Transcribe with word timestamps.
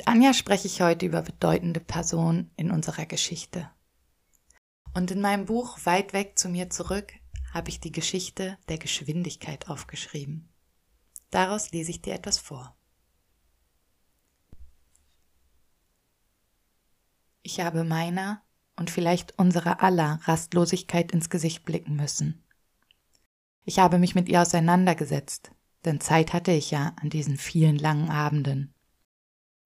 Mit 0.00 0.08
Anja 0.08 0.32
spreche 0.32 0.66
ich 0.66 0.80
heute 0.80 1.04
über 1.04 1.20
bedeutende 1.20 1.78
Personen 1.78 2.50
in 2.56 2.70
unserer 2.70 3.04
Geschichte. 3.04 3.70
Und 4.94 5.10
in 5.10 5.20
meinem 5.20 5.44
Buch 5.44 5.78
Weit 5.84 6.14
weg 6.14 6.38
zu 6.38 6.48
mir 6.48 6.70
zurück 6.70 7.12
habe 7.52 7.68
ich 7.68 7.80
die 7.80 7.92
Geschichte 7.92 8.56
der 8.70 8.78
Geschwindigkeit 8.78 9.68
aufgeschrieben. 9.68 10.48
Daraus 11.28 11.70
lese 11.72 11.90
ich 11.90 12.00
dir 12.00 12.14
etwas 12.14 12.38
vor. 12.38 12.74
Ich 17.42 17.60
habe 17.60 17.84
meiner 17.84 18.40
und 18.76 18.88
vielleicht 18.88 19.38
unserer 19.38 19.82
aller 19.82 20.20
Rastlosigkeit 20.22 21.12
ins 21.12 21.28
Gesicht 21.28 21.66
blicken 21.66 21.96
müssen. 21.96 22.42
Ich 23.66 23.78
habe 23.78 23.98
mich 23.98 24.14
mit 24.14 24.30
ihr 24.30 24.40
auseinandergesetzt, 24.40 25.50
denn 25.84 26.00
Zeit 26.00 26.32
hatte 26.32 26.52
ich 26.52 26.70
ja 26.70 26.94
an 27.02 27.10
diesen 27.10 27.36
vielen 27.36 27.76
langen 27.76 28.08
Abenden. 28.08 28.72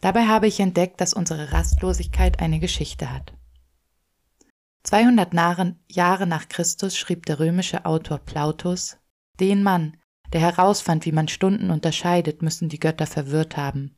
Dabei 0.05 0.27
habe 0.27 0.47
ich 0.47 0.61
entdeckt, 0.61 1.01
dass 1.01 1.15
unsere 1.15 1.53
Rastlosigkeit 1.53 2.39
eine 2.39 2.61
Geschichte 2.61 3.11
hat. 3.11 3.33
200 4.83 5.33
Jahre 5.89 6.27
nach 6.27 6.47
Christus 6.51 6.99
schrieb 6.99 7.25
der 7.25 7.39
römische 7.39 7.87
Autor 7.87 8.19
Plautus, 8.19 8.99
den 9.41 9.63
Mann, 9.63 9.97
der 10.35 10.43
herausfand, 10.43 11.07
wie 11.07 11.13
man 11.13 11.29
Stunden 11.29 11.71
unterscheidet, 11.71 12.43
müssen 12.43 12.69
die 12.69 12.79
Götter 12.79 13.07
verwirrt 13.07 13.57
haben. 13.57 13.97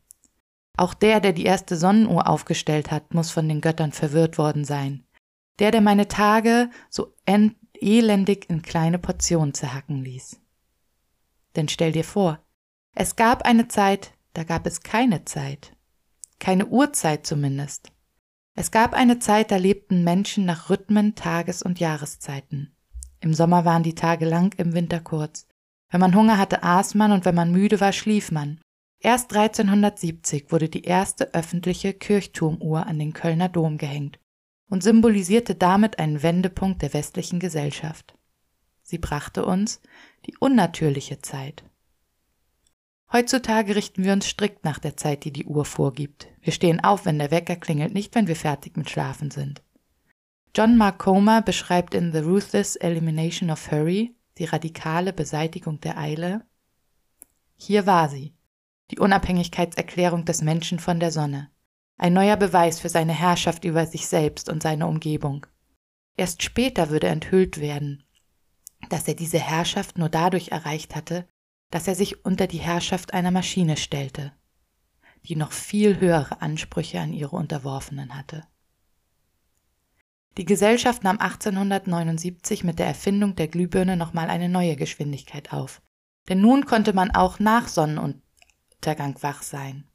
Auch 0.76 0.94
der, 0.94 1.18
der 1.18 1.32
die 1.32 1.44
erste 1.44 1.74
Sonnenuhr 1.74 2.28
aufgestellt 2.28 2.92
hat, 2.92 3.12
muss 3.12 3.32
von 3.32 3.48
den 3.48 3.60
Göttern 3.60 3.90
verwirrt 3.90 4.38
worden 4.38 4.64
sein. 4.64 5.04
Der, 5.58 5.72
der 5.72 5.80
meine 5.80 6.06
Tage 6.06 6.70
so 6.88 7.16
elendig 7.26 8.48
in 8.48 8.62
kleine 8.62 9.00
Portionen 9.00 9.54
zerhacken 9.54 10.04
ließ. 10.04 10.40
Denn 11.56 11.68
stell 11.68 11.90
dir 11.90 12.04
vor, 12.04 12.38
es 12.94 13.16
gab 13.16 13.42
eine 13.42 13.66
Zeit, 13.66 14.12
da 14.34 14.44
gab 14.44 14.68
es 14.68 14.82
keine 14.82 15.24
Zeit 15.24 15.75
keine 16.38 16.66
Uhrzeit 16.66 17.26
zumindest. 17.26 17.92
Es 18.54 18.70
gab 18.70 18.94
eine 18.94 19.18
Zeit, 19.18 19.50
da 19.50 19.56
lebten 19.56 20.02
Menschen 20.02 20.44
nach 20.44 20.70
Rhythmen, 20.70 21.14
Tages- 21.14 21.62
und 21.62 21.78
Jahreszeiten. 21.78 22.74
Im 23.20 23.34
Sommer 23.34 23.64
waren 23.64 23.82
die 23.82 23.94
Tage 23.94 24.24
lang, 24.24 24.54
im 24.56 24.72
Winter 24.72 25.00
kurz. 25.00 25.46
Wenn 25.90 26.00
man 26.00 26.14
Hunger 26.14 26.38
hatte, 26.38 26.62
aß 26.62 26.94
man 26.94 27.12
und 27.12 27.24
wenn 27.24 27.34
man 27.34 27.52
müde 27.52 27.80
war, 27.80 27.92
schlief 27.92 28.30
man. 28.30 28.60
Erst 28.98 29.34
1370 29.34 30.50
wurde 30.50 30.68
die 30.68 30.82
erste 30.82 31.34
öffentliche 31.34 31.92
Kirchturmuhr 31.92 32.86
an 32.86 32.98
den 32.98 33.12
Kölner 33.12 33.48
Dom 33.48 33.78
gehängt 33.78 34.18
und 34.68 34.82
symbolisierte 34.82 35.54
damit 35.54 35.98
einen 35.98 36.22
Wendepunkt 36.22 36.82
der 36.82 36.92
westlichen 36.94 37.38
Gesellschaft. 37.38 38.16
Sie 38.82 38.98
brachte 38.98 39.44
uns 39.44 39.80
die 40.26 40.36
unnatürliche 40.38 41.20
Zeit. 41.20 41.64
Heutzutage 43.12 43.76
richten 43.76 44.04
wir 44.04 44.12
uns 44.12 44.26
strikt 44.26 44.64
nach 44.64 44.78
der 44.78 44.96
Zeit, 44.96 45.24
die 45.24 45.32
die 45.32 45.46
Uhr 45.46 45.64
vorgibt. 45.64 46.26
Wir 46.40 46.52
stehen 46.52 46.82
auf, 46.82 47.04
wenn 47.04 47.18
der 47.18 47.30
Wecker 47.30 47.56
klingelt, 47.56 47.94
nicht 47.94 48.14
wenn 48.14 48.26
wir 48.26 48.36
fertig 48.36 48.76
mit 48.76 48.90
Schlafen 48.90 49.30
sind. 49.30 49.62
John 50.54 50.76
Mark 50.76 50.98
Comer 50.98 51.42
beschreibt 51.42 51.94
in 51.94 52.12
The 52.12 52.18
Ruthless 52.18 52.76
Elimination 52.76 53.50
of 53.50 53.70
Hurry 53.70 54.16
die 54.38 54.44
radikale 54.44 55.12
Beseitigung 55.12 55.80
der 55.80 55.98
Eile. 55.98 56.44
Hier 57.56 57.86
war 57.86 58.08
sie, 58.08 58.34
die 58.90 58.98
Unabhängigkeitserklärung 58.98 60.24
des 60.24 60.42
Menschen 60.42 60.78
von 60.78 61.00
der 61.00 61.12
Sonne, 61.12 61.50
ein 61.98 62.12
neuer 62.12 62.36
Beweis 62.36 62.80
für 62.80 62.88
seine 62.88 63.12
Herrschaft 63.12 63.64
über 63.64 63.86
sich 63.86 64.06
selbst 64.06 64.48
und 64.48 64.62
seine 64.62 64.86
Umgebung. 64.86 65.46
Erst 66.16 66.42
später 66.42 66.90
würde 66.90 67.08
enthüllt 67.08 67.60
werden, 67.60 68.04
dass 68.88 69.08
er 69.08 69.14
diese 69.14 69.38
Herrschaft 69.38 69.98
nur 69.98 70.08
dadurch 70.08 70.48
erreicht 70.48 70.94
hatte, 70.94 71.26
dass 71.70 71.88
er 71.88 71.94
sich 71.94 72.24
unter 72.24 72.46
die 72.46 72.58
Herrschaft 72.58 73.14
einer 73.14 73.30
Maschine 73.30 73.76
stellte, 73.76 74.32
die 75.24 75.36
noch 75.36 75.52
viel 75.52 75.98
höhere 75.98 76.40
Ansprüche 76.40 77.00
an 77.00 77.12
ihre 77.12 77.36
Unterworfenen 77.36 78.16
hatte. 78.16 78.44
Die 80.36 80.44
Gesellschaft 80.44 81.02
nahm 81.02 81.18
1879 81.18 82.62
mit 82.62 82.78
der 82.78 82.86
Erfindung 82.86 83.36
der 83.36 83.48
Glühbirne 83.48 83.96
nochmal 83.96 84.28
eine 84.28 84.48
neue 84.48 84.76
Geschwindigkeit 84.76 85.52
auf, 85.52 85.80
denn 86.28 86.40
nun 86.40 86.66
konnte 86.66 86.92
man 86.92 87.10
auch 87.10 87.38
nach 87.38 87.68
Sonnenuntergang 87.68 89.16
wach 89.22 89.42
sein. 89.42 89.88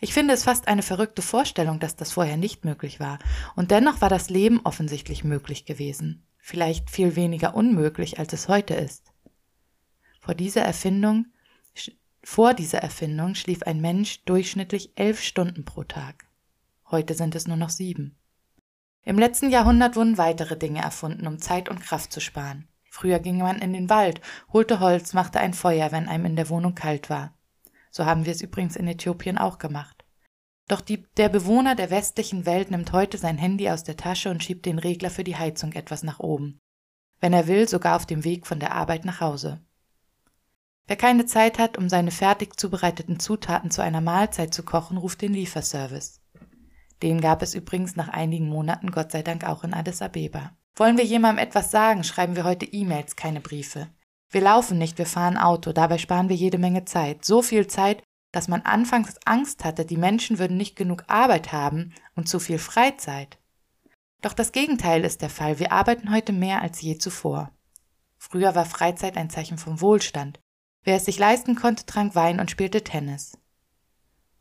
Ich 0.00 0.12
finde 0.12 0.34
es 0.34 0.44
fast 0.44 0.66
eine 0.66 0.82
verrückte 0.82 1.22
Vorstellung, 1.22 1.78
dass 1.78 1.96
das 1.96 2.12
vorher 2.12 2.36
nicht 2.36 2.64
möglich 2.64 3.00
war, 3.00 3.18
und 3.54 3.70
dennoch 3.70 4.00
war 4.00 4.08
das 4.08 4.30
Leben 4.30 4.60
offensichtlich 4.64 5.24
möglich 5.24 5.66
gewesen, 5.66 6.26
vielleicht 6.38 6.90
viel 6.90 7.14
weniger 7.14 7.54
unmöglich, 7.54 8.18
als 8.18 8.32
es 8.32 8.48
heute 8.48 8.74
ist. 8.74 9.13
Vor 10.24 10.34
dieser 10.34 10.62
Erfindung, 10.62 11.26
vor 12.22 12.54
dieser 12.54 12.78
Erfindung 12.78 13.34
schlief 13.34 13.62
ein 13.64 13.82
Mensch 13.82 14.24
durchschnittlich 14.24 14.92
elf 14.94 15.20
Stunden 15.20 15.66
pro 15.66 15.84
Tag. 15.84 16.24
Heute 16.90 17.12
sind 17.12 17.34
es 17.34 17.46
nur 17.46 17.58
noch 17.58 17.68
sieben. 17.68 18.16
Im 19.02 19.18
letzten 19.18 19.50
Jahrhundert 19.50 19.96
wurden 19.96 20.16
weitere 20.16 20.56
Dinge 20.56 20.80
erfunden, 20.80 21.26
um 21.26 21.38
Zeit 21.38 21.68
und 21.68 21.82
Kraft 21.82 22.10
zu 22.10 22.20
sparen. 22.20 22.66
Früher 22.88 23.18
ging 23.18 23.36
man 23.36 23.58
in 23.58 23.74
den 23.74 23.90
Wald, 23.90 24.22
holte 24.50 24.80
Holz, 24.80 25.12
machte 25.12 25.40
ein 25.40 25.52
Feuer, 25.52 25.92
wenn 25.92 26.08
einem 26.08 26.24
in 26.24 26.36
der 26.36 26.48
Wohnung 26.48 26.74
kalt 26.74 27.10
war. 27.10 27.36
So 27.90 28.06
haben 28.06 28.24
wir 28.24 28.32
es 28.32 28.40
übrigens 28.40 28.76
in 28.76 28.88
Äthiopien 28.88 29.36
auch 29.36 29.58
gemacht. 29.58 30.06
Doch 30.68 30.80
die, 30.80 31.02
der 31.18 31.28
Bewohner 31.28 31.74
der 31.74 31.90
westlichen 31.90 32.46
Welt 32.46 32.70
nimmt 32.70 32.92
heute 32.92 33.18
sein 33.18 33.36
Handy 33.36 33.68
aus 33.68 33.84
der 33.84 33.98
Tasche 33.98 34.30
und 34.30 34.42
schiebt 34.42 34.64
den 34.64 34.78
Regler 34.78 35.10
für 35.10 35.22
die 35.22 35.36
Heizung 35.36 35.72
etwas 35.74 36.02
nach 36.02 36.18
oben. 36.18 36.60
Wenn 37.20 37.34
er 37.34 37.46
will, 37.46 37.68
sogar 37.68 37.96
auf 37.96 38.06
dem 38.06 38.24
Weg 38.24 38.46
von 38.46 38.58
der 38.58 38.72
Arbeit 38.72 39.04
nach 39.04 39.20
Hause. 39.20 39.60
Wer 40.86 40.96
keine 40.96 41.24
Zeit 41.24 41.58
hat, 41.58 41.78
um 41.78 41.88
seine 41.88 42.10
fertig 42.10 42.58
zubereiteten 42.60 43.18
Zutaten 43.18 43.70
zu 43.70 43.82
einer 43.82 44.02
Mahlzeit 44.02 44.52
zu 44.52 44.62
kochen, 44.62 44.98
ruft 44.98 45.22
den 45.22 45.32
Lieferservice. 45.32 46.20
Den 47.02 47.20
gab 47.20 47.42
es 47.42 47.54
übrigens 47.54 47.96
nach 47.96 48.08
einigen 48.08 48.48
Monaten 48.48 48.90
Gott 48.90 49.10
sei 49.12 49.22
Dank 49.22 49.44
auch 49.44 49.64
in 49.64 49.74
Addis 49.74 50.02
Abeba. 50.02 50.52
Wollen 50.76 50.98
wir 50.98 51.04
jemandem 51.04 51.44
etwas 51.44 51.70
sagen, 51.70 52.04
schreiben 52.04 52.36
wir 52.36 52.44
heute 52.44 52.66
E-Mails, 52.66 53.16
keine 53.16 53.40
Briefe. 53.40 53.88
Wir 54.30 54.40
laufen 54.40 54.78
nicht, 54.78 54.98
wir 54.98 55.06
fahren 55.06 55.38
Auto, 55.38 55.72
dabei 55.72 55.98
sparen 55.98 56.28
wir 56.28 56.36
jede 56.36 56.58
Menge 56.58 56.84
Zeit. 56.84 57.24
So 57.24 57.40
viel 57.40 57.66
Zeit, 57.66 58.02
dass 58.32 58.48
man 58.48 58.62
anfangs 58.62 59.14
Angst 59.24 59.64
hatte, 59.64 59.84
die 59.84 59.96
Menschen 59.96 60.38
würden 60.38 60.56
nicht 60.56 60.76
genug 60.76 61.04
Arbeit 61.06 61.52
haben 61.52 61.94
und 62.16 62.28
zu 62.28 62.40
viel 62.40 62.58
Freizeit. 62.58 63.38
Doch 64.20 64.32
das 64.32 64.52
Gegenteil 64.52 65.04
ist 65.04 65.22
der 65.22 65.30
Fall, 65.30 65.58
wir 65.60 65.70
arbeiten 65.70 66.12
heute 66.12 66.32
mehr 66.32 66.62
als 66.62 66.80
je 66.80 66.98
zuvor. 66.98 67.52
Früher 68.18 68.54
war 68.54 68.64
Freizeit 68.64 69.16
ein 69.16 69.30
Zeichen 69.30 69.58
von 69.58 69.80
Wohlstand. 69.80 70.40
Wer 70.86 70.96
es 70.96 71.06
sich 71.06 71.18
leisten 71.18 71.56
konnte, 71.56 71.86
trank 71.86 72.14
Wein 72.14 72.38
und 72.38 72.50
spielte 72.50 72.84
Tennis. 72.84 73.38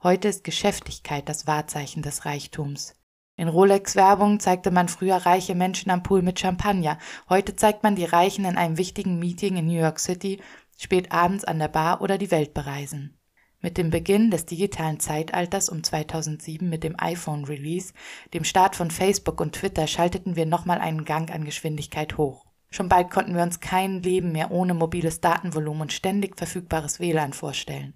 Heute 0.04 0.28
ist 0.28 0.44
Geschäftigkeit 0.44 1.30
das 1.30 1.48
Wahrzeichen 1.48 2.04
des 2.04 2.26
Reichtums. 2.26 2.96
In 3.38 3.48
Rolex-Werbung 3.48 4.42
zeigte 4.42 4.70
man 4.70 4.90
früher 4.90 5.16
reiche 5.16 5.56
Menschen 5.56 5.90
am 5.90 6.04
Pool 6.04 6.22
mit 6.22 6.42
Champagner. 6.42 7.00
Heute 7.30 7.56
zeigt 7.56 7.84
man 7.84 7.96
die 7.96 8.04
Reichen 8.04 8.44
in 8.44 8.58
einem 8.58 8.78
wichtigen 8.78 9.20
Meeting 9.20 9.56
in 9.56 9.68
New 9.68 9.80
York 9.80 10.02
City, 10.02 10.42
spät 10.78 11.14
abends 11.14 11.46
an 11.46 11.60
der 11.60 11.70
Bar 11.70 12.02
oder 12.02 12.18
die 12.18 12.30
Welt 12.30 12.54
bereisen. 12.54 13.18
Mit 13.62 13.78
dem 13.78 13.90
Beginn 13.90 14.30
des 14.30 14.46
digitalen 14.46 15.00
Zeitalters 15.00 15.70
um 15.70 15.82
2007 15.82 16.68
mit 16.68 16.84
dem 16.84 16.96
iPhone-Release, 17.00 17.94
dem 18.34 18.44
Start 18.44 18.76
von 18.76 18.92
Facebook 18.92 19.40
und 19.40 19.56
Twitter 19.56 19.88
schalteten 19.88 20.36
wir 20.36 20.46
nochmal 20.46 20.80
einen 20.80 21.06
Gang 21.06 21.34
an 21.34 21.46
Geschwindigkeit 21.46 22.18
hoch. 22.18 22.43
Schon 22.74 22.90
bald 22.90 23.12
konnten 23.12 23.36
wir 23.36 23.44
uns 23.44 23.60
kein 23.60 24.02
Leben 24.02 24.32
mehr 24.32 24.50
ohne 24.50 24.74
mobiles 24.74 25.22
Datenvolumen 25.22 25.84
und 25.84 25.94
ständig 25.94 26.36
verfügbares 26.40 27.00
WLAN 27.00 27.34
vorstellen. 27.34 27.94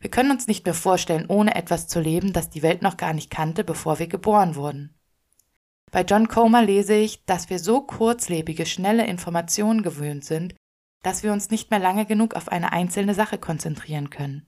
Wir 0.00 0.08
können 0.08 0.30
uns 0.30 0.46
nicht 0.46 0.64
mehr 0.64 0.72
vorstellen, 0.72 1.26
ohne 1.28 1.54
etwas 1.54 1.88
zu 1.88 2.00
leben, 2.00 2.32
das 2.32 2.48
die 2.48 2.62
Welt 2.62 2.80
noch 2.80 2.96
gar 2.96 3.12
nicht 3.12 3.28
kannte, 3.28 3.64
bevor 3.64 3.98
wir 3.98 4.06
geboren 4.06 4.54
wurden. 4.54 4.98
Bei 5.90 6.04
John 6.04 6.26
Comer 6.26 6.62
lese 6.62 6.94
ich, 6.94 7.26
dass 7.26 7.50
wir 7.50 7.58
so 7.58 7.82
kurzlebige, 7.82 8.64
schnelle 8.64 9.06
Informationen 9.06 9.82
gewöhnt 9.82 10.24
sind, 10.24 10.54
dass 11.02 11.22
wir 11.22 11.30
uns 11.30 11.50
nicht 11.50 11.70
mehr 11.70 11.80
lange 11.80 12.06
genug 12.06 12.32
auf 12.32 12.48
eine 12.48 12.72
einzelne 12.72 13.12
Sache 13.12 13.36
konzentrieren 13.36 14.08
können. 14.08 14.46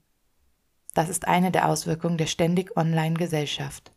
Das 0.94 1.10
ist 1.10 1.28
eine 1.28 1.50
der 1.50 1.68
Auswirkungen 1.68 2.16
der 2.16 2.26
ständig 2.26 2.78
online 2.78 3.14
Gesellschaft. 3.14 3.92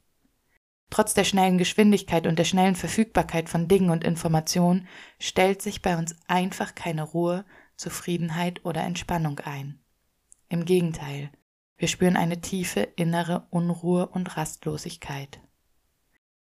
Trotz 0.93 1.15
der 1.15 1.23
schnellen 1.23 1.57
Geschwindigkeit 1.57 2.27
und 2.27 2.37
der 2.37 2.43
schnellen 2.43 2.75
Verfügbarkeit 2.75 3.49
von 3.49 3.67
Dingen 3.67 3.89
und 3.89 4.03
Informationen 4.03 4.87
stellt 5.17 5.59
sich 5.59 5.81
bei 5.81 5.97
uns 5.97 6.15
einfach 6.27 6.75
keine 6.75 7.01
Ruhe, 7.01 7.45
Zufriedenheit 7.75 8.63
oder 8.63 8.83
Entspannung 8.83 9.39
ein. 9.39 9.79
Im 10.49 10.65
Gegenteil, 10.65 11.31
wir 11.77 11.87
spüren 11.87 12.15
eine 12.15 12.41
tiefe 12.41 12.81
innere 12.81 13.47
Unruhe 13.49 14.05
und 14.05 14.37
Rastlosigkeit. 14.37 15.39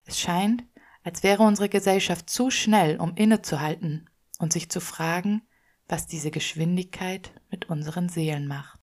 Es 0.05 0.20
scheint, 0.20 0.62
als 1.05 1.23
wäre 1.23 1.43
unsere 1.43 1.70
Gesellschaft 1.70 2.29
zu 2.29 2.50
schnell, 2.50 3.00
um 3.00 3.14
innezuhalten 3.14 4.11
und 4.38 4.52
sich 4.52 4.69
zu 4.69 4.82
fragen, 4.82 5.41
was 5.88 6.06
diese 6.06 6.31
Geschwindigkeit 6.31 7.32
mit 7.49 7.70
unseren 7.70 8.11
Seelen 8.11 8.46
macht. 8.46 8.79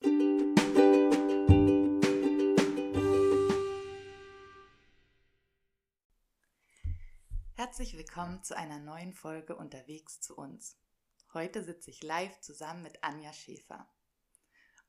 Herzlich 7.63 7.95
willkommen 7.95 8.41
zu 8.41 8.57
einer 8.57 8.79
neuen 8.79 9.13
Folge 9.13 9.55
Unterwegs 9.55 10.19
zu 10.19 10.35
uns. 10.35 10.79
Heute 11.31 11.63
sitze 11.63 11.91
ich 11.91 12.01
live 12.01 12.39
zusammen 12.39 12.81
mit 12.81 13.03
Anja 13.03 13.31
Schäfer. 13.33 13.87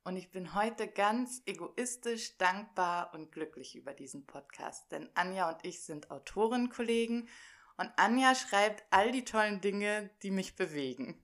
Und 0.04 0.16
ich 0.16 0.30
bin 0.30 0.54
heute 0.54 0.88
ganz 0.88 1.42
egoistisch, 1.44 2.38
dankbar 2.38 3.12
und 3.12 3.30
glücklich 3.30 3.76
über 3.76 3.92
diesen 3.92 4.24
Podcast, 4.24 4.90
denn 4.90 5.10
Anja 5.12 5.50
und 5.50 5.62
ich 5.66 5.84
sind 5.84 6.10
Autorenkollegen 6.10 7.28
und 7.76 7.90
Anja 7.96 8.34
schreibt 8.34 8.84
all 8.88 9.12
die 9.12 9.26
tollen 9.26 9.60
Dinge, 9.60 10.08
die 10.22 10.30
mich 10.30 10.56
bewegen. 10.56 11.22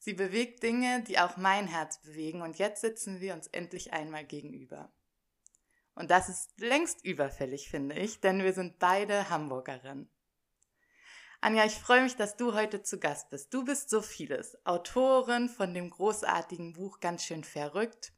Sie 0.00 0.14
bewegt 0.14 0.64
Dinge, 0.64 1.04
die 1.04 1.20
auch 1.20 1.36
mein 1.36 1.68
Herz 1.68 2.02
bewegen 2.02 2.42
und 2.42 2.58
jetzt 2.58 2.80
sitzen 2.80 3.20
wir 3.20 3.34
uns 3.34 3.46
endlich 3.46 3.92
einmal 3.92 4.24
gegenüber. 4.24 4.92
Und 5.94 6.10
das 6.10 6.28
ist 6.28 6.58
längst 6.58 7.04
überfällig, 7.04 7.68
finde 7.68 7.94
ich, 7.94 8.20
denn 8.20 8.42
wir 8.42 8.54
sind 8.54 8.80
beide 8.80 9.30
Hamburgerinnen. 9.30 10.10
Anja, 11.44 11.66
ich 11.66 11.74
freue 11.74 12.02
mich, 12.02 12.16
dass 12.16 12.38
du 12.38 12.54
heute 12.54 12.82
zu 12.82 12.98
Gast 12.98 13.28
bist. 13.28 13.52
Du 13.52 13.66
bist 13.66 13.90
so 13.90 14.00
vieles. 14.00 14.56
Autorin 14.64 15.50
von 15.50 15.74
dem 15.74 15.90
großartigen 15.90 16.72
Buch 16.72 17.00
Ganz 17.00 17.22
schön 17.22 17.44
verrückt, 17.44 18.14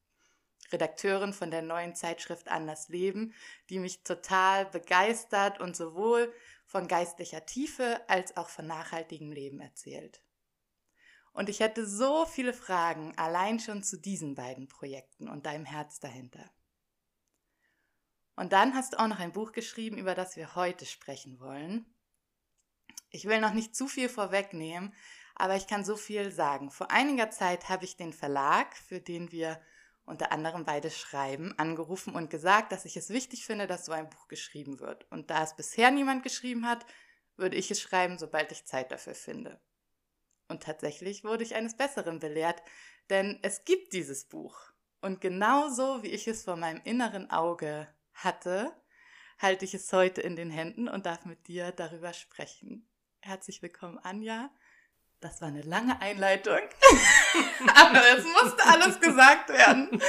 Redakteurin 0.70 1.32
von 1.32 1.50
der 1.50 1.62
neuen 1.62 1.96
Zeitschrift 1.96 2.46
Anders 2.46 2.88
Leben, 2.88 3.34
die 3.69 3.81
mich 3.81 4.05
total 4.05 4.67
begeistert 4.67 5.58
und 5.58 5.75
sowohl 5.75 6.32
von 6.67 6.87
geistlicher 6.87 7.44
Tiefe 7.44 8.00
als 8.08 8.37
auch 8.37 8.49
von 8.49 8.69
nachhaltigem 8.69 9.32
Leben 9.32 9.58
erzählt. 9.58 10.22
Und 11.32 11.49
ich 11.49 11.58
hätte 11.58 11.84
so 11.84 12.26
viele 12.26 12.52
Fragen 12.52 13.12
allein 13.19 13.58
schon 13.58 13.82
zu 13.82 14.00
diesen 14.00 14.37
beiden 14.37 14.69
Projekten 14.69 15.29
und 15.29 15.46
deinem 15.46 15.64
Herz 15.64 15.99
dahinter. 15.99 16.49
Und 18.37 18.52
dann 18.52 18.76
hast 18.76 18.93
du 18.93 19.00
auch 19.00 19.08
noch 19.08 19.19
ein 19.19 19.32
Buch 19.32 19.50
geschrieben, 19.50 19.99
über 19.99 20.14
das 20.14 20.37
wir 20.37 20.55
heute 20.55 20.87
sprechen 20.87 21.40
wollen. 21.40 21.93
Ich 23.17 23.25
will 23.25 23.41
noch 23.41 23.55
nicht 23.55 23.75
zu 23.75 23.89
viel 23.89 24.11
vorwegnehmen, 24.11 24.93
aber 25.35 25.57
ich 25.57 25.67
kann 25.67 25.87
so 25.87 25.97
viel 25.97 26.31
sagen. 26.31 26.71
Vor 26.71 26.91
einiger 26.91 27.31
Zeit 27.31 27.71
habe 27.71 27.87
ich 27.87 27.97
den 27.97 28.13
Verlag, 28.13 28.77
für 28.77 29.01
den 29.01 29.33
wir 29.33 29.59
unter 30.05 30.33
anderem 30.33 30.67
beide 30.67 30.91
schreiben, 30.91 31.55
angerufen 31.59 32.15
und 32.15 32.29
gesagt, 32.29 32.73
dass 32.73 32.85
ich 32.85 32.95
es 32.99 33.09
wichtig 33.09 33.47
finde, 33.47 33.67
dass 33.67 33.87
so 33.87 33.93
ein 33.93 34.11
Buch 34.11 34.29
geschrieben 34.29 34.81
wird. 34.81 35.11
Und 35.11 35.31
da 35.31 35.43
es 35.43 35.57
bisher 35.57 35.91
niemand 35.91 36.25
geschrieben 36.25 36.69
hat, 36.69 36.85
würde 37.37 37.57
ich 37.57 37.71
es 37.71 37.81
schreiben, 37.81 38.19
sobald 38.19 38.53
ich 38.53 38.67
Zeit 38.67 38.93
dafür 38.93 39.15
finde. 39.15 39.63
Und 40.49 40.63
tatsächlich 40.63 41.25
wurde 41.25 41.43
ich 41.43 41.55
eines 41.55 41.75
Besseren 41.75 42.19
belehrt, 42.19 42.63
denn 43.09 43.39
es 43.41 43.65
gibt 43.65 43.95
dieses 43.95 44.27
Buch. 44.27 44.61
Und 45.01 45.23
genauso 45.23 46.03
wie 46.03 46.09
ich 46.09 46.29
es 46.29 46.45
vor 46.45 46.57
meinem 46.57 46.83
inneren 46.85 47.31
Auge 47.31 47.89
hatte, 48.13 48.77
halte 49.39 49.65
ich 49.65 49.73
es 49.73 49.91
heute 49.91 50.21
in 50.21 50.37
den 50.37 50.51
Händen 50.51 50.87
und 50.87 51.07
darf 51.07 51.25
mit 51.25 51.49
dir 51.49 51.73
darüber 51.73 52.13
sprechen. 52.13 52.87
Herzlich 53.26 53.61
willkommen, 53.61 53.99
Anja. 54.05 54.50
Das 55.19 55.40
war 55.40 55.49
eine 55.49 55.62
lange 55.62 56.00
Einleitung, 56.00 56.61
aber 57.75 58.00
es 58.17 58.23
musste 58.23 58.64
alles 58.64 59.00
gesagt 59.00 59.49
werden. 59.49 60.00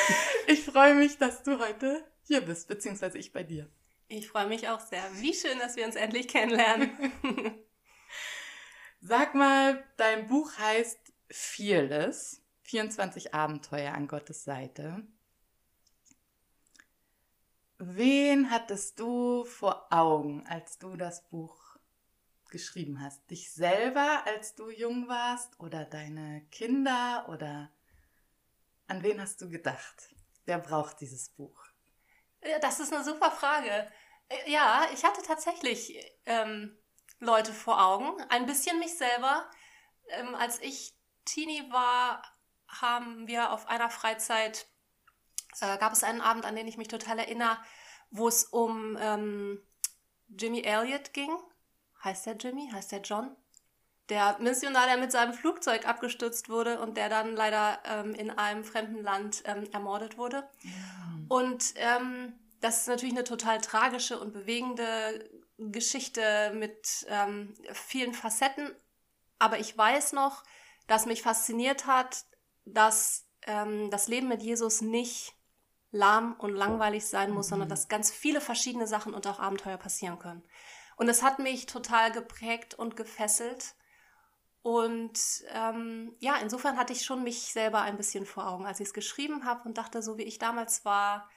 Ich 0.46 0.64
freue 0.64 0.94
mich, 0.94 1.18
dass 1.18 1.42
du 1.42 1.58
heute 1.58 2.06
hier 2.22 2.42
bist, 2.42 2.68
beziehungsweise 2.68 3.18
ich 3.18 3.34
bei 3.34 3.42
dir. 3.42 3.72
Ich 4.08 4.28
freue 4.28 4.46
mich 4.46 4.70
auch 4.70 4.80
sehr. 4.80 5.02
Wie 5.14 5.34
schön, 5.34 5.58
dass 5.58 5.76
wir 5.76 5.88
uns 5.88 5.96
endlich 5.96 6.28
kennenlernen. 6.28 6.92
Sag 9.02 9.34
mal, 9.34 9.84
dein 9.98 10.28
Buch 10.28 10.52
heißt 10.60 11.00
Fearless, 11.32 12.44
24 12.66 13.34
Abenteuer 13.34 13.96
an 13.96 14.08
Gottes 14.08 14.44
Seite. 14.44 15.08
Wen 17.80 18.52
hattest 18.52 19.00
du 19.00 19.44
vor 19.44 19.88
Augen, 19.92 20.46
als 20.46 20.78
du 20.78 20.96
das 20.96 21.28
Buch 21.30 21.67
geschrieben 22.58 23.00
hast? 23.04 23.30
Dich 23.30 23.52
selber, 23.52 24.24
als 24.26 24.56
du 24.56 24.72
jung 24.72 25.08
warst 25.08 25.60
oder 25.60 25.86
deine 25.86 26.42
Kinder 26.52 27.28
oder 27.30 27.72
an 28.88 29.04
wen 29.04 29.22
hast 29.22 29.42
du 29.42 29.50
gedacht? 29.50 30.16
Wer 30.46 30.58
braucht 30.58 31.00
dieses 31.00 31.30
Buch? 31.30 31.64
Das 32.62 32.80
ist 32.80 32.92
eine 32.92 33.04
super 33.04 33.30
Frage. 33.30 33.92
Äh, 34.30 34.52
ja, 34.52 34.88
ich 34.92 35.04
hatte 35.04 35.22
tatsächlich 35.22 36.04
ähm, 36.26 36.76
Leute 37.20 37.54
vor 37.54 37.80
Augen, 37.80 38.20
ein 38.30 38.48
bisschen 38.48 38.80
mich 38.80 38.98
selber. 38.98 39.48
Ähm, 40.08 40.34
als 40.34 40.60
ich 40.62 40.96
Teenie 41.26 41.72
war, 41.72 42.24
haben 42.68 43.28
wir 43.28 43.52
auf 43.52 43.68
einer 43.68 43.92
Freizeit, 43.92 44.66
äh, 45.62 45.78
gab 45.78 45.94
es 45.94 46.04
einen 46.04 46.22
Abend, 46.22 46.46
an 46.46 46.56
den 46.56 46.68
ich 46.68 46.78
mich 46.78 46.88
total 46.88 47.20
erinnere, 47.20 47.60
wo 48.10 48.28
es 48.28 48.46
um 48.46 48.98
ähm, 49.00 49.62
Jimmy 50.30 50.62
Elliott 50.62 51.14
ging 51.14 51.38
heißt 52.08 52.26
der 52.26 52.36
Jimmy, 52.38 52.70
heißt 52.72 52.92
der 52.92 53.02
John? 53.02 53.36
Der 54.10 54.38
Missionar, 54.40 54.86
der 54.88 54.98
mit 54.98 55.12
seinem 55.12 55.34
Flugzeug 55.34 55.86
abgestürzt 55.88 56.48
wurde 56.48 56.80
und 56.80 56.96
der 56.96 57.10
dann 57.10 57.36
leider 57.36 57.80
ähm, 57.86 58.16
in 58.16 58.32
einem 58.32 58.64
fremden 58.64 59.04
Land 59.04 59.44
ähm, 59.46 59.68
ermordet 59.74 60.18
wurde. 60.18 60.48
Ja. 60.64 60.72
Und 61.28 61.74
ähm, 61.76 62.34
das 62.62 62.82
ist 62.82 62.88
natürlich 62.88 63.16
eine 63.16 63.26
total 63.26 63.60
tragische 63.60 64.18
und 64.18 64.32
bewegende 64.32 65.30
Geschichte 65.58 66.54
mit 66.56 67.06
ähm, 67.10 67.54
vielen 67.74 68.14
Facetten. 68.14 68.74
Aber 69.40 69.60
ich 69.60 69.78
weiß 69.78 70.14
noch, 70.14 70.44
dass 70.88 71.06
mich 71.06 71.22
fasziniert 71.22 71.86
hat, 71.86 72.24
dass 72.64 73.26
ähm, 73.46 73.92
das 73.92 74.08
Leben 74.08 74.30
mit 74.30 74.42
Jesus 74.42 74.80
nicht 74.82 75.34
lahm 75.92 76.36
und 76.38 76.56
langweilig 76.56 77.06
sein 77.06 77.32
muss, 77.32 77.48
mhm. 77.48 77.50
sondern 77.50 77.70
dass 77.70 77.90
ganz 77.90 78.10
viele 78.10 78.40
verschiedene 78.40 78.88
Sachen 78.88 79.14
und 79.14 79.28
auch 79.28 79.40
Abenteuer 79.40 79.78
passieren 79.78 80.18
können. 80.18 80.44
Und 80.98 81.10
es 81.10 81.24
hat 81.24 81.40
mich 81.40 81.68
total 81.68 82.12
geprägt 82.12 82.74
und 82.74 82.96
gefesselt. 82.96 83.76
Und 84.64 85.18
ähm, 85.54 86.16
ja, 86.20 86.36
insofern 86.42 86.76
hatte 86.76 86.92
ich 86.92 87.06
schon 87.06 87.24
mich 87.24 87.54
selber 87.54 87.82
ein 87.82 87.96
bisschen 87.96 88.26
vor 88.26 88.48
Augen, 88.48 88.66
als 88.66 88.80
ich 88.82 88.88
es 88.88 88.94
geschrieben 88.94 89.46
habe 89.46 89.64
und 89.64 89.78
dachte, 89.78 90.02
so 90.02 90.18
wie 90.18 90.24
ich 90.24 90.40
damals 90.40 90.84
war, 90.84 91.30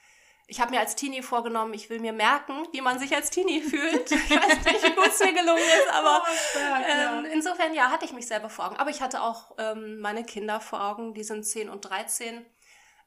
ich 0.47 0.59
habe 0.59 0.71
mir 0.71 0.81
als 0.81 0.95
Teenie 0.95 1.21
vorgenommen, 1.21 1.73
ich 1.73 1.89
will 1.89 2.01
mir 2.01 2.11
merken, 2.11 2.67
wie 2.73 2.81
man 2.81 2.99
sich 2.99 3.15
als 3.15 3.29
Teenie 3.29 3.61
fühlt. 3.69 4.11
Ich 4.11 4.29
weiß 4.31 4.65
nicht, 4.65 4.83
wie 4.83 4.95
gut 4.95 5.07
es 5.07 5.19
mir 5.19 5.33
gelungen 5.33 5.59
ist, 5.59 5.87
aber 5.93 6.23
oh, 6.25 6.59
ähm, 6.85 7.25
insofern 7.31 7.73
ja, 7.73 7.89
hatte 7.89 8.03
ich 8.03 8.11
mich 8.11 8.27
selber 8.27 8.49
vor 8.49 8.65
Augen. 8.65 8.75
Aber 8.75 8.89
ich 8.89 9.01
hatte 9.01 9.21
auch 9.21 9.55
ähm, 9.59 9.99
meine 9.99 10.25
Kinder 10.25 10.59
vor 10.59 10.83
Augen, 10.83 11.13
die 11.13 11.23
sind 11.23 11.45
10 11.45 11.69
und 11.69 11.81
13. 11.81 12.45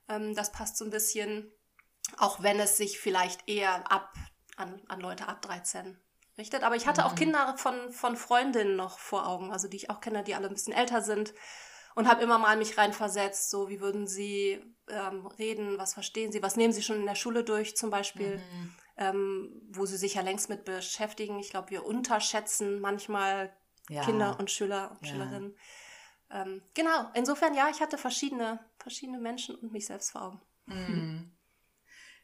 Ähm, 0.08 0.34
das 0.34 0.52
passt 0.52 0.78
so 0.78 0.86
ein 0.86 0.90
bisschen, 0.90 1.52
auch 2.16 2.42
wenn 2.42 2.60
es 2.60 2.78
sich 2.78 2.98
vielleicht 2.98 3.46
eher 3.46 3.90
ab 3.92 4.14
an, 4.56 4.80
an 4.88 5.00
Leute 5.00 5.28
ab 5.28 5.42
13 5.42 6.00
richtet. 6.38 6.62
Aber 6.62 6.76
ich 6.76 6.86
hatte 6.86 7.02
mhm. 7.02 7.06
auch 7.06 7.14
Kinder 7.14 7.54
von, 7.56 7.92
von 7.92 8.16
Freundinnen 8.16 8.76
noch 8.76 8.98
vor 8.98 9.26
Augen, 9.26 9.52
also 9.52 9.68
die 9.68 9.76
ich 9.76 9.90
auch 9.90 10.00
kenne, 10.00 10.24
die 10.24 10.34
alle 10.34 10.48
ein 10.48 10.54
bisschen 10.54 10.72
älter 10.72 11.02
sind. 11.02 11.34
Und 11.96 12.08
habe 12.08 12.24
immer 12.24 12.38
mal 12.38 12.56
mich 12.56 12.76
reinversetzt, 12.76 13.50
so 13.50 13.68
wie 13.68 13.80
würden 13.80 14.08
sie 14.08 14.60
ähm, 14.88 15.26
reden, 15.26 15.78
was 15.78 15.94
verstehen 15.94 16.32
sie, 16.32 16.42
was 16.42 16.56
nehmen 16.56 16.72
sie 16.72 16.82
schon 16.82 16.96
in 16.96 17.06
der 17.06 17.14
Schule 17.14 17.44
durch 17.44 17.76
zum 17.76 17.90
Beispiel, 17.90 18.38
mhm. 18.38 18.74
ähm, 18.96 19.62
wo 19.70 19.86
sie 19.86 19.96
sich 19.96 20.14
ja 20.14 20.22
längst 20.22 20.48
mit 20.48 20.64
beschäftigen. 20.64 21.38
Ich 21.38 21.50
glaube, 21.50 21.70
wir 21.70 21.86
unterschätzen 21.86 22.80
manchmal 22.80 23.56
ja. 23.88 24.04
Kinder 24.04 24.40
und 24.40 24.50
Schüler 24.50 24.90
und 24.90 25.06
ja. 25.06 25.12
Schülerinnen. 25.12 25.56
Ähm, 26.30 26.62
genau, 26.74 27.10
insofern 27.14 27.54
ja, 27.54 27.68
ich 27.70 27.80
hatte 27.80 27.96
verschiedene, 27.96 28.58
verschiedene 28.78 29.18
Menschen 29.18 29.54
und 29.54 29.70
mich 29.70 29.86
selbst 29.86 30.10
vor 30.10 30.22
Augen. 30.22 30.40
Mhm. 30.66 31.32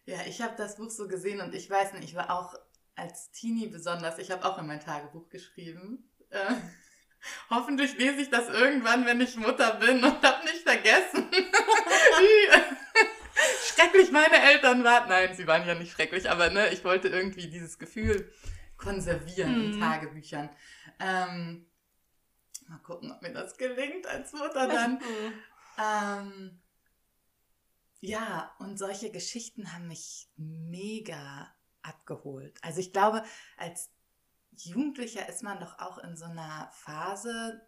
Ja, 0.06 0.22
ich 0.26 0.42
habe 0.42 0.56
das 0.56 0.76
Buch 0.76 0.90
so 0.90 1.06
gesehen 1.06 1.40
und 1.40 1.54
ich 1.54 1.70
weiß 1.70 1.92
nicht, 1.92 2.04
ich 2.04 2.16
war 2.16 2.30
auch 2.30 2.56
als 3.00 3.30
Teenie 3.32 3.68
besonders, 3.68 4.18
ich 4.18 4.30
habe 4.30 4.44
auch 4.44 4.58
in 4.58 4.66
mein 4.66 4.80
Tagebuch 4.80 5.28
geschrieben. 5.30 6.10
Äh, 6.28 6.54
hoffentlich 7.50 7.96
lese 7.96 8.20
ich 8.20 8.30
das 8.30 8.48
irgendwann, 8.48 9.06
wenn 9.06 9.20
ich 9.20 9.36
Mutter 9.36 9.74
bin 9.74 10.04
und 10.04 10.22
habe 10.22 10.44
nicht 10.44 10.62
vergessen, 10.62 11.30
wie 11.32 12.52
schrecklich 13.74 14.10
meine 14.12 14.40
Eltern 14.42 14.84
waren. 14.84 15.08
Nein, 15.08 15.34
sie 15.34 15.46
waren 15.46 15.66
ja 15.66 15.74
nicht 15.74 15.92
schrecklich, 15.92 16.30
aber 16.30 16.50
ne, 16.50 16.68
ich 16.68 16.84
wollte 16.84 17.08
irgendwie 17.08 17.48
dieses 17.48 17.78
Gefühl 17.78 18.30
konservieren 18.76 19.54
hm. 19.54 19.64
in 19.64 19.76
mhm. 19.76 19.80
Tagebüchern. 19.80 20.50
Ähm, 20.98 21.66
mal 22.68 22.78
gucken, 22.78 23.10
ob 23.10 23.22
mir 23.22 23.32
das 23.32 23.56
gelingt 23.56 24.06
als 24.06 24.32
Mutter 24.32 24.68
dann. 24.68 25.00
Ähm, 25.78 26.60
ja, 28.00 28.54
und 28.58 28.78
solche 28.78 29.10
Geschichten 29.10 29.72
haben 29.72 29.88
mich 29.88 30.28
mega 30.36 31.50
abgeholt. 31.82 32.58
Also 32.62 32.80
ich 32.80 32.92
glaube, 32.92 33.24
als 33.56 33.90
Jugendlicher 34.52 35.28
ist 35.28 35.42
man 35.42 35.60
doch 35.60 35.78
auch 35.78 35.98
in 35.98 36.16
so 36.16 36.26
einer 36.26 36.70
Phase, 36.72 37.66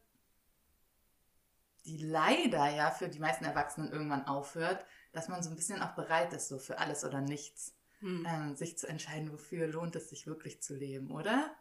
die 1.84 1.98
leider 1.98 2.68
ja 2.68 2.90
für 2.90 3.08
die 3.08 3.18
meisten 3.18 3.44
Erwachsenen 3.44 3.90
irgendwann 3.90 4.26
aufhört, 4.26 4.84
dass 5.12 5.28
man 5.28 5.42
so 5.42 5.50
ein 5.50 5.56
bisschen 5.56 5.82
auch 5.82 5.94
bereit 5.94 6.32
ist, 6.32 6.48
so 6.48 6.58
für 6.58 6.78
alles 6.78 7.04
oder 7.04 7.20
nichts, 7.20 7.74
hm. 8.00 8.26
ähm, 8.28 8.56
sich 8.56 8.78
zu 8.78 8.86
entscheiden, 8.86 9.32
wofür 9.32 9.66
lohnt 9.66 9.96
es 9.96 10.10
sich 10.10 10.26
wirklich 10.26 10.62
zu 10.62 10.74
leben, 10.74 11.10
oder? 11.10 11.54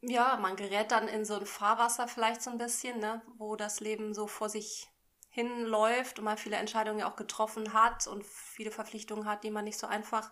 Ja, 0.00 0.36
man 0.36 0.56
gerät 0.56 0.90
dann 0.90 1.06
in 1.06 1.24
so 1.24 1.38
ein 1.38 1.46
Fahrwasser 1.46 2.08
vielleicht 2.08 2.42
so 2.42 2.50
ein 2.50 2.58
bisschen, 2.58 2.98
ne, 2.98 3.22
wo 3.36 3.54
das 3.56 3.80
Leben 3.80 4.14
so 4.14 4.26
vor 4.26 4.48
sich 4.48 4.88
hinläuft 5.30 6.18
und 6.18 6.24
man 6.24 6.36
viele 6.36 6.56
Entscheidungen 6.56 6.98
ja 6.98 7.10
auch 7.10 7.16
getroffen 7.16 7.72
hat 7.72 8.06
und 8.06 8.26
viele 8.26 8.70
Verpflichtungen 8.70 9.26
hat, 9.26 9.44
die 9.44 9.50
man 9.50 9.64
nicht 9.64 9.78
so 9.78 9.86
einfach 9.86 10.30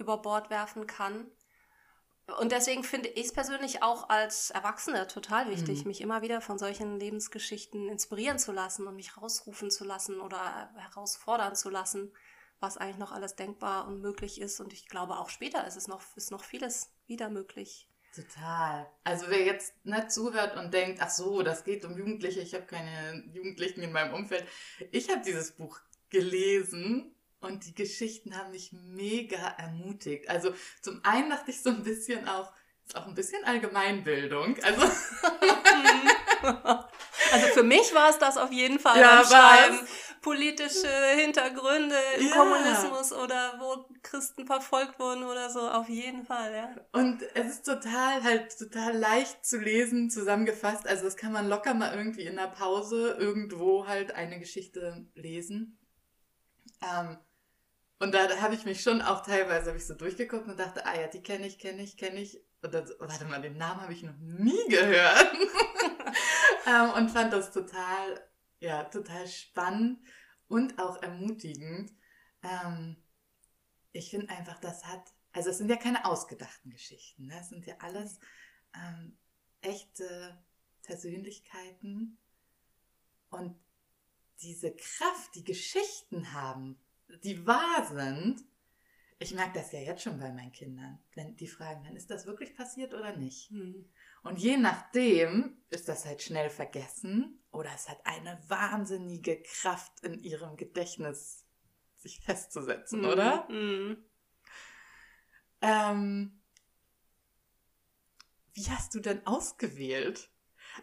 über 0.00 0.18
Bord 0.18 0.50
werfen 0.50 0.86
kann. 0.86 1.30
Und 2.38 2.52
deswegen 2.52 2.84
finde 2.84 3.08
ich 3.08 3.26
es 3.26 3.32
persönlich 3.32 3.82
auch 3.82 4.08
als 4.08 4.50
Erwachsene 4.50 5.06
total 5.08 5.50
wichtig, 5.50 5.80
mhm. 5.80 5.88
mich 5.88 6.00
immer 6.00 6.22
wieder 6.22 6.40
von 6.40 6.58
solchen 6.58 6.98
Lebensgeschichten 6.98 7.88
inspirieren 7.88 8.38
zu 8.38 8.52
lassen 8.52 8.86
und 8.86 8.96
mich 8.96 9.16
rausrufen 9.16 9.70
zu 9.70 9.84
lassen 9.84 10.20
oder 10.20 10.70
herausfordern 10.76 11.56
zu 11.56 11.70
lassen, 11.70 12.12
was 12.60 12.76
eigentlich 12.76 12.98
noch 12.98 13.12
alles 13.12 13.34
denkbar 13.34 13.86
und 13.88 14.00
möglich 14.00 14.40
ist. 14.40 14.60
Und 14.60 14.72
ich 14.72 14.88
glaube, 14.88 15.18
auch 15.18 15.28
später 15.28 15.66
ist 15.66 15.76
es 15.76 15.88
noch, 15.88 16.02
ist 16.16 16.30
noch 16.30 16.44
vieles 16.44 16.92
wieder 17.06 17.30
möglich. 17.30 17.88
Total. 18.14 18.88
Also 19.04 19.26
wer 19.28 19.44
jetzt 19.44 19.74
nicht 19.84 20.10
zuhört 20.10 20.56
und 20.56 20.74
denkt, 20.74 21.00
ach 21.00 21.10
so, 21.10 21.42
das 21.42 21.64
geht 21.64 21.84
um 21.84 21.96
Jugendliche, 21.96 22.40
ich 22.40 22.54
habe 22.54 22.66
keine 22.66 23.24
Jugendlichen 23.32 23.82
in 23.82 23.92
meinem 23.92 24.14
Umfeld. 24.14 24.46
Ich 24.90 25.10
habe 25.10 25.22
dieses 25.24 25.52
Buch 25.52 25.80
gelesen 26.10 27.14
und 27.40 27.66
die 27.66 27.74
Geschichten 27.74 28.36
haben 28.36 28.50
mich 28.50 28.72
mega 28.72 29.54
ermutigt. 29.58 30.28
Also 30.28 30.52
zum 30.82 31.00
einen 31.04 31.30
dachte 31.30 31.50
ich 31.50 31.62
so 31.62 31.70
ein 31.70 31.82
bisschen 31.82 32.28
auch, 32.28 32.52
ist 32.86 32.96
auch 32.96 33.06
ein 33.06 33.14
bisschen 33.14 33.42
Allgemeinbildung. 33.44 34.56
Also, 34.62 34.82
also 37.32 37.46
für 37.54 37.62
mich 37.62 37.94
war 37.94 38.10
es 38.10 38.18
das 38.18 38.36
auf 38.36 38.52
jeden 38.52 38.78
Fall 38.78 38.98
ja, 38.98 39.24
Schreiben. 39.24 39.78
Politische 40.20 40.88
Hintergründe 41.16 41.96
im 42.18 42.28
ja. 42.28 42.34
Kommunismus 42.34 43.12
oder 43.12 43.54
wo 43.58 43.86
Christen 44.02 44.46
verfolgt 44.46 44.98
wurden 44.98 45.24
oder 45.24 45.48
so, 45.48 45.60
auf 45.60 45.88
jeden 45.88 46.26
Fall, 46.26 46.54
ja. 46.54 46.76
Und 46.92 47.22
es 47.34 47.46
ist 47.46 47.62
total, 47.64 48.22
halt 48.22 48.58
total 48.58 48.98
leicht 48.98 49.46
zu 49.46 49.58
lesen, 49.58 50.10
zusammengefasst. 50.10 50.86
Also 50.86 51.04
das 51.04 51.16
kann 51.16 51.32
man 51.32 51.48
locker 51.48 51.72
mal 51.72 51.96
irgendwie 51.96 52.26
in 52.26 52.36
der 52.36 52.48
Pause 52.48 53.16
irgendwo 53.18 53.86
halt 53.86 54.12
eine 54.14 54.38
Geschichte 54.38 55.06
lesen. 55.14 55.78
Ähm, 56.82 57.16
und 58.00 58.12
da 58.12 58.40
habe 58.40 58.54
ich 58.54 58.64
mich 58.64 58.82
schon 58.82 59.02
auch 59.02 59.20
teilweise 59.20 59.76
ich 59.76 59.86
so 59.86 59.94
durchgeguckt 59.94 60.48
und 60.48 60.58
dachte, 60.58 60.86
ah 60.86 60.98
ja, 60.98 61.06
die 61.06 61.22
kenne 61.22 61.46
ich, 61.46 61.58
kenne 61.58 61.82
ich, 61.82 61.98
kenne 61.98 62.18
ich. 62.18 62.42
Und 62.62 62.72
dann, 62.72 62.88
warte 62.98 63.26
mal, 63.26 63.42
den 63.42 63.58
Namen 63.58 63.82
habe 63.82 63.92
ich 63.92 64.02
noch 64.02 64.16
nie 64.16 64.58
gehört. 64.70 65.32
ähm, 66.66 66.90
und 66.96 67.10
fand 67.10 67.30
das 67.30 67.52
total, 67.52 68.26
ja, 68.58 68.84
total 68.84 69.28
spannend 69.28 70.00
und 70.48 70.78
auch 70.78 71.02
ermutigend. 71.02 71.92
Ähm, 72.42 72.96
ich 73.92 74.08
finde 74.08 74.30
einfach, 74.30 74.58
das 74.60 74.86
hat, 74.86 75.12
also 75.32 75.50
es 75.50 75.58
sind 75.58 75.68
ja 75.68 75.76
keine 75.76 76.06
ausgedachten 76.06 76.70
Geschichten. 76.70 77.26
Ne? 77.26 77.38
Es 77.38 77.50
sind 77.50 77.66
ja 77.66 77.74
alles 77.80 78.18
ähm, 78.74 79.18
echte 79.60 80.42
Persönlichkeiten. 80.84 82.16
Und 83.28 83.60
diese 84.40 84.74
Kraft, 84.74 85.34
die 85.34 85.44
Geschichten 85.44 86.32
haben, 86.32 86.80
die 87.24 87.46
wahr 87.46 87.86
sind, 87.86 88.44
ich 89.18 89.34
merke 89.34 89.58
das 89.58 89.70
ja 89.72 89.80
jetzt 89.80 90.02
schon 90.02 90.18
bei 90.18 90.32
meinen 90.32 90.52
Kindern, 90.52 90.98
wenn 91.14 91.36
die 91.36 91.46
fragen, 91.46 91.84
dann 91.84 91.94
ist 91.94 92.10
das 92.10 92.26
wirklich 92.26 92.56
passiert 92.56 92.94
oder 92.94 93.14
nicht? 93.16 93.50
Hm. 93.50 93.84
Und 94.22 94.38
je 94.38 94.56
nachdem 94.56 95.58
ist 95.68 95.88
das 95.88 96.06
halt 96.06 96.22
schnell 96.22 96.48
vergessen 96.48 97.38
oder 97.52 97.70
es 97.74 97.88
hat 97.88 98.00
eine 98.04 98.40
wahnsinnige 98.48 99.42
Kraft 99.42 100.00
in 100.02 100.18
ihrem 100.18 100.56
Gedächtnis, 100.56 101.44
sich 101.96 102.20
festzusetzen, 102.20 103.02
hm. 103.02 103.10
oder? 103.10 103.48
Hm. 103.48 104.04
Ähm, 105.60 106.40
wie 108.54 108.70
hast 108.70 108.94
du 108.94 109.00
denn 109.00 109.26
ausgewählt? 109.26 110.30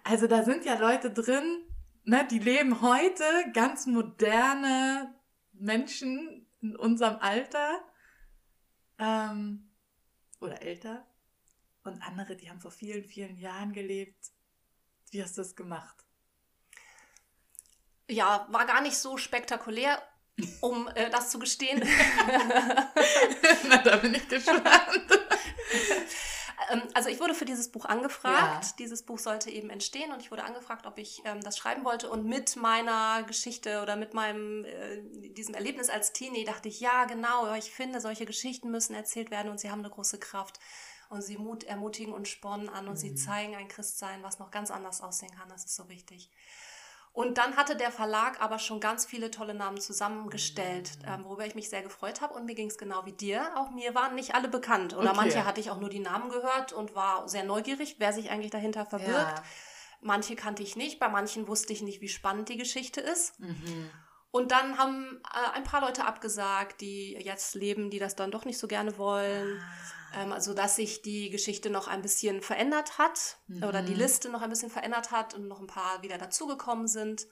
Also 0.03 0.27
da 0.27 0.43
sind 0.43 0.63
ja 0.63 0.77
Leute 0.77 1.11
drin, 1.11 1.63
ne, 2.03 2.27
die 2.29 2.39
leben 2.39 2.81
heute 2.81 3.23
ganz 3.53 3.87
moderne 3.87 5.16
Menschen 5.59 6.47
in 6.61 6.75
unserem 6.75 7.17
Alter 7.19 7.81
ähm, 8.99 9.69
oder 10.39 10.61
älter 10.61 11.05
und 11.83 12.01
andere, 12.01 12.35
die 12.35 12.49
haben 12.49 12.61
vor 12.61 12.71
vielen, 12.71 13.03
vielen 13.05 13.37
Jahren 13.37 13.73
gelebt. 13.73 14.31
Wie 15.11 15.23
hast 15.23 15.37
du 15.37 15.41
das 15.41 15.55
gemacht? 15.55 15.95
Ja, 18.09 18.47
war 18.49 18.65
gar 18.65 18.81
nicht 18.81 18.97
so 18.97 19.17
spektakulär, 19.17 20.01
um 20.61 20.87
äh, 20.89 21.09
das 21.09 21.29
zu 21.29 21.39
gestehen. 21.39 21.79
Na, 23.69 23.77
da 23.77 23.97
bin 23.97 24.15
ich 24.15 24.27
gespannt. 24.27 24.61
Ähm, 26.69 26.81
also 26.93 27.09
ich 27.09 27.19
wurde 27.19 27.33
für 27.33 27.45
dieses 27.45 27.69
Buch 27.69 27.85
angefragt. 27.85 28.65
Ja. 28.65 28.71
Dieses 28.79 29.03
Buch 29.03 29.19
sollte 29.19 29.49
eben 29.49 29.69
entstehen 29.69 30.11
und 30.11 30.21
ich 30.21 30.31
wurde 30.31 30.43
angefragt, 30.43 30.85
ob 30.85 30.97
ich 30.97 31.21
ähm, 31.25 31.41
das 31.41 31.57
schreiben 31.57 31.85
wollte. 31.85 32.09
Und 32.09 32.25
mit 32.25 32.55
meiner 32.55 33.23
Geschichte 33.23 33.81
oder 33.81 33.95
mit 33.95 34.13
meinem 34.13 34.65
äh, 34.65 35.01
diesem 35.31 35.55
Erlebnis 35.55 35.89
als 35.89 36.13
Teenie 36.13 36.45
dachte 36.45 36.69
ich, 36.69 36.79
ja 36.79 37.05
genau, 37.05 37.53
ich 37.55 37.71
finde, 37.71 38.01
solche 38.01 38.25
Geschichten 38.25 38.69
müssen 38.71 38.93
erzählt 38.93 39.31
werden 39.31 39.49
und 39.49 39.59
sie 39.59 39.71
haben 39.71 39.79
eine 39.79 39.89
große 39.89 40.19
Kraft. 40.19 40.59
Und 41.09 41.21
sie 41.21 41.37
mut, 41.37 41.63
ermutigen 41.63 42.13
und 42.13 42.27
spornen 42.27 42.67
an 42.67 42.87
und 42.87 42.95
mhm. 42.95 42.97
sie 42.97 43.15
zeigen 43.15 43.55
ein 43.55 43.69
Christsein, 43.69 44.23
was 44.23 44.39
noch 44.39 44.51
ganz 44.51 44.71
anders 44.71 45.01
aussehen 45.01 45.31
kann. 45.31 45.47
Das 45.47 45.63
ist 45.63 45.75
so 45.75 45.87
wichtig. 45.87 46.29
Und 47.17 47.39
dann 47.39 47.57
hatte 47.57 47.75
der 47.75 47.89
Verlag 47.89 48.41
aber 48.41 48.59
schon 48.59 48.79
ganz 48.79 49.03
viele 49.03 49.31
tolle 49.31 49.55
Namen 49.55 49.81
zusammengestellt, 49.81 50.99
mhm. 51.01 51.11
ähm, 51.11 51.23
worüber 51.23 51.47
ich 51.47 51.55
mich 51.55 51.67
sehr 51.67 51.81
gefreut 51.81 52.21
habe. 52.21 52.35
Und 52.35 52.45
mir 52.45 52.53
ging 52.53 52.67
es 52.67 52.77
genau 52.77 53.07
wie 53.07 53.11
dir. 53.11 53.49
Auch 53.55 53.71
mir 53.71 53.95
waren 53.95 54.13
nicht 54.13 54.35
alle 54.35 54.47
bekannt. 54.47 54.95
Oder 54.95 55.09
okay. 55.09 55.19
manche 55.21 55.43
hatte 55.43 55.59
ich 55.59 55.71
auch 55.71 55.79
nur 55.79 55.89
die 55.89 55.97
Namen 55.97 56.29
gehört 56.29 56.73
und 56.73 56.93
war 56.93 57.27
sehr 57.27 57.43
neugierig, 57.43 57.95
wer 57.97 58.13
sich 58.13 58.29
eigentlich 58.29 58.51
dahinter 58.51 58.85
verbirgt. 58.85 59.39
Ja. 59.39 59.43
Manche 59.99 60.35
kannte 60.35 60.61
ich 60.61 60.75
nicht, 60.75 60.99
bei 60.99 61.09
manchen 61.09 61.47
wusste 61.47 61.73
ich 61.73 61.81
nicht, 61.81 62.01
wie 62.01 62.07
spannend 62.07 62.49
die 62.49 62.57
Geschichte 62.57 63.01
ist. 63.01 63.39
Mhm. 63.39 63.89
Und 64.29 64.51
dann 64.51 64.77
haben 64.77 65.19
äh, 65.33 65.57
ein 65.57 65.63
paar 65.63 65.81
Leute 65.81 66.05
abgesagt, 66.05 66.81
die 66.81 67.13
jetzt 67.13 67.55
leben, 67.55 67.89
die 67.89 67.97
das 67.97 68.15
dann 68.15 68.29
doch 68.29 68.45
nicht 68.45 68.59
so 68.59 68.67
gerne 68.67 68.99
wollen. 68.99 69.59
Ah. 69.59 69.96
Ähm, 70.15 70.31
also, 70.31 70.53
dass 70.53 70.75
sich 70.75 71.01
die 71.01 71.29
Geschichte 71.29 71.69
noch 71.69 71.87
ein 71.87 72.01
bisschen 72.01 72.41
verändert 72.41 72.97
hat 72.97 73.37
mhm. 73.47 73.63
oder 73.63 73.81
die 73.81 73.93
mhm. 73.93 73.99
Liste 73.99 74.29
noch 74.29 74.41
ein 74.41 74.49
bisschen 74.49 74.69
verändert 74.69 75.11
hat 75.11 75.33
und 75.33 75.47
noch 75.47 75.59
ein 75.59 75.67
paar 75.67 76.01
wieder 76.01 76.17
dazugekommen 76.17 76.87
sind. 76.87 77.27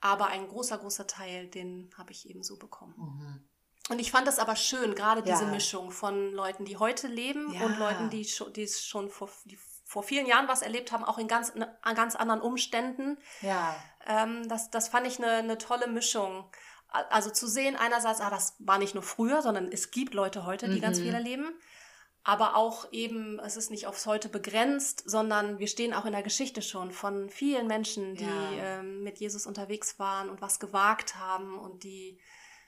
Aber 0.00 0.28
ein 0.28 0.48
großer, 0.48 0.78
großer 0.78 1.06
Teil, 1.06 1.48
den 1.48 1.90
habe 1.96 2.12
ich 2.12 2.28
eben 2.28 2.42
so 2.42 2.56
bekommen. 2.56 2.94
Mhm. 2.96 3.48
Und 3.90 3.98
ich 3.98 4.12
fand 4.12 4.26
das 4.26 4.38
aber 4.38 4.54
schön, 4.54 4.94
gerade 4.94 5.22
diese 5.22 5.44
ja. 5.44 5.50
Mischung 5.50 5.90
von 5.90 6.32
Leuten, 6.32 6.64
die 6.64 6.76
heute 6.76 7.08
leben 7.08 7.52
ja. 7.52 7.62
und 7.62 7.78
Leuten, 7.78 8.08
die, 8.08 8.26
die 8.54 8.62
es 8.62 8.84
schon 8.84 9.10
vor, 9.10 9.28
die 9.44 9.58
vor 9.84 10.04
vielen 10.04 10.26
Jahren 10.26 10.46
was 10.46 10.62
erlebt 10.62 10.92
haben, 10.92 11.04
auch 11.04 11.18
in 11.18 11.26
ganz, 11.26 11.48
in 11.48 11.64
ganz 11.96 12.14
anderen 12.14 12.40
Umständen. 12.40 13.18
Ja. 13.42 13.74
Ähm, 14.06 14.48
das, 14.48 14.70
das 14.70 14.88
fand 14.88 15.08
ich 15.08 15.18
eine, 15.18 15.32
eine 15.32 15.58
tolle 15.58 15.88
Mischung. 15.88 16.48
Also 16.88 17.30
zu 17.30 17.48
sehen 17.48 17.74
einerseits, 17.74 18.20
ah, 18.20 18.30
das 18.30 18.54
war 18.60 18.78
nicht 18.78 18.94
nur 18.94 19.02
früher, 19.02 19.42
sondern 19.42 19.72
es 19.72 19.90
gibt 19.90 20.14
Leute 20.14 20.46
heute, 20.46 20.68
die 20.68 20.76
mhm. 20.76 20.82
ganz 20.82 21.00
viel 21.00 21.12
erleben. 21.12 21.52
Aber 22.22 22.56
auch 22.56 22.92
eben, 22.92 23.38
es 23.38 23.56
ist 23.56 23.70
nicht 23.70 23.86
aufs 23.86 24.06
Heute 24.06 24.28
begrenzt, 24.28 25.08
sondern 25.08 25.58
wir 25.58 25.68
stehen 25.68 25.94
auch 25.94 26.04
in 26.04 26.12
der 26.12 26.22
Geschichte 26.22 26.60
schon 26.60 26.92
von 26.92 27.30
vielen 27.30 27.66
Menschen, 27.66 28.14
die 28.14 28.24
ja. 28.24 28.80
ähm, 28.80 29.02
mit 29.02 29.18
Jesus 29.18 29.46
unterwegs 29.46 29.98
waren 29.98 30.28
und 30.28 30.42
was 30.42 30.60
gewagt 30.60 31.16
haben 31.16 31.58
und 31.58 31.82
die 31.82 32.20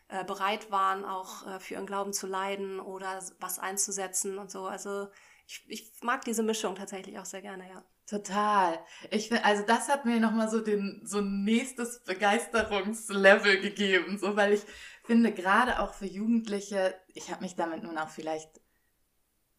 äh, 0.08 0.24
bereit 0.24 0.70
waren, 0.70 1.04
auch 1.04 1.46
äh, 1.46 1.60
für 1.60 1.74
ihren 1.74 1.86
Glauben 1.86 2.14
zu 2.14 2.26
leiden 2.26 2.80
oder 2.80 3.22
was 3.40 3.58
einzusetzen 3.58 4.38
und 4.38 4.50
so. 4.50 4.64
Also 4.64 5.08
ich, 5.46 5.64
ich 5.68 5.92
mag 6.02 6.24
diese 6.24 6.42
Mischung 6.42 6.74
tatsächlich 6.74 7.18
auch 7.18 7.26
sehr 7.26 7.42
gerne, 7.42 7.68
ja. 7.68 7.84
Total. 8.06 8.78
Ich 9.10 9.28
finde, 9.28 9.44
also 9.44 9.62
das 9.66 9.88
hat 9.88 10.04
mir 10.04 10.18
nochmal 10.18 10.50
so 10.50 10.60
den, 10.60 11.02
so 11.04 11.18
ein 11.18 11.44
nächstes 11.44 12.02
Begeisterungslevel 12.04 13.60
gegeben, 13.60 14.18
so, 14.18 14.36
weil 14.36 14.52
ich 14.54 14.62
finde, 15.04 15.32
gerade 15.32 15.78
auch 15.78 15.94
für 15.94 16.06
Jugendliche, 16.06 16.94
ich 17.14 17.30
habe 17.30 17.42
mich 17.42 17.54
damit 17.54 17.82
nun 17.82 17.96
auch 17.96 18.10
vielleicht 18.10 18.61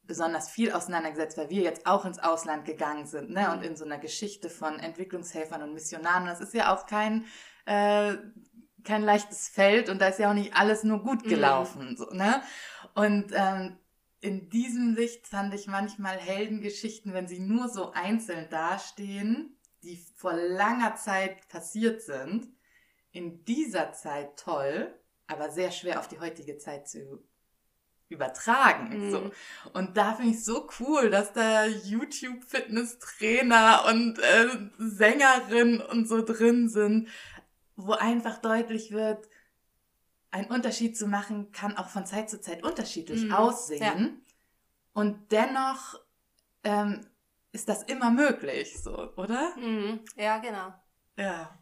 besonders 0.05 0.49
viel 0.49 0.71
auseinandergesetzt, 0.71 1.37
weil 1.37 1.49
wir 1.49 1.61
jetzt 1.61 1.85
auch 1.85 2.05
ins 2.05 2.19
Ausland 2.19 2.65
gegangen 2.65 3.05
sind, 3.05 3.29
ne, 3.29 3.51
und 3.51 3.63
in 3.63 3.75
so 3.75 3.85
einer 3.85 3.97
Geschichte 3.97 4.49
von 4.49 4.79
Entwicklungshelfern 4.79 5.63
und 5.63 5.73
Missionaren. 5.73 6.25
Das 6.25 6.41
ist 6.41 6.53
ja 6.53 6.73
auch 6.73 6.85
kein, 6.85 7.25
äh, 7.65 8.15
kein 8.83 9.01
leichtes 9.01 9.47
Feld 9.47 9.89
und 9.89 10.01
da 10.01 10.07
ist 10.07 10.19
ja 10.19 10.29
auch 10.29 10.35
nicht 10.35 10.55
alles 10.55 10.83
nur 10.83 10.99
gut 10.99 11.25
mhm. 11.25 11.29
gelaufen, 11.29 11.89
mhm. 11.91 11.95
so, 11.95 12.05
ne. 12.11 12.41
Und 12.95 13.31
ähm, 13.33 13.77
in 14.19 14.49
diesem 14.49 14.95
Licht 14.95 15.27
fand 15.27 15.53
ich 15.53 15.67
manchmal 15.67 16.17
Heldengeschichten, 16.17 17.13
wenn 17.13 17.27
sie 17.27 17.39
nur 17.39 17.67
so 17.67 17.91
einzeln 17.91 18.49
dastehen, 18.49 19.57
die 19.83 19.97
vor 20.15 20.33
langer 20.33 20.95
Zeit 20.95 21.47
passiert 21.49 22.01
sind, 22.01 22.47
in 23.11 23.43
dieser 23.45 23.91
Zeit 23.93 24.37
toll, 24.37 24.97
aber 25.27 25.49
sehr 25.49 25.71
schwer 25.71 25.99
auf 25.99 26.07
die 26.07 26.19
heutige 26.19 26.57
Zeit 26.57 26.87
zu 26.87 27.23
übertragen. 28.09 29.07
Mhm. 29.07 29.11
So. 29.11 29.31
Und 29.73 29.97
da 29.97 30.13
finde 30.13 30.31
ich 30.31 30.43
so 30.43 30.67
cool, 30.79 31.09
dass 31.09 31.33
da 31.33 31.65
YouTube-Fitness-Trainer 31.65 33.85
und 33.87 34.19
äh, 34.19 34.69
Sängerin 34.77 35.81
und 35.81 36.07
so 36.07 36.23
drin 36.23 36.69
sind, 36.69 37.09
wo 37.75 37.93
einfach 37.93 38.37
deutlich 38.39 38.91
wird, 38.91 39.27
ein 40.31 40.49
Unterschied 40.49 40.97
zu 40.97 41.07
machen 41.07 41.51
kann 41.51 41.77
auch 41.77 41.89
von 41.89 42.05
Zeit 42.05 42.29
zu 42.29 42.39
Zeit 42.41 42.63
unterschiedlich 42.63 43.25
mhm. 43.25 43.33
aussehen. 43.33 43.81
Ja. 43.81 43.95
Und 44.93 45.31
dennoch 45.31 45.99
ähm, 46.63 47.05
ist 47.51 47.69
das 47.69 47.83
immer 47.83 48.09
möglich, 48.09 48.81
so, 48.81 49.13
oder? 49.15 49.55
Mhm. 49.57 49.99
Ja, 50.15 50.39
genau. 50.39 50.73
Ja. 51.17 51.59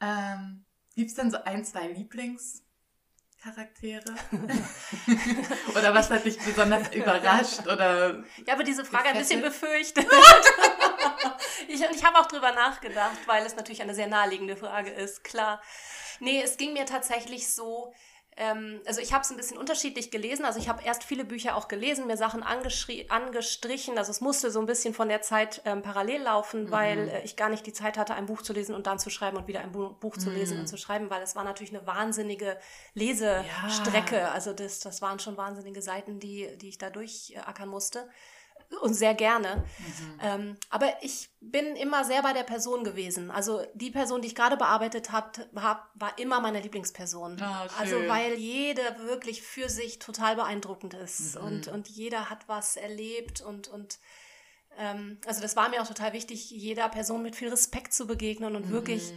Ähm, 0.00 0.64
Gibt 0.94 1.10
es 1.10 1.16
denn 1.16 1.30
so 1.30 1.42
ein, 1.42 1.64
zwei 1.64 1.88
Lieblingscharaktere? 3.44 4.14
oder 5.76 5.94
was 5.94 6.10
hat 6.10 6.24
dich 6.24 6.38
besonders 6.38 6.92
überrascht? 6.94 7.66
Oder 7.66 8.24
ja, 8.46 8.54
aber 8.54 8.64
diese 8.64 8.84
Frage 8.84 9.08
ein 9.10 9.18
bisschen 9.18 9.42
befürchtet. 9.42 10.06
ich, 11.68 11.80
und 11.80 11.94
ich 11.94 12.04
habe 12.04 12.18
auch 12.18 12.26
drüber 12.26 12.52
nachgedacht, 12.52 13.18
weil 13.26 13.44
es 13.44 13.56
natürlich 13.56 13.82
eine 13.82 13.94
sehr 13.94 14.08
naheliegende 14.08 14.56
Frage 14.56 14.90
ist, 14.90 15.24
klar. 15.24 15.60
Nee, 16.20 16.42
es 16.42 16.56
ging 16.56 16.72
mir 16.72 16.86
tatsächlich 16.86 17.52
so, 17.52 17.92
ähm, 18.36 18.80
also 18.86 19.00
ich 19.00 19.14
habe 19.14 19.22
es 19.22 19.30
ein 19.30 19.36
bisschen 19.36 19.56
unterschiedlich 19.56 20.10
gelesen. 20.10 20.44
Also 20.44 20.58
ich 20.58 20.68
habe 20.68 20.82
erst 20.84 21.04
viele 21.04 21.24
Bücher 21.24 21.56
auch 21.56 21.68
gelesen, 21.68 22.06
mir 22.06 22.18
Sachen 22.18 22.42
angestrichen. 22.42 23.96
Also 23.96 24.10
es 24.10 24.20
musste 24.20 24.50
so 24.50 24.60
ein 24.60 24.66
bisschen 24.66 24.92
von 24.92 25.08
der 25.08 25.22
Zeit 25.22 25.62
ähm, 25.64 25.80
parallel 25.82 26.22
laufen, 26.22 26.64
mhm. 26.64 26.70
weil 26.70 27.08
äh, 27.08 27.22
ich 27.24 27.36
gar 27.36 27.48
nicht 27.48 27.66
die 27.66 27.72
Zeit 27.72 27.96
hatte, 27.96 28.14
ein 28.14 28.26
Buch 28.26 28.42
zu 28.42 28.52
lesen 28.52 28.74
und 28.74 28.86
dann 28.86 28.98
zu 28.98 29.08
schreiben 29.08 29.38
und 29.38 29.46
wieder 29.48 29.60
ein 29.60 29.72
Bu 29.72 29.94
Buch 29.94 30.18
zu 30.18 30.30
lesen 30.30 30.56
mhm. 30.56 30.60
und 30.62 30.66
zu 30.66 30.76
schreiben, 30.76 31.08
weil 31.08 31.22
es 31.22 31.34
war 31.34 31.44
natürlich 31.44 31.74
eine 31.74 31.86
wahnsinnige 31.86 32.58
Lesestrecke. 32.94 34.16
Ja. 34.16 34.32
Also 34.32 34.52
das, 34.52 34.80
das 34.80 35.00
waren 35.00 35.18
schon 35.18 35.36
wahnsinnige 35.36 35.80
Seiten, 35.80 36.20
die, 36.20 36.56
die 36.58 36.68
ich 36.68 36.78
da 36.78 36.90
durchackern 36.90 37.68
musste 37.68 38.06
und 38.80 38.94
sehr 38.94 39.14
gerne. 39.14 39.64
Mhm. 39.78 40.20
Ähm, 40.22 40.56
aber 40.70 40.92
ich 41.02 41.30
bin 41.40 41.76
immer 41.76 42.04
sehr 42.04 42.22
bei 42.22 42.32
der 42.32 42.42
Person 42.42 42.84
gewesen. 42.84 43.30
Also 43.30 43.64
die 43.74 43.90
Person, 43.90 44.22
die 44.22 44.28
ich 44.28 44.34
gerade 44.34 44.56
bearbeitet 44.56 45.12
habe, 45.12 45.48
hab, 45.56 45.90
war 45.94 46.18
immer 46.18 46.40
meine 46.40 46.60
Lieblingsperson. 46.60 47.40
Oh, 47.40 47.68
also 47.78 47.96
weil 48.08 48.34
jede 48.34 48.82
wirklich 49.00 49.42
für 49.42 49.68
sich 49.68 49.98
total 49.98 50.36
beeindruckend 50.36 50.94
ist 50.94 51.36
mhm. 51.36 51.44
und, 51.44 51.68
und 51.68 51.88
jeder 51.88 52.30
hat 52.30 52.48
was 52.48 52.76
erlebt 52.76 53.40
und, 53.40 53.68
und 53.68 53.98
ähm, 54.78 55.18
also 55.26 55.40
das 55.40 55.56
war 55.56 55.68
mir 55.68 55.82
auch 55.82 55.88
total 55.88 56.12
wichtig, 56.12 56.50
jeder 56.50 56.88
Person 56.88 57.22
mit 57.22 57.36
viel 57.36 57.48
Respekt 57.48 57.92
zu 57.92 58.06
begegnen 58.06 58.56
und 58.56 58.66
mhm. 58.66 58.72
wirklich 58.72 59.12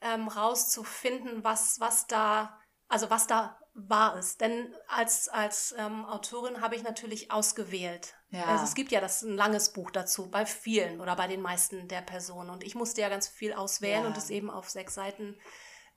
ähm, 0.00 0.28
rauszufinden, 0.28 1.42
was, 1.44 1.80
was 1.80 2.06
da, 2.06 2.58
also 2.88 3.10
was 3.10 3.26
da 3.26 3.58
war 3.74 4.16
es. 4.16 4.38
Denn 4.38 4.74
als, 4.88 5.28
als 5.28 5.74
ähm, 5.76 6.04
Autorin 6.04 6.60
habe 6.60 6.76
ich 6.76 6.82
natürlich 6.82 7.30
ausgewählt. 7.30 8.14
Ja. 8.30 8.44
Also 8.46 8.64
es 8.64 8.74
gibt 8.74 8.92
ja 8.92 9.00
das 9.00 9.22
ein 9.22 9.36
langes 9.36 9.72
Buch 9.72 9.90
dazu, 9.90 10.30
bei 10.30 10.46
vielen 10.46 11.00
oder 11.00 11.16
bei 11.16 11.26
den 11.26 11.42
meisten 11.42 11.88
der 11.88 12.00
Personen. 12.00 12.50
Und 12.50 12.64
ich 12.64 12.74
musste 12.74 13.00
ja 13.00 13.08
ganz 13.08 13.28
viel 13.28 13.52
auswählen 13.52 14.02
ja. 14.02 14.06
und 14.08 14.16
es 14.16 14.30
eben 14.30 14.50
auf 14.50 14.70
sechs 14.70 14.94
Seiten 14.94 15.36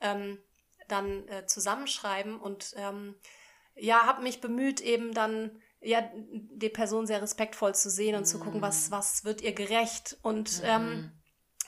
ähm, 0.02 0.40
dann 0.88 1.28
äh, 1.28 1.46
zusammenschreiben. 1.46 2.40
Und 2.40 2.74
ähm, 2.78 3.16
ja, 3.76 4.06
habe 4.06 4.24
mich 4.24 4.42
bemüht, 4.42 4.82
eben 4.82 5.14
dann 5.14 5.62
ja, 5.80 6.10
die 6.14 6.70
Person 6.70 7.06
sehr 7.06 7.22
respektvoll 7.22 7.76
zu 7.76 7.92
sehen 7.92 8.16
und 8.16 8.22
mhm. 8.22 8.26
zu 8.26 8.40
gucken, 8.40 8.62
was, 8.62 8.90
was 8.90 9.24
wird 9.24 9.42
ihr 9.42 9.54
gerecht. 9.54 10.18
Und 10.24 10.62
mhm. 10.62 10.68
ähm, 10.68 11.12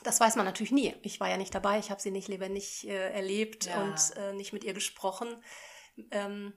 das 0.02 0.18
weiß 0.18 0.34
man 0.36 0.44
natürlich 0.44 0.72
nie. 0.72 0.94
Ich 1.02 1.20
war 1.20 1.28
ja 1.28 1.36
nicht 1.36 1.54
dabei, 1.54 1.78
ich 1.78 1.90
habe 1.90 2.00
sie 2.00 2.10
nicht 2.10 2.28
lebendig 2.28 2.88
äh, 2.88 3.12
erlebt 3.12 3.66
ja. 3.66 3.82
und 3.82 4.16
äh, 4.16 4.32
nicht 4.32 4.52
mit 4.52 4.64
ihr 4.64 4.74
gesprochen. 4.74 5.28
Ähm, 6.10 6.52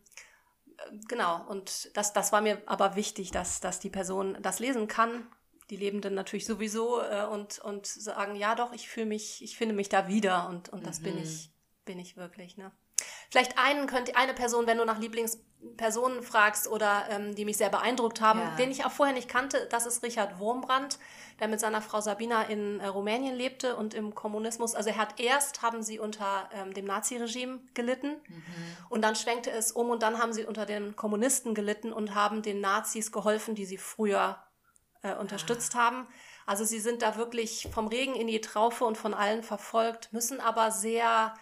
genau, 1.08 1.46
und 1.48 1.96
das, 1.96 2.14
das 2.14 2.32
war 2.32 2.42
mir 2.42 2.62
aber 2.66 2.96
wichtig, 2.96 3.32
dass, 3.32 3.60
dass 3.62 3.80
die 3.80 3.90
Person 3.90 4.38
das 4.42 4.60
lesen 4.60 4.88
kann, 4.88 5.28
die 5.70 5.78
Lebenden 5.78 6.14
natürlich 6.14 6.46
sowieso 6.46 7.02
äh, 7.02 7.26
und, 7.26 7.60
und 7.60 7.88
sagen, 7.88 8.36
ja 8.36 8.56
doch, 8.56 8.74
ich 8.74 8.90
fühle 8.90 9.06
mich, 9.06 9.44
ich 9.44 9.58
finde 9.58 9.76
mich 9.76 9.90
da 9.90 10.08
wieder 10.08 10.50
und, 10.50 10.70
und 10.70 10.86
das 10.86 11.00
mhm. 11.00 11.04
bin 11.06 11.18
ich, 11.20 11.52
bin 11.86 12.00
ich 12.00 12.18
wirklich. 12.18 12.58
Ne? 12.58 12.72
Vielleicht 13.30 13.58
einen 13.58 13.88
könnte, 13.88 14.16
eine 14.16 14.34
Person, 14.34 14.67
wenn 14.67 14.78
du 14.78 14.86
nach 14.86 15.00
Lieblingspersonen 15.63 16.23
fragst 16.23 16.67
oder 16.67 17.06
ähm, 17.10 17.36
die 17.36 17.45
mich 17.45 17.58
sehr 17.58 17.69
beeindruckt 17.69 18.21
haben, 18.21 18.39
ja. 18.39 18.56
den 18.56 18.71
ich 18.71 18.86
auch 18.86 18.91
vorher 18.91 19.15
nicht 19.15 19.30
kannte, 19.30 19.67
das 19.71 19.86
ist 19.86 20.04
Richard 20.04 20.39
Wurmbrand 20.39 20.99
der 21.39 21.47
mit 21.47 21.60
seiner 21.60 21.82
Frau 21.82 21.99
Sabina 21.99 22.43
in 22.43 22.80
äh, 22.80 22.88
Rumänien 22.88 23.36
lebte 23.36 23.76
und 23.76 23.95
im 23.95 24.13
Kommunismus. 24.13 24.76
Also 24.76 24.91
er 24.91 24.97
hat 24.97 25.19
erst 25.19 25.63
haben 25.63 25.82
sie 25.82 25.97
unter 25.97 26.47
ähm, 26.54 26.73
dem 26.73 26.86
Naziregime 26.86 27.60
gelitten 27.73 28.12
mhm. 28.28 28.78
und 28.89 29.02
dann 29.02 29.15
schwenkte 29.15 29.49
es 29.52 29.71
um 29.71 29.89
und 29.89 30.04
dann 30.04 30.19
haben 30.19 30.32
sie 30.32 30.45
unter 30.45 30.65
den 30.65 30.95
Kommunisten 30.95 31.56
gelitten 31.56 31.91
und 31.91 32.13
haben 32.13 32.43
den 32.43 32.62
Nazis 32.62 33.12
geholfen, 33.12 33.56
die 33.56 33.65
sie 33.65 33.80
früher 33.80 34.38
äh, 35.02 35.15
unterstützt 35.15 35.76
ah. 35.76 35.80
haben. 35.80 36.08
Also 36.45 36.65
sie 36.65 36.80
sind 36.80 37.02
da 37.02 37.15
wirklich 37.15 37.67
vom 37.73 37.88
Regen 37.88 38.15
in 38.15 38.28
die 38.28 38.41
Traufe 38.41 38.86
und 38.86 38.97
von 38.97 39.13
allen 39.13 39.43
verfolgt, 39.43 40.13
müssen 40.13 40.39
aber 40.39 40.71
sehr 40.71 41.34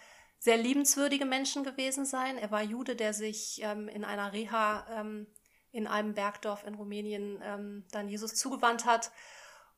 sehr 0.42 0.56
liebenswürdige 0.56 1.24
Menschen 1.24 1.62
gewesen 1.62 2.04
sein. 2.04 2.36
Er 2.36 2.50
war 2.50 2.62
Jude, 2.62 2.96
der 2.96 3.14
sich 3.14 3.60
ähm, 3.62 3.86
in 3.86 4.04
einer 4.04 4.32
Reha 4.32 4.84
ähm, 4.90 5.28
in 5.70 5.86
einem 5.86 6.14
Bergdorf 6.14 6.66
in 6.66 6.74
Rumänien 6.74 7.40
ähm, 7.44 7.84
dann 7.92 8.08
Jesus 8.08 8.34
zugewandt 8.34 8.84
hat 8.84 9.12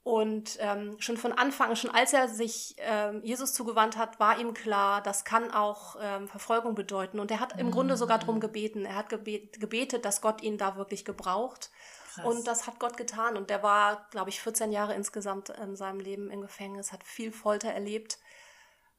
und 0.03 0.59
ähm, 0.61 0.96
schon 1.00 1.18
von 1.18 1.33
Anfang, 1.33 1.77
schon 1.77 1.90
als 1.90 2.14
er 2.14 2.29
sich 2.29 2.77
ähm, 2.79 3.22
Jesus 3.24 3.53
zugewandt 3.53 3.98
hat, 3.98 4.20
war 4.20 4.38
ihm 4.38 4.55
klar, 4.55 5.03
das 5.03 5.24
kann 5.24 5.50
auch 5.50 5.96
ähm, 6.00 6.29
Verfolgung 6.29 6.74
bedeuten. 6.74 7.20
Und 7.20 7.31
er 7.31 7.40
hat 7.40 7.59
im 7.59 7.66
mhm. 7.66 7.70
Grunde 7.70 7.96
sogar 7.96 8.18
darum 8.18 8.40
gebeten. 8.40 8.85
Er 8.85 8.96
hat 8.96 9.09
gebet, 9.09 9.61
gebetet, 9.61 10.05
dass 10.05 10.20
Gott 10.20 10.42
ihn 10.42 10.59
da 10.59 10.77
wirklich 10.77 11.07
gebraucht. 11.07 11.70
Krass. 12.14 12.24
Und 12.27 12.46
das 12.46 12.66
hat 12.66 12.79
Gott 12.81 12.98
getan. 12.98 13.38
Und 13.38 13.48
der 13.48 13.62
war, 13.62 14.07
glaube 14.11 14.29
ich, 14.29 14.40
14 14.40 14.72
Jahre 14.72 14.94
insgesamt 14.94 15.48
in 15.48 15.74
seinem 15.74 16.00
Leben 16.00 16.31
im 16.31 16.42
Gefängnis, 16.42 16.92
hat 16.92 17.03
viel 17.03 17.33
Folter 17.33 17.68
erlebt. 17.68 18.18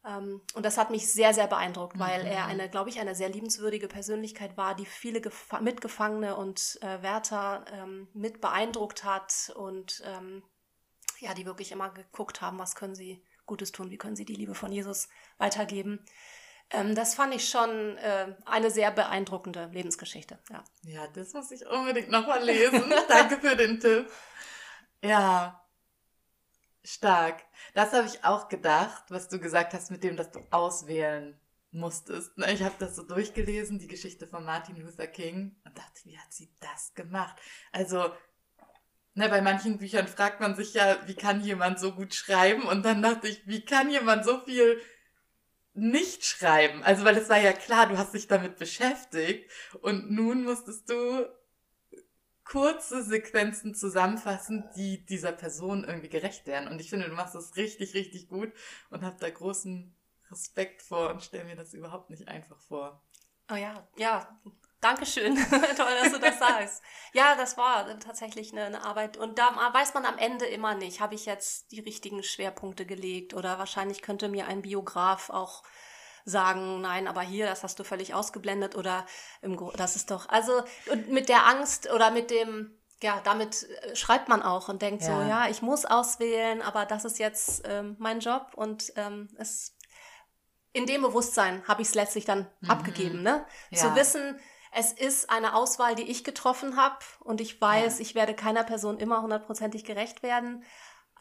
Ähm, 0.06 0.41
und 0.54 0.65
das 0.65 0.78
hat 0.78 0.91
mich 0.91 1.12
sehr, 1.12 1.34
sehr 1.34 1.48
beeindruckt, 1.48 1.98
weil 1.98 2.24
mhm. 2.24 2.30
er 2.30 2.46
eine, 2.46 2.70
glaube 2.70 2.89
ich, 2.89 3.00
eine 3.00 3.15
sehr 3.15 3.30
liebenswürdige 3.30 3.88
Persönlichkeit 3.88 4.56
war, 4.58 4.76
die 4.76 4.86
viele 4.86 5.22
Gef 5.22 5.52
Mitgefangene 5.60 6.36
und 6.36 6.78
äh, 6.82 7.02
Wärter 7.02 7.65
ähm, 7.72 8.08
mit 8.13 8.41
beeindruckt 8.41 9.04
hat 9.04 9.52
und 9.56 10.04
ähm, 10.06 10.44
ja, 11.20 11.34
die 11.34 11.46
wirklich 11.46 11.72
immer 11.72 11.89
geguckt 11.89 12.41
haben, 12.41 12.60
was 12.60 12.76
können 12.76 12.96
sie 12.96 13.24
Gutes 13.46 13.72
tun, 13.72 13.89
wie 13.89 13.98
können 13.98 14.15
sie 14.15 14.26
die 14.26 14.36
Liebe 14.36 14.56
von 14.56 14.72
Jesus 14.72 15.08
weitergeben. 15.38 16.06
Ähm, 16.72 16.96
das 16.96 17.15
fand 17.15 17.34
ich 17.34 17.48
schon 17.48 17.98
äh, 17.98 18.36
eine 18.46 18.72
sehr 18.72 18.91
beeindruckende 18.91 19.70
Lebensgeschichte. 19.72 20.39
Ja, 20.52 20.63
ja 20.84 21.08
das 21.08 21.34
muss 21.34 21.52
ich 21.52 21.65
unbedingt 21.68 22.10
nochmal 22.10 22.44
lesen. 22.44 22.84
Danke 23.08 23.38
für 23.38 23.56
den 23.56 23.80
Tipp. 23.80 24.12
Ja, 25.02 25.64
stark. 26.86 27.43
Das 27.74 27.93
habe 27.93 28.08
ich 28.08 28.24
auch 28.24 28.48
gedacht, 28.50 29.04
was 29.10 29.28
du 29.28 29.39
gesagt 29.39 29.74
hast 29.74 29.91
mit 29.91 30.04
dem, 30.04 30.15
dass 30.15 30.32
du 30.32 30.39
auswählen 30.52 31.39
musstest. 31.71 32.32
Ich 32.48 32.63
habe 32.63 32.76
das 32.80 32.95
so 32.95 33.04
durchgelesen, 33.04 33.80
die 33.80 33.88
Geschichte 33.88 34.28
von 34.28 34.45
Martin 34.45 34.78
Luther 34.78 35.08
King, 35.08 35.56
und 35.65 35.78
dachte, 35.78 36.02
wie 36.06 36.17
hat 36.17 36.32
sie 36.32 36.50
das 36.62 36.93
gemacht? 36.93 37.36
Also 37.71 38.12
Ne, 39.17 39.30
bei 39.30 39.41
manchen 39.41 39.78
Büchern 39.78 40.08
fragt 40.10 40.41
man 40.41 40.56
sich 40.56 40.74
ja, 40.74 40.98
wie 41.08 41.15
kann 41.15 41.39
jemand 41.39 41.80
so 41.80 41.93
gut 41.93 42.13
schreiben? 42.13 42.63
Und 42.63 42.84
dann 42.84 43.02
dachte 43.02 43.30
ich, 43.30 43.48
wie 43.48 43.63
kann 43.63 43.89
jemand 43.89 44.26
so 44.26 44.41
viel 44.41 44.82
nicht 45.74 46.26
schreiben? 46.26 46.84
Also, 46.84 47.06
weil 47.06 47.15
es 47.15 47.30
war 47.30 47.39
ja 47.39 47.54
klar, 47.54 47.88
du 47.88 47.98
hast 47.98 48.13
dich 48.13 48.28
damit 48.28 48.58
beschäftigt 48.58 49.50
und 49.82 50.12
nun 50.12 50.43
musstest 50.43 50.89
du 50.89 51.26
kurze 52.45 53.03
Sequenzen 53.03 53.75
zusammenfassen, 53.75 54.69
die 54.75 55.05
dieser 55.05 55.31
Person 55.31 55.84
irgendwie 55.84 56.10
gerecht 56.10 56.47
werden. 56.47 56.69
Und 56.69 56.79
ich 56.79 56.89
finde, 56.89 57.10
du 57.10 57.15
machst 57.15 57.36
das 57.36 57.55
richtig, 57.55 57.93
richtig 57.93 58.29
gut 58.29 58.53
und 58.89 59.03
hab 59.03 59.19
da 59.19 59.29
großen 59.29 59.95
Respekt 60.31 60.81
vor 60.81 61.10
und 61.10 61.23
stell 61.23 61.43
mir 61.45 61.55
das 61.55 61.73
überhaupt 61.73 62.10
nicht 62.10 62.27
einfach 62.27 62.60
vor. 62.60 63.03
Oh 63.51 63.55
ja, 63.55 63.88
ja, 63.97 64.39
Dankeschön. 64.86 65.36
Toll, 65.77 65.95
dass 65.99 66.12
du 66.12 66.19
das 66.19 66.38
sagst. 66.38 66.84
Ja, 67.13 67.36
das 67.36 67.58
war 67.58 67.99
tatsächlich 67.99 68.51
eine, 68.51 68.65
eine, 68.65 68.84
Arbeit. 68.84 69.17
Und 69.17 69.39
da 69.39 69.55
weiß 69.73 69.95
man 69.95 70.05
am 70.05 70.19
Ende 70.19 70.45
immer 70.45 70.75
nicht, 70.75 70.99
habe 70.99 71.15
ich 71.15 71.25
jetzt 71.25 71.71
die 71.71 71.79
richtigen 71.79 72.21
Schwerpunkte 72.21 72.86
gelegt 72.86 73.34
oder 73.34 73.58
wahrscheinlich 73.58 74.03
könnte 74.03 74.29
mir 74.29 74.47
ein 74.47 74.62
Biograf 74.62 75.31
auch 75.31 75.63
sagen, 76.25 76.81
nein, 76.81 77.07
aber 77.07 77.21
hier, 77.21 77.45
das 77.45 77.63
hast 77.63 77.79
du 77.79 77.83
völlig 77.83 78.13
ausgeblendet 78.13 78.75
oder 78.75 79.05
im, 79.41 79.57
das 79.77 79.95
ist 79.95 80.11
doch, 80.11 80.27
also 80.27 80.63
und 80.91 81.09
mit 81.09 81.29
der 81.29 81.45
Angst 81.45 81.91
oder 81.93 82.11
mit 82.11 82.31
dem, 82.31 82.71
ja, 83.01 83.21
damit 83.23 83.69
äh, 83.69 83.95
schreibt 83.95 84.27
man 84.27 84.41
auch 84.41 84.67
und 84.67 84.81
denkt 84.81 85.03
ja. 85.03 85.07
so, 85.07 85.29
ja, 85.29 85.47
ich 85.47 85.61
muss 85.61 85.85
auswählen, 85.85 86.61
aber 86.63 86.85
das 86.85 87.05
ist 87.05 87.19
jetzt 87.19 87.63
ähm, 87.65 87.95
mein 87.99 88.19
Job 88.19 88.47
und 88.55 88.91
ähm, 88.95 89.29
es 89.38 89.75
in 90.73 90.85
dem 90.85 91.03
Bewusstsein 91.03 91.65
habe 91.67 91.83
ich 91.83 91.89
es 91.89 91.95
letztlich 91.95 92.25
dann 92.25 92.47
mhm. 92.59 92.69
abgegeben, 92.69 93.21
ne? 93.21 93.45
Ja. 93.69 93.79
Zu 93.79 93.95
wissen, 93.95 94.38
es 94.73 94.91
ist 94.91 95.29
eine 95.29 95.55
Auswahl, 95.55 95.95
die 95.95 96.03
ich 96.03 96.25
getroffen 96.25 96.75
habe 96.75 96.97
und 97.21 97.39
ich 97.39 97.61
weiß, 97.61 97.99
ja. 97.99 98.01
ich 98.01 98.13
werde 98.13 98.33
keiner 98.33 98.65
Person 98.65 98.97
immer 98.97 99.21
hundertprozentig 99.21 99.85
gerecht 99.85 100.21
werden. 100.21 100.65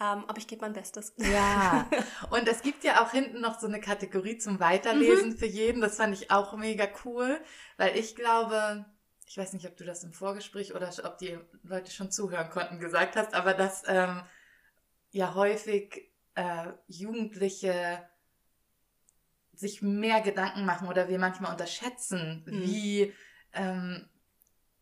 Ähm, 0.00 0.24
aber 0.26 0.38
ich 0.38 0.48
gebe 0.48 0.62
mein 0.62 0.72
Bestes. 0.72 1.14
Ja, 1.16 1.88
und 2.30 2.48
es 2.48 2.62
gibt 2.62 2.82
ja 2.82 3.02
auch 3.02 3.12
hinten 3.12 3.40
noch 3.40 3.60
so 3.60 3.68
eine 3.68 3.80
Kategorie 3.80 4.38
zum 4.38 4.58
Weiterlesen 4.58 5.30
mhm. 5.30 5.36
für 5.36 5.46
jeden. 5.46 5.80
Das 5.80 5.96
fand 5.96 6.14
ich 6.14 6.30
auch 6.30 6.56
mega 6.56 6.88
cool, 7.04 7.40
weil 7.76 7.96
ich 7.96 8.16
glaube, 8.16 8.84
ich 9.26 9.38
weiß 9.38 9.52
nicht, 9.52 9.66
ob 9.66 9.76
du 9.76 9.84
das 9.84 10.02
im 10.02 10.12
Vorgespräch 10.12 10.74
oder 10.74 10.90
ob 11.04 11.18
die 11.18 11.38
Leute 11.62 11.92
schon 11.92 12.10
zuhören 12.10 12.50
konnten, 12.50 12.80
gesagt 12.80 13.14
hast, 13.16 13.34
aber 13.34 13.54
dass 13.54 13.84
ähm, 13.86 14.22
ja 15.10 15.34
häufig 15.34 16.10
äh, 16.34 16.72
Jugendliche 16.88 18.04
sich 19.54 19.80
mehr 19.80 20.20
Gedanken 20.20 20.64
machen 20.64 20.88
oder 20.88 21.08
wir 21.08 21.20
manchmal 21.20 21.52
unterschätzen, 21.52 22.42
mhm. 22.46 22.62
wie 22.62 23.14
ähm, 23.52 24.08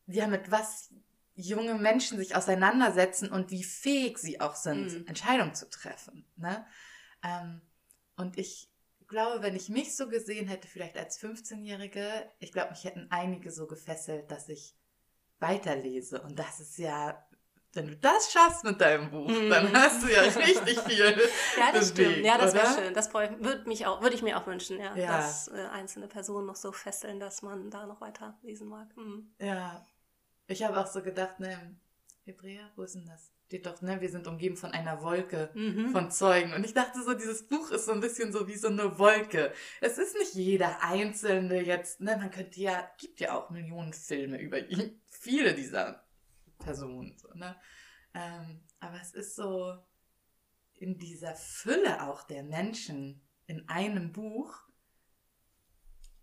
ja 0.06 0.26
mit 0.26 0.50
was 0.50 0.90
junge 1.34 1.74
Menschen 1.74 2.18
sich 2.18 2.36
auseinandersetzen 2.36 3.30
und 3.30 3.50
wie 3.50 3.64
fähig 3.64 4.18
sie 4.18 4.40
auch 4.40 4.54
sind, 4.54 4.92
mhm. 4.92 5.06
Entscheidungen 5.06 5.54
zu 5.54 5.68
treffen. 5.68 6.26
Ne? 6.36 6.64
Ähm, 7.22 7.62
und 8.16 8.38
ich 8.38 8.70
glaube, 9.08 9.42
wenn 9.42 9.56
ich 9.56 9.68
mich 9.68 9.96
so 9.96 10.08
gesehen 10.08 10.48
hätte, 10.48 10.68
vielleicht 10.68 10.96
als 10.96 11.20
15-Jährige, 11.20 12.04
ich 12.40 12.52
glaube, 12.52 12.70
mich 12.70 12.84
hätten 12.84 13.06
einige 13.10 13.50
so 13.50 13.66
gefesselt, 13.66 14.30
dass 14.30 14.48
ich 14.48 14.74
weiterlese. 15.38 16.20
Und 16.22 16.38
das 16.38 16.60
ist 16.60 16.78
ja, 16.78 17.24
wenn 17.74 17.88
du 17.88 17.96
das 17.96 18.32
schaffst 18.32 18.64
mit 18.64 18.80
deinem 18.80 19.10
Buch, 19.10 19.28
mhm. 19.28 19.50
dann 19.50 19.72
hast 19.72 20.02
du 20.02 20.12
ja 20.12 20.22
richtig 20.22 20.80
viel. 20.86 21.20
ja, 21.58 21.72
das 21.72 21.92
bewegt, 21.92 22.10
stimmt. 22.10 22.26
Ja, 22.26 22.38
das 22.38 22.54
wäre 22.54 22.74
schön. 22.74 22.94
Das 22.94 23.12
würde 23.12 23.62
mich 23.66 23.86
auch, 23.86 24.02
würde 24.02 24.14
ich 24.14 24.22
mir 24.22 24.38
auch 24.38 24.46
wünschen, 24.46 24.78
ja, 24.78 24.94
ja. 24.96 25.18
dass 25.18 25.48
äh, 25.48 25.66
einzelne 25.72 26.08
Personen 26.08 26.46
noch 26.46 26.56
so 26.56 26.72
fesseln, 26.72 27.20
dass 27.20 27.42
man 27.42 27.70
da 27.70 27.86
noch 27.86 28.00
weiter 28.00 28.38
lesen 28.42 28.68
mag. 28.68 28.94
Mhm. 28.96 29.34
Ja, 29.38 29.84
ich 30.52 30.62
habe 30.62 30.78
auch 30.78 30.86
so 30.86 31.02
gedacht, 31.02 31.40
ne, 31.40 31.76
Hebräer, 32.24 32.70
wo 32.76 32.82
ist 32.82 32.94
denn 32.94 33.06
das? 33.06 33.32
Steht 33.46 33.66
doch, 33.66 33.82
ne, 33.82 34.00
wir 34.00 34.08
sind 34.08 34.26
umgeben 34.26 34.56
von 34.56 34.70
einer 34.70 35.02
Wolke 35.02 35.50
mhm. 35.54 35.90
von 35.90 36.10
Zeugen. 36.10 36.54
Und 36.54 36.64
ich 36.64 36.72
dachte 36.72 37.02
so, 37.02 37.12
dieses 37.12 37.46
Buch 37.46 37.70
ist 37.70 37.84
so 37.84 37.92
ein 37.92 38.00
bisschen 38.00 38.32
so 38.32 38.48
wie 38.48 38.56
so 38.56 38.68
eine 38.68 38.98
Wolke. 38.98 39.52
Es 39.80 39.98
ist 39.98 40.16
nicht 40.16 40.34
jeder 40.34 40.82
Einzelne 40.82 41.60
jetzt, 41.60 42.00
ne, 42.00 42.16
man 42.16 42.30
könnte 42.30 42.60
ja, 42.60 42.90
gibt 42.98 43.20
ja 43.20 43.36
auch 43.36 43.50
Millionen 43.50 43.92
Filme 43.92 44.40
über 44.40 44.58
ihn, 44.58 45.00
viele 45.10 45.54
dieser 45.54 46.04
Personen, 46.58 47.18
so, 47.18 47.28
ne. 47.34 47.56
Ähm, 48.14 48.62
aber 48.80 49.00
es 49.00 49.12
ist 49.12 49.36
so 49.36 49.76
in 50.74 50.98
dieser 50.98 51.34
Fülle 51.34 52.02
auch 52.02 52.22
der 52.24 52.42
Menschen 52.42 53.22
in 53.46 53.68
einem 53.68 54.12
Buch, 54.12 54.62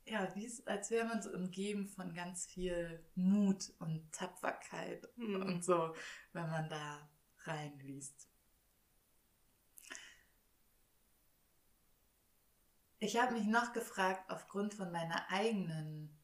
ja, 0.09 0.33
wie 0.35 0.45
es, 0.45 0.65
als 0.65 0.89
wäre 0.89 1.05
man 1.05 1.21
so 1.21 1.31
umgeben 1.31 1.87
von 1.87 2.13
ganz 2.13 2.45
viel 2.47 3.03
Mut 3.15 3.71
und 3.79 4.11
Tapferkeit 4.11 5.07
mhm. 5.15 5.41
und 5.43 5.63
so, 5.63 5.93
wenn 6.33 6.49
man 6.49 6.69
da 6.69 7.09
reinliest. 7.43 8.27
Ich 12.97 13.17
habe 13.17 13.33
mich 13.33 13.45
noch 13.45 13.71
gefragt, 13.71 14.29
aufgrund 14.29 14.73
von 14.73 14.91
meiner 14.91 15.29
eigenen 15.29 16.17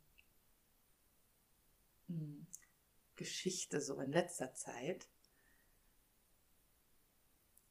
hm, 2.08 2.48
Geschichte 3.15 3.80
so 3.80 4.00
in 4.02 4.12
letzter 4.12 4.54
Zeit, 4.54 5.08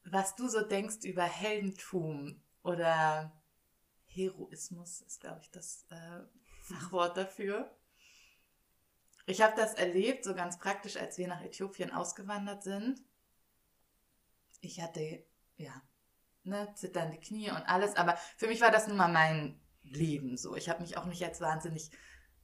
was 0.05 0.37
du 0.37 0.48
so 0.48 0.62
denkst 0.66 1.05
über 1.05 1.24
Heldentum 1.24 2.42
oder 2.62 3.33
Heroismus 4.14 5.00
ist, 5.03 5.20
glaube 5.20 5.40
ich, 5.42 5.50
das 5.50 5.87
äh, 5.90 6.20
Fachwort 6.62 7.16
dafür. 7.16 7.77
Ich 9.27 9.40
habe 9.42 9.55
das 9.57 9.74
erlebt, 9.74 10.24
so 10.24 10.35
ganz 10.35 10.59
praktisch, 10.59 10.96
als 10.96 11.18
wir 11.18 11.29
nach 11.29 11.42
Äthiopien 11.42 11.90
ausgewandert 11.90 12.62
sind. 12.62 13.03
Ich 14.61 14.81
hatte, 14.81 15.24
ja, 15.57 15.83
ne, 16.42 16.72
zitternde 16.74 17.18
Knie 17.18 17.50
und 17.50 17.62
alles, 17.68 17.96
aber 17.96 18.16
für 18.37 18.48
mich 18.48 18.61
war 18.61 18.70
das 18.70 18.87
nun 18.87 18.96
mal 18.96 19.12
mein 19.12 19.61
Leben 19.83 20.37
so. 20.37 20.57
Ich 20.57 20.68
habe 20.68 20.83
mich 20.83 20.96
auch 20.96 21.07
nicht 21.07 21.24
als 21.24 21.40
wahnsinnig 21.40 21.90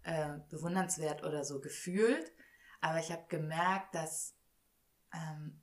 äh, 0.03 0.39
bewundernswert 0.49 1.23
oder 1.23 1.45
so 1.45 1.61
gefühlt, 1.61 2.33
aber 2.81 2.99
ich 2.99 3.13
habe 3.13 3.25
gemerkt, 3.29 3.95
dass 3.95 4.35
ähm, 5.13 5.61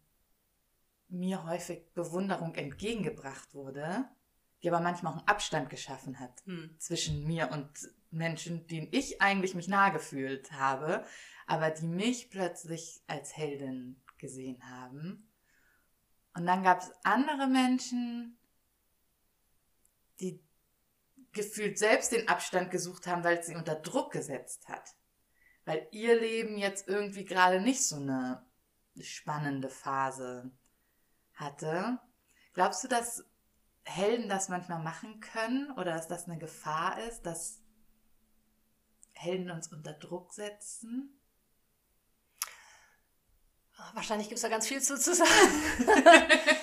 mir 1.08 1.46
häufig 1.46 1.93
Bewunderung 1.93 2.54
entgegengebracht 2.56 3.54
wurde 3.54 4.08
die 4.63 4.70
aber 4.70 4.80
manchmal 4.80 5.13
auch 5.13 5.17
einen 5.17 5.28
Abstand 5.28 5.70
geschaffen 5.70 6.20
hat 6.20 6.43
hm. 6.46 6.76
zwischen 6.80 7.26
mir 7.26 7.52
und 7.52 7.70
Menschen, 8.10 8.67
denen 8.67 8.88
ich 8.91 9.22
eigentlich 9.22 9.54
mich 9.54 9.67
nahe 9.67 9.91
gefühlt 9.91 10.52
habe, 10.52 11.06
aber 11.46 11.70
die 11.70 11.88
mich 11.88 12.30
plötzlich 12.30 13.02
als 13.08 13.36
Heldin 13.36 14.02
gesehen 14.17 14.62
haben. 14.70 15.30
Und 16.34 16.46
dann 16.46 16.63
gab 16.63 16.82
es 16.82 16.91
andere 17.04 17.48
Menschen, 17.48 18.38
die 20.20 20.43
gefühlt 21.32 21.78
selbst 21.78 22.12
den 22.12 22.28
Abstand 22.28 22.72
gesucht 22.72 23.08
haben, 23.08 23.24
weil 23.24 23.38
es 23.38 23.48
sie 23.48 23.56
unter 23.56 23.76
Druck 23.76 24.12
gesetzt 24.12 24.67
hat. 24.67 24.96
Weil 25.65 25.88
ihr 25.91 26.20
Leben 26.20 26.58
jetzt 26.58 26.88
irgendwie 26.88 27.26
gerade 27.26 27.62
nicht 27.62 27.86
so 27.86 27.98
eine 27.98 28.46
spannende 29.00 29.70
Phase 29.70 30.52
hatte. 31.34 32.00
Glaubst 32.54 32.84
du, 32.84 32.88
dass 32.88 33.26
Helden 33.88 34.28
das 34.28 34.50
manchmal 34.50 34.80
machen 34.84 35.19
können 35.21 35.71
oder 35.71 35.93
dass 35.93 36.08
das 36.08 36.26
eine 36.28 36.38
Gefahr 36.38 37.00
ist, 37.08 37.26
dass 37.26 37.62
Helden 39.13 39.50
uns 39.50 39.71
unter 39.71 39.93
Druck 39.93 40.34
setzen? 40.34 41.19
Ah, 43.78 43.91
wahrscheinlich 43.93 44.28
gibt 44.28 44.38
es 44.38 44.41
da 44.41 44.50
ganz 44.50 44.67
viel 44.67 44.82
zu, 44.82 45.00
zu 45.00 45.15
sagen. 45.15 45.30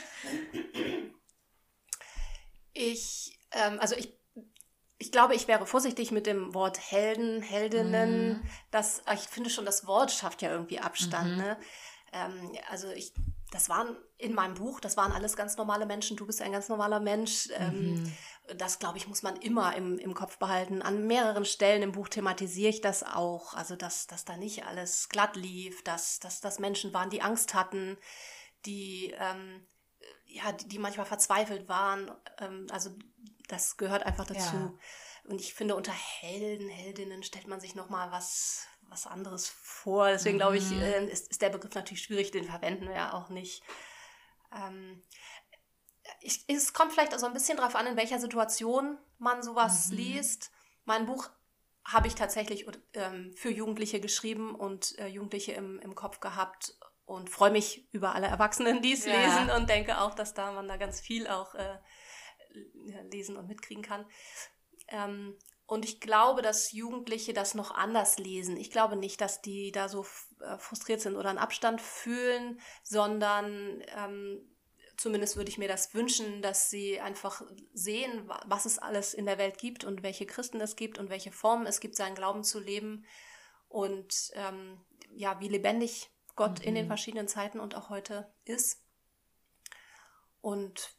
ich, 2.72 3.38
ähm, 3.52 3.78
also 3.80 3.96
ich, 3.96 4.12
ich 4.98 5.10
glaube, 5.10 5.34
ich 5.34 5.48
wäre 5.48 5.66
vorsichtig 5.66 6.10
mit 6.10 6.26
dem 6.26 6.54
Wort 6.54 6.78
Helden, 6.90 7.40
Heldinnen. 7.40 8.28
Mhm. 8.28 8.42
Das, 8.70 9.02
ich 9.14 9.20
finde 9.20 9.48
schon, 9.48 9.64
das 9.64 9.86
Wort 9.86 10.12
schafft 10.12 10.42
ja 10.42 10.50
irgendwie 10.50 10.80
Abstand. 10.80 11.32
Mhm. 11.32 11.36
Ne? 11.38 11.56
Ähm, 12.12 12.52
also 12.68 12.90
ich 12.90 13.14
das 13.54 13.68
waren 13.68 13.96
in 14.18 14.34
meinem 14.34 14.54
Buch, 14.54 14.80
das 14.80 14.96
waren 14.96 15.12
alles 15.12 15.36
ganz 15.36 15.56
normale 15.56 15.86
Menschen, 15.86 16.16
du 16.16 16.26
bist 16.26 16.42
ein 16.42 16.50
ganz 16.50 16.68
normaler 16.68 16.98
Mensch. 16.98 17.50
Ähm, 17.52 18.02
mhm. 18.02 18.12
Das, 18.58 18.80
glaube 18.80 18.98
ich, 18.98 19.06
muss 19.06 19.22
man 19.22 19.36
immer 19.36 19.76
im, 19.76 19.96
im 19.96 20.12
Kopf 20.12 20.38
behalten. 20.38 20.82
An 20.82 21.06
mehreren 21.06 21.44
Stellen 21.44 21.84
im 21.84 21.92
Buch 21.92 22.08
thematisiere 22.08 22.70
ich 22.70 22.80
das 22.80 23.04
auch. 23.04 23.54
Also, 23.54 23.76
dass, 23.76 24.08
dass 24.08 24.24
da 24.24 24.36
nicht 24.36 24.66
alles 24.66 25.08
glatt 25.08 25.36
lief, 25.36 25.84
dass, 25.84 26.18
dass 26.18 26.40
das 26.40 26.58
Menschen 26.58 26.92
waren, 26.92 27.10
die 27.10 27.22
Angst 27.22 27.54
hatten, 27.54 27.96
die, 28.66 29.14
ähm, 29.20 29.64
ja, 30.26 30.50
die, 30.50 30.66
die, 30.66 30.80
manchmal 30.80 31.06
verzweifelt 31.06 31.68
waren. 31.68 32.10
Ähm, 32.40 32.66
also, 32.72 32.90
das 33.46 33.76
gehört 33.76 34.02
einfach 34.02 34.26
dazu. 34.26 34.56
Ja. 34.56 34.74
Und 35.28 35.40
ich 35.40 35.54
finde, 35.54 35.76
unter 35.76 35.92
Helden, 35.92 36.68
Heldinnen 36.68 37.22
stellt 37.22 37.46
man 37.46 37.60
sich 37.60 37.76
nochmal 37.76 38.10
was, 38.10 38.66
was 38.94 39.06
anderes 39.06 39.48
vor. 39.48 40.08
Deswegen 40.08 40.38
glaube 40.38 40.56
ich, 40.56 40.70
mhm. 40.70 40.80
äh, 40.80 41.06
ist, 41.06 41.28
ist, 41.30 41.42
der 41.42 41.50
Begriff 41.50 41.74
natürlich 41.74 42.02
schwierig, 42.02 42.30
den 42.30 42.44
verwenden 42.44 42.86
wir 42.86 42.94
ja 42.94 43.12
auch 43.12 43.28
nicht. 43.28 43.62
Ähm, 44.56 45.02
ich, 46.20 46.44
es 46.48 46.72
kommt 46.72 46.92
vielleicht 46.92 47.12
auch 47.12 47.18
so 47.18 47.26
ein 47.26 47.32
bisschen 47.32 47.56
darauf 47.56 47.74
an, 47.74 47.86
in 47.86 47.96
welcher 47.96 48.20
Situation 48.20 48.98
man 49.18 49.42
sowas 49.42 49.88
mhm. 49.88 49.96
liest. 49.96 50.52
Mein 50.84 51.06
Buch 51.06 51.28
habe 51.84 52.06
ich 52.06 52.14
tatsächlich 52.14 52.66
ähm, 52.94 53.34
für 53.36 53.50
Jugendliche 53.50 54.00
geschrieben 54.00 54.54
und 54.54 54.98
äh, 54.98 55.08
Jugendliche 55.08 55.52
im, 55.52 55.80
im 55.80 55.94
Kopf 55.94 56.20
gehabt 56.20 56.78
und 57.04 57.28
freue 57.28 57.50
mich 57.50 57.88
über 57.92 58.14
alle 58.14 58.28
Erwachsenen, 58.28 58.80
die 58.80 58.92
es 58.92 59.04
ja. 59.04 59.12
lesen 59.12 59.50
und 59.50 59.68
denke 59.68 60.00
auch, 60.00 60.14
dass 60.14 60.34
da 60.34 60.52
man 60.52 60.68
da 60.68 60.76
ganz 60.76 61.00
viel 61.00 61.26
auch 61.26 61.54
äh, 61.54 61.78
lesen 63.10 63.36
und 63.36 63.48
mitkriegen 63.48 63.82
kann. 63.82 64.06
Ähm, 64.88 65.36
und 65.66 65.84
ich 65.84 66.00
glaube, 66.00 66.42
dass 66.42 66.72
Jugendliche 66.72 67.32
das 67.32 67.54
noch 67.54 67.70
anders 67.70 68.18
lesen. 68.18 68.56
Ich 68.56 68.70
glaube 68.70 68.96
nicht, 68.96 69.20
dass 69.20 69.40
die 69.40 69.72
da 69.72 69.88
so 69.88 70.06
äh, 70.40 70.58
frustriert 70.58 71.00
sind 71.00 71.16
oder 71.16 71.30
einen 71.30 71.38
Abstand 71.38 71.80
fühlen, 71.80 72.60
sondern 72.82 73.82
ähm, 73.96 74.54
zumindest 74.96 75.36
würde 75.36 75.50
ich 75.50 75.58
mir 75.58 75.68
das 75.68 75.94
wünschen, 75.94 76.42
dass 76.42 76.68
sie 76.68 77.00
einfach 77.00 77.42
sehen, 77.72 78.28
was 78.46 78.66
es 78.66 78.78
alles 78.78 79.14
in 79.14 79.26
der 79.26 79.38
Welt 79.38 79.58
gibt 79.58 79.84
und 79.84 80.02
welche 80.02 80.26
Christen 80.26 80.60
es 80.60 80.76
gibt 80.76 80.98
und 80.98 81.08
welche 81.08 81.32
Formen 81.32 81.66
es 81.66 81.80
gibt, 81.80 81.96
seinen 81.96 82.14
Glauben 82.14 82.44
zu 82.44 82.60
leben 82.60 83.06
und 83.68 84.30
ähm, 84.34 84.84
ja, 85.14 85.40
wie 85.40 85.48
lebendig 85.48 86.10
Gott 86.36 86.60
mhm. 86.60 86.66
in 86.66 86.74
den 86.74 86.84
mhm. 86.84 86.88
verschiedenen 86.88 87.28
Zeiten 87.28 87.58
und 87.58 87.74
auch 87.74 87.88
heute 87.88 88.32
ist. 88.44 88.82
Und 90.42 90.94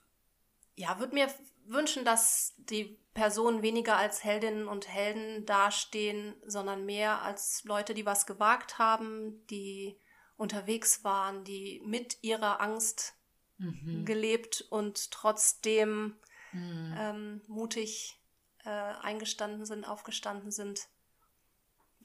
ja, 0.75 0.99
würde 0.99 1.13
mir 1.13 1.28
wünschen, 1.65 2.06
dass 2.06 2.54
die 2.58 2.97
Personen 3.13 3.62
weniger 3.62 3.97
als 3.97 4.23
Heldinnen 4.23 4.67
und 4.67 4.88
Helden 4.88 5.45
dastehen, 5.45 6.36
sondern 6.45 6.86
mehr 6.86 7.21
als 7.21 7.63
Leute, 7.63 7.93
die 7.93 8.06
was 8.06 8.25
gewagt 8.25 8.78
haben, 8.78 9.45
die 9.47 9.97
unterwegs 10.38 11.04
waren, 11.04 11.43
die 11.43 11.82
mit 11.86 12.17
ihrer 12.21 12.62
Angst 12.62 13.15
mhm. 13.58 14.06
gelebt 14.06 14.65
und 14.69 15.12
trotzdem 15.12 16.15
mhm. 16.51 16.95
ähm, 16.97 17.41
mutig 17.47 18.19
äh, 18.65 18.69
eingestanden 18.69 19.65
sind, 19.65 19.86
aufgestanden 19.86 20.51
sind. 20.51 20.88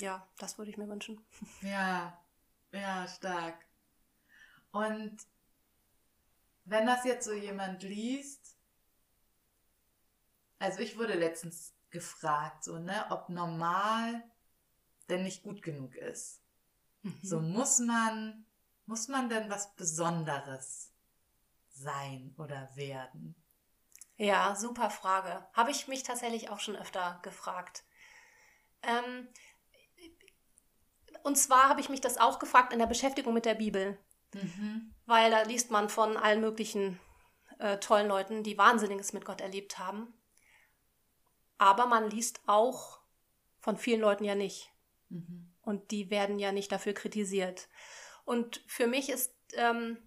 Ja, 0.00 0.26
das 0.38 0.58
würde 0.58 0.70
ich 0.70 0.76
mir 0.76 0.88
wünschen. 0.88 1.20
Ja, 1.62 2.18
ja, 2.72 3.06
stark. 3.08 3.66
Und 4.70 5.16
wenn 6.64 6.86
das 6.86 7.04
jetzt 7.04 7.24
so 7.24 7.32
jemand 7.32 7.82
liest, 7.82 8.39
also 10.60 10.78
ich 10.80 10.96
wurde 10.96 11.14
letztens 11.14 11.74
gefragt, 11.90 12.62
so, 12.62 12.78
ne, 12.78 13.06
ob 13.10 13.28
normal 13.28 14.22
denn 15.08 15.24
nicht 15.24 15.42
gut 15.42 15.62
genug 15.62 15.96
ist. 15.96 16.40
Mhm. 17.02 17.18
So 17.22 17.40
muss 17.40 17.80
man, 17.80 18.46
muss 18.86 19.08
man 19.08 19.28
denn 19.28 19.50
was 19.50 19.74
Besonderes 19.74 20.92
sein 21.70 22.34
oder 22.38 22.68
werden? 22.76 23.34
Ja, 24.16 24.54
super 24.54 24.90
Frage. 24.90 25.46
Habe 25.54 25.70
ich 25.70 25.88
mich 25.88 26.02
tatsächlich 26.02 26.50
auch 26.50 26.60
schon 26.60 26.76
öfter 26.76 27.18
gefragt. 27.22 27.84
Ähm, 28.82 29.28
und 31.22 31.36
zwar 31.36 31.70
habe 31.70 31.80
ich 31.80 31.88
mich 31.88 32.02
das 32.02 32.18
auch 32.18 32.38
gefragt 32.38 32.72
in 32.72 32.78
der 32.78 32.86
Beschäftigung 32.86 33.32
mit 33.32 33.46
der 33.46 33.54
Bibel. 33.54 33.98
Mhm. 34.34 34.94
Weil 35.06 35.30
da 35.30 35.42
liest 35.42 35.70
man 35.70 35.88
von 35.88 36.18
allen 36.18 36.40
möglichen 36.40 37.00
äh, 37.58 37.78
tollen 37.78 38.08
Leuten, 38.08 38.42
die 38.42 38.58
Wahnsinniges 38.58 39.14
mit 39.14 39.24
Gott 39.24 39.40
erlebt 39.40 39.78
haben. 39.78 40.12
Aber 41.60 41.84
man 41.84 42.08
liest 42.08 42.40
auch 42.46 43.00
von 43.58 43.76
vielen 43.76 44.00
Leuten 44.00 44.24
ja 44.24 44.34
nicht. 44.34 44.72
Mhm. 45.10 45.52
Und 45.60 45.90
die 45.90 46.08
werden 46.08 46.38
ja 46.38 46.52
nicht 46.52 46.72
dafür 46.72 46.94
kritisiert. 46.94 47.68
Und 48.24 48.64
für 48.66 48.86
mich 48.86 49.10
ist 49.10 49.34
ähm, 49.52 49.98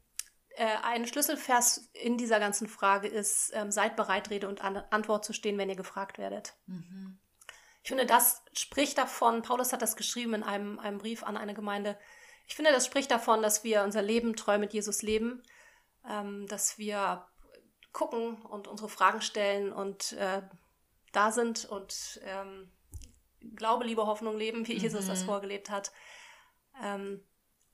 äh, 0.56 0.66
ein 0.82 1.06
Schlüsselvers 1.06 1.92
in 1.94 2.18
dieser 2.18 2.40
ganzen 2.40 2.68
Frage 2.68 3.08
ist, 3.08 3.52
ähm, 3.54 3.72
seid 3.72 3.96
bereit, 3.96 4.32
Rede 4.32 4.48
und 4.48 4.64
An 4.64 4.78
Antwort 4.90 5.26
zu 5.26 5.32
stehen, 5.32 5.60
wenn 5.60 5.70
ihr 5.70 5.76
gefragt 5.76 6.18
werdet. 6.18 6.56
Mhm. 6.66 7.20
Ich 7.84 7.90
finde, 7.90 8.08
das 8.08 8.42
spricht 8.54 8.98
davon, 8.98 9.44
Paulus 9.44 9.74
hat 9.74 9.84
das 9.84 9.96
geschrieben 9.96 10.34
in 10.34 10.42
einem, 10.42 10.80
einem 10.80 10.98
Brief 10.98 11.22
an 11.22 11.38
eine 11.38 11.54
Gemeinde, 11.54 12.00
ich 12.48 12.56
finde, 12.56 12.72
das 12.72 12.88
spricht 12.88 13.12
davon, 13.12 13.44
dass 13.44 13.64
wir 13.64 13.84
unser 13.84 14.02
Leben 14.02 14.36
treu 14.36 14.58
mit 14.58 14.74
Jesus 14.74 15.04
leben, 15.04 15.44
ähm, 16.10 16.48
dass 16.48 16.80
wir 16.80 17.28
gucken 17.92 18.42
und 18.42 18.68
unsere 18.68 18.90
Fragen 18.90 19.22
stellen 19.22 19.72
und 19.72 20.14
äh, 20.14 20.42
da 21.14 21.32
sind 21.32 21.66
und 21.66 22.20
ähm, 22.26 22.70
Glaube, 23.56 23.86
Liebe, 23.86 24.06
Hoffnung 24.06 24.38
leben, 24.38 24.68
wie 24.68 24.78
Jesus 24.78 25.08
das 25.08 25.22
mhm. 25.22 25.26
vorgelebt 25.26 25.70
hat. 25.70 25.92
Ähm, 26.82 27.22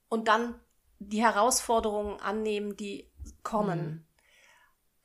und 0.07 0.27
dann 0.27 0.59
die 0.99 1.21
Herausforderungen 1.21 2.19
annehmen, 2.19 2.75
die 2.75 3.09
kommen. 3.43 3.79
Mhm. 3.79 4.05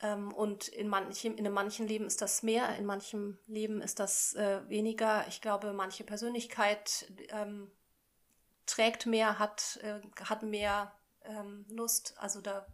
Ähm, 0.00 0.32
und 0.32 0.68
in 0.68 0.88
manchem, 0.88 1.36
in 1.36 1.50
manchen 1.52 1.86
Leben 1.86 2.06
ist 2.06 2.20
das 2.22 2.42
mehr, 2.42 2.76
in 2.76 2.86
manchem 2.86 3.38
Leben 3.46 3.80
ist 3.80 4.00
das 4.00 4.34
äh, 4.34 4.68
weniger. 4.68 5.26
Ich 5.28 5.40
glaube, 5.40 5.72
manche 5.72 6.04
Persönlichkeit 6.04 7.12
ähm, 7.28 7.70
trägt 8.66 9.06
mehr, 9.06 9.38
hat, 9.38 9.78
äh, 9.82 10.00
hat 10.24 10.42
mehr 10.42 10.92
ähm, 11.24 11.66
Lust. 11.68 12.14
Also 12.18 12.40
da, 12.40 12.66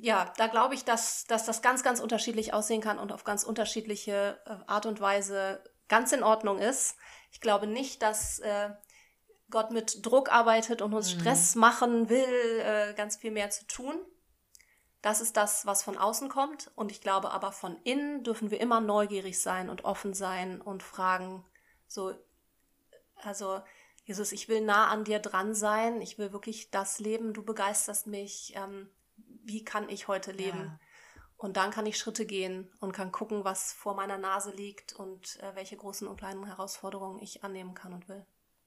ja, 0.00 0.32
da 0.36 0.48
glaube 0.48 0.74
ich, 0.74 0.84
dass, 0.84 1.24
dass 1.26 1.44
das 1.44 1.62
ganz, 1.62 1.82
ganz 1.82 2.00
unterschiedlich 2.00 2.52
aussehen 2.52 2.80
kann 2.80 2.98
und 2.98 3.12
auf 3.12 3.24
ganz 3.24 3.44
unterschiedliche 3.44 4.40
äh, 4.44 4.56
Art 4.66 4.86
und 4.86 5.00
Weise 5.00 5.62
ganz 5.88 6.12
in 6.12 6.22
Ordnung 6.22 6.58
ist. 6.58 6.96
Ich 7.30 7.40
glaube 7.40 7.66
nicht, 7.66 8.02
dass 8.02 8.40
äh, 8.40 8.70
Gott 9.50 9.70
mit 9.70 10.04
Druck 10.04 10.32
arbeitet 10.32 10.82
und 10.82 10.94
uns 10.94 11.14
mhm. 11.14 11.20
Stress 11.20 11.54
machen 11.54 12.08
will, 12.08 12.60
äh, 12.60 12.94
ganz 12.94 13.16
viel 13.16 13.30
mehr 13.30 13.50
zu 13.50 13.66
tun. 13.66 13.94
Das 15.00 15.20
ist 15.20 15.36
das, 15.36 15.64
was 15.66 15.82
von 15.82 15.96
außen 15.96 16.28
kommt. 16.28 16.72
Und 16.74 16.90
ich 16.90 17.00
glaube 17.00 17.30
aber 17.30 17.52
von 17.52 17.76
innen 17.84 18.24
dürfen 18.24 18.50
wir 18.50 18.60
immer 18.60 18.80
neugierig 18.80 19.40
sein 19.40 19.70
und 19.70 19.84
offen 19.84 20.12
sein 20.14 20.60
und 20.60 20.82
fragen, 20.82 21.44
so, 21.86 22.14
also 23.22 23.60
Jesus, 24.04 24.32
ich 24.32 24.48
will 24.48 24.60
nah 24.60 24.88
an 24.88 25.04
dir 25.04 25.20
dran 25.20 25.54
sein. 25.54 26.00
Ich 26.00 26.18
will 26.18 26.32
wirklich 26.32 26.70
das 26.70 26.98
leben. 26.98 27.32
Du 27.32 27.44
begeisterst 27.44 28.06
mich. 28.06 28.54
Ähm, 28.56 28.88
wie 29.44 29.64
kann 29.64 29.88
ich 29.88 30.08
heute 30.08 30.32
leben? 30.32 30.58
Ja. 30.58 30.80
Und 31.36 31.56
dann 31.56 31.70
kann 31.70 31.86
ich 31.86 31.98
Schritte 31.98 32.26
gehen 32.26 32.70
und 32.80 32.92
kann 32.92 33.12
gucken, 33.12 33.44
was 33.44 33.72
vor 33.72 33.94
meiner 33.94 34.18
Nase 34.18 34.50
liegt 34.52 34.92
und 34.94 35.38
äh, 35.40 35.54
welche 35.54 35.76
großen 35.76 36.06
und 36.08 36.16
kleinen 36.16 36.46
Herausforderungen 36.46 37.20
ich 37.20 37.44
annehmen 37.44 37.74
kann 37.74 37.92
und 37.92 38.08
will. 38.08 38.24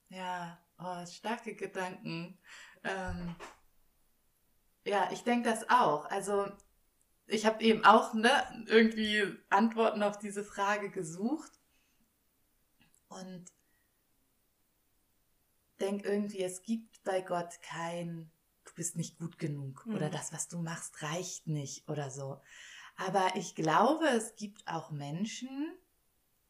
Ja, 0.10 0.60
oh, 0.78 1.06
starke 1.06 1.56
Gedanken. 1.56 2.38
Ähm, 2.84 3.36
ja, 4.86 5.10
ich 5.12 5.24
denke 5.24 5.50
das 5.50 5.70
auch. 5.70 6.06
Also 6.06 6.48
ich 7.26 7.46
habe 7.46 7.64
eben 7.64 7.84
auch 7.84 8.14
ne, 8.14 8.66
irgendwie 8.68 9.24
Antworten 9.50 10.04
auf 10.04 10.18
diese 10.18 10.44
Frage 10.44 10.90
gesucht 10.90 11.52
und 13.10 13.46
denke 15.80 16.08
irgendwie, 16.08 16.44
es 16.44 16.62
gibt 16.64 17.04
bei 17.04 17.22
Gott 17.22 17.62
kein, 17.62 18.32
bist 18.78 18.96
nicht 18.96 19.18
gut 19.18 19.38
genug 19.38 19.86
mhm. 19.86 19.96
oder 19.96 20.10
das, 20.10 20.32
was 20.32 20.48
du 20.48 20.60
machst, 20.60 21.02
reicht 21.02 21.48
nicht 21.48 21.90
oder 21.90 22.10
so. 22.10 22.40
Aber 22.96 23.36
ich 23.36 23.56
glaube, 23.56 24.08
es 24.08 24.36
gibt 24.36 24.66
auch 24.68 24.92
Menschen, 24.92 25.50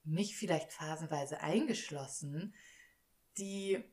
mich 0.04 0.38
vielleicht 0.38 0.72
phasenweise 0.72 1.42
eingeschlossen, 1.42 2.54
die 3.38 3.84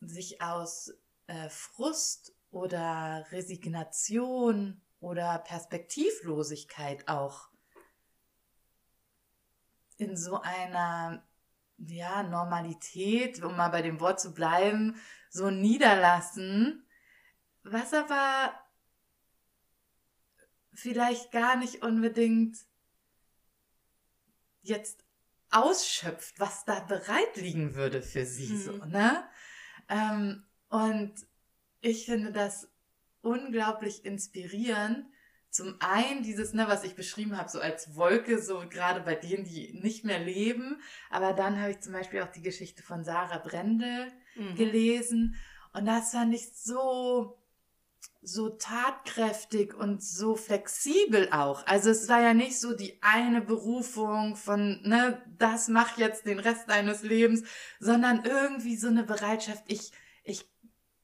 sich 0.00 0.40
aus 0.40 0.94
äh, 1.26 1.48
Frust 1.50 2.34
oder 2.50 3.26
Resignation 3.30 4.80
oder 5.00 5.38
Perspektivlosigkeit 5.38 7.06
auch 7.08 7.50
in 9.96 10.16
so 10.16 10.40
einer 10.40 11.24
ja, 11.78 12.22
Normalität, 12.22 13.42
um 13.42 13.56
mal 13.56 13.68
bei 13.68 13.82
dem 13.82 14.00
Wort 14.00 14.20
zu 14.20 14.32
bleiben, 14.32 14.96
so 15.28 15.50
niederlassen, 15.50 16.84
was 17.62 17.92
aber 17.94 18.54
vielleicht 20.72 21.30
gar 21.32 21.56
nicht 21.56 21.82
unbedingt 21.82 22.58
jetzt 24.62 25.04
ausschöpft, 25.50 26.38
was 26.38 26.64
da 26.64 26.80
bereit 26.80 27.36
liegen 27.36 27.74
würde 27.74 28.02
für 28.02 28.24
sie, 28.24 28.52
mhm. 28.52 28.60
so, 28.60 28.72
ne? 28.86 29.24
Ähm, 29.88 30.44
und 30.68 31.12
ich 31.80 32.06
finde 32.06 32.32
das 32.32 32.68
unglaublich 33.22 34.04
inspirierend. 34.04 35.06
Zum 35.50 35.74
einen 35.80 36.22
dieses, 36.22 36.54
ne, 36.54 36.68
was 36.68 36.84
ich 36.84 36.94
beschrieben 36.94 37.36
habe, 37.36 37.48
so 37.48 37.60
als 37.60 37.96
Wolke, 37.96 38.40
so 38.40 38.62
gerade 38.68 39.00
bei 39.00 39.16
denen, 39.16 39.44
die 39.44 39.72
nicht 39.82 40.04
mehr 40.04 40.20
leben. 40.20 40.80
Aber 41.10 41.32
dann 41.32 41.60
habe 41.60 41.72
ich 41.72 41.80
zum 41.80 41.92
Beispiel 41.92 42.22
auch 42.22 42.30
die 42.30 42.42
Geschichte 42.42 42.84
von 42.84 43.02
Sarah 43.02 43.38
Brendel 43.38 44.12
mhm. 44.36 44.54
gelesen. 44.54 45.34
Und 45.72 45.86
das 45.86 46.12
fand 46.12 46.32
ich 46.34 46.52
so, 46.52 47.36
so 48.22 48.50
tatkräftig 48.50 49.74
und 49.74 50.02
so 50.02 50.36
flexibel 50.36 51.30
auch. 51.32 51.66
Also 51.66 51.90
es 51.90 52.08
war 52.08 52.20
ja 52.20 52.34
nicht 52.34 52.60
so 52.60 52.76
die 52.76 52.98
eine 53.02 53.40
Berufung 53.40 54.36
von, 54.36 54.82
ne, 54.82 55.22
das 55.38 55.68
mach 55.68 55.96
jetzt 55.96 56.26
den 56.26 56.38
Rest 56.38 56.68
deines 56.68 57.02
Lebens, 57.02 57.42
sondern 57.78 58.24
irgendwie 58.24 58.76
so 58.76 58.88
eine 58.88 59.04
Bereitschaft, 59.04 59.64
ich, 59.68 59.92
ich 60.22 60.46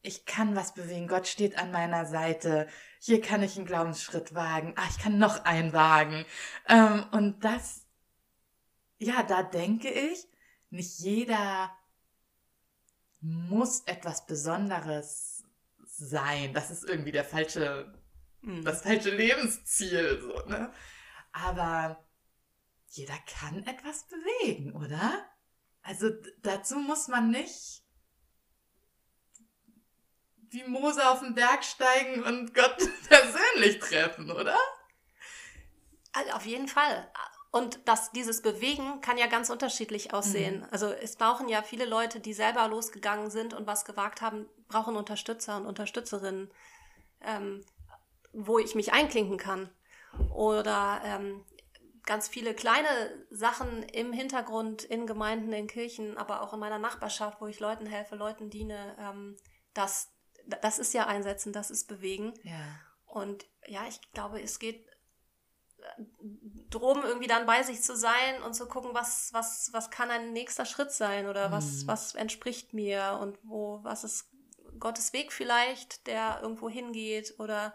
ich 0.06 0.24
kann 0.24 0.54
was 0.54 0.72
bewegen. 0.72 1.08
Gott 1.08 1.26
steht 1.26 1.58
an 1.58 1.72
meiner 1.72 2.06
Seite. 2.06 2.68
Hier 3.00 3.20
kann 3.20 3.42
ich 3.42 3.56
einen 3.56 3.66
Glaubensschritt 3.66 4.34
wagen. 4.34 4.72
Ah, 4.76 4.86
ich 4.88 4.98
kann 4.98 5.18
noch 5.18 5.44
einen 5.44 5.72
wagen. 5.72 6.24
Ähm, 6.68 7.04
und 7.10 7.44
das, 7.44 7.84
ja, 8.98 9.24
da 9.24 9.42
denke 9.42 9.90
ich, 9.90 10.28
nicht 10.70 11.00
jeder 11.00 11.76
muss 13.20 13.80
etwas 13.80 14.26
Besonderes 14.26 15.35
sein. 15.98 16.52
Das 16.52 16.70
ist 16.70 16.88
irgendwie 16.88 17.12
der 17.12 17.24
falsche, 17.24 17.92
mhm. 18.42 18.64
das 18.64 18.82
falsche 18.82 19.10
Lebensziel, 19.10 20.20
so, 20.20 20.48
ne? 20.48 20.72
Aber 21.32 22.04
jeder 22.88 23.18
kann 23.26 23.62
etwas 23.64 24.06
bewegen, 24.06 24.74
oder? 24.74 25.26
Also 25.82 26.10
dazu 26.42 26.76
muss 26.78 27.08
man 27.08 27.30
nicht 27.30 27.82
wie 30.50 30.64
Mose 30.64 31.08
auf 31.08 31.20
den 31.20 31.34
Berg 31.34 31.64
steigen 31.64 32.22
und 32.22 32.54
Gott 32.54 32.78
persönlich 33.08 33.78
treffen, 33.80 34.30
oder? 34.30 34.56
Also 36.12 36.32
auf 36.32 36.46
jeden 36.46 36.68
Fall. 36.68 37.10
Und 37.50 37.80
das, 37.86 38.10
dieses 38.12 38.42
Bewegen 38.42 39.00
kann 39.00 39.18
ja 39.18 39.26
ganz 39.26 39.50
unterschiedlich 39.50 40.12
aussehen. 40.12 40.60
Mhm. 40.60 40.66
Also 40.70 40.88
es 40.88 41.16
brauchen 41.16 41.48
ja 41.48 41.62
viele 41.62 41.84
Leute, 41.84 42.20
die 42.20 42.32
selber 42.32 42.66
losgegangen 42.68 43.30
sind 43.30 43.54
und 43.54 43.66
was 43.66 43.84
gewagt 43.84 44.20
haben, 44.20 44.46
brauchen 44.68 44.96
Unterstützer 44.96 45.56
und 45.56 45.66
Unterstützerinnen, 45.66 46.50
ähm, 47.20 47.64
wo 48.32 48.58
ich 48.58 48.74
mich 48.74 48.92
einklinken 48.92 49.38
kann. 49.38 49.70
Oder 50.34 51.00
ähm, 51.04 51.44
ganz 52.04 52.28
viele 52.28 52.54
kleine 52.54 52.88
Sachen 53.30 53.82
im 53.82 54.12
Hintergrund, 54.12 54.84
in 54.84 55.06
Gemeinden, 55.06 55.52
in 55.52 55.66
Kirchen, 55.66 56.16
aber 56.16 56.42
auch 56.42 56.54
in 56.54 56.60
meiner 56.60 56.78
Nachbarschaft, 56.78 57.40
wo 57.40 57.46
ich 57.46 57.60
Leuten 57.60 57.86
helfe, 57.86 58.16
Leuten 58.16 58.48
diene, 58.48 58.96
ähm, 58.98 59.36
dass 59.74 60.12
das 60.46 60.78
ist 60.78 60.94
ja 60.94 61.06
einsetzen, 61.06 61.52
das 61.52 61.70
ist 61.70 61.88
bewegen. 61.88 62.32
Ja. 62.44 62.54
Und 63.04 63.46
ja, 63.66 63.86
ich 63.88 64.00
glaube, 64.12 64.40
es 64.40 64.58
geht 64.58 64.86
äh, 65.78 66.02
drum, 66.70 67.02
irgendwie 67.02 67.26
dann 67.26 67.46
bei 67.46 67.62
sich 67.62 67.82
zu 67.82 67.96
sein 67.96 68.42
und 68.42 68.54
zu 68.54 68.68
gucken, 68.68 68.90
was, 68.94 69.32
was, 69.32 69.70
was 69.72 69.90
kann 69.90 70.10
ein 70.10 70.32
nächster 70.32 70.64
Schritt 70.64 70.92
sein 70.92 71.26
oder 71.26 71.50
was, 71.50 71.82
mhm. 71.82 71.88
was 71.88 72.14
entspricht 72.14 72.74
mir 72.74 73.18
und 73.20 73.38
wo, 73.42 73.80
was 73.82 74.04
ist 74.04 74.30
Gottes 74.80 75.12
Weg 75.12 75.32
vielleicht, 75.32 76.06
der 76.06 76.40
irgendwo 76.42 76.68
hingeht 76.68 77.34
oder 77.38 77.74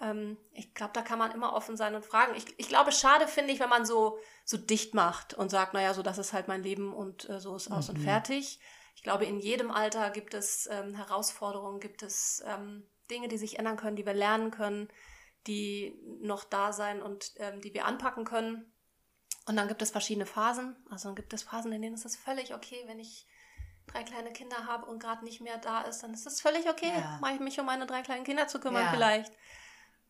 ähm, 0.00 0.36
ich 0.52 0.74
glaube, 0.74 0.92
da 0.94 1.02
kann 1.02 1.18
man 1.18 1.32
immer 1.32 1.52
offen 1.52 1.76
sein 1.76 1.94
und 1.94 2.04
fragen. 2.04 2.34
Ich, 2.36 2.46
ich 2.58 2.68
glaube, 2.68 2.92
schade 2.92 3.26
finde 3.28 3.52
ich, 3.52 3.60
wenn 3.60 3.68
man 3.68 3.84
so, 3.84 4.18
so 4.44 4.56
dicht 4.56 4.94
macht 4.94 5.34
und 5.34 5.50
sagt, 5.50 5.74
naja, 5.74 5.94
so 5.94 6.02
das 6.02 6.18
ist 6.18 6.32
halt 6.32 6.48
mein 6.48 6.62
Leben 6.62 6.92
und 6.92 7.28
äh, 7.28 7.40
so 7.40 7.54
ist 7.56 7.70
aus 7.70 7.88
mhm. 7.88 7.96
und 7.96 8.02
fertig 8.02 8.60
ich 9.00 9.04
glaube, 9.04 9.24
in 9.24 9.40
jedem 9.40 9.70
Alter 9.70 10.10
gibt 10.10 10.34
es 10.34 10.68
ähm, 10.70 10.94
Herausforderungen, 10.94 11.80
gibt 11.80 12.02
es 12.02 12.42
ähm, 12.46 12.86
Dinge, 13.10 13.28
die 13.28 13.38
sich 13.38 13.58
ändern 13.58 13.78
können, 13.78 13.96
die 13.96 14.04
wir 14.04 14.12
lernen 14.12 14.50
können, 14.50 14.88
die 15.46 15.98
noch 16.20 16.44
da 16.44 16.74
sein 16.74 17.00
und 17.00 17.32
ähm, 17.36 17.62
die 17.62 17.72
wir 17.72 17.86
anpacken 17.86 18.26
können. 18.26 18.70
Und 19.46 19.56
dann 19.56 19.68
gibt 19.68 19.80
es 19.80 19.90
verschiedene 19.90 20.26
Phasen. 20.26 20.76
Also 20.90 21.08
dann 21.08 21.16
gibt 21.16 21.32
es 21.32 21.44
Phasen, 21.44 21.72
in 21.72 21.80
denen 21.80 21.94
ist 21.94 22.04
es 22.04 22.14
völlig 22.14 22.54
okay, 22.54 22.82
wenn 22.88 22.98
ich 22.98 23.26
drei 23.86 24.04
kleine 24.04 24.32
Kinder 24.32 24.66
habe 24.66 24.86
und 24.86 25.00
gerade 25.00 25.24
nicht 25.24 25.40
mehr 25.40 25.58
da 25.58 25.82
ist, 25.82 26.02
dann 26.02 26.14
ist 26.14 26.26
es 26.26 26.40
völlig 26.40 26.68
okay, 26.68 26.92
ja. 26.94 27.18
mache 27.20 27.34
ich 27.34 27.40
mich 27.40 27.58
um 27.58 27.66
meine 27.66 27.86
drei 27.86 28.02
kleinen 28.02 28.24
Kinder 28.24 28.46
zu 28.46 28.60
kümmern 28.60 28.84
ja. 28.84 28.90
vielleicht. 28.90 29.32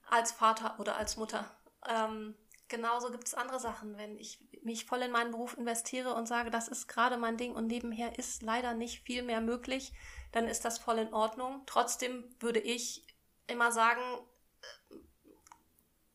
Als 0.09 0.33
Vater 0.33 0.78
oder 0.78 0.96
als 0.96 1.16
Mutter. 1.16 1.44
Ähm, 1.88 2.35
genauso 2.68 3.11
gibt 3.11 3.26
es 3.26 3.35
andere 3.35 3.61
Sachen, 3.61 3.96
wenn 3.96 4.18
ich 4.18 4.40
mich 4.62 4.85
voll 4.85 5.02
in 5.02 5.11
meinen 5.11 5.30
Beruf 5.30 5.56
investiere 5.56 6.14
und 6.14 6.26
sage, 6.26 6.50
das 6.50 6.68
ist 6.68 6.88
gerade 6.88 7.16
mein 7.16 7.37
Ding 7.37 7.54
und 7.54 7.66
nebenher 7.66 8.18
ist 8.18 8.42
leider 8.42 8.74
nicht 8.74 9.02
viel 9.04 9.22
mehr 9.22 9.40
möglich, 9.40 9.92
dann 10.33 10.46
ist 10.46 10.64
das 10.64 10.78
voll 10.78 10.98
in 10.98 11.12
Ordnung. 11.14 11.62
Trotzdem 11.66 12.24
würde 12.40 12.61
ich 12.61 13.06
immer 13.46 13.72
sagen, 13.72 14.02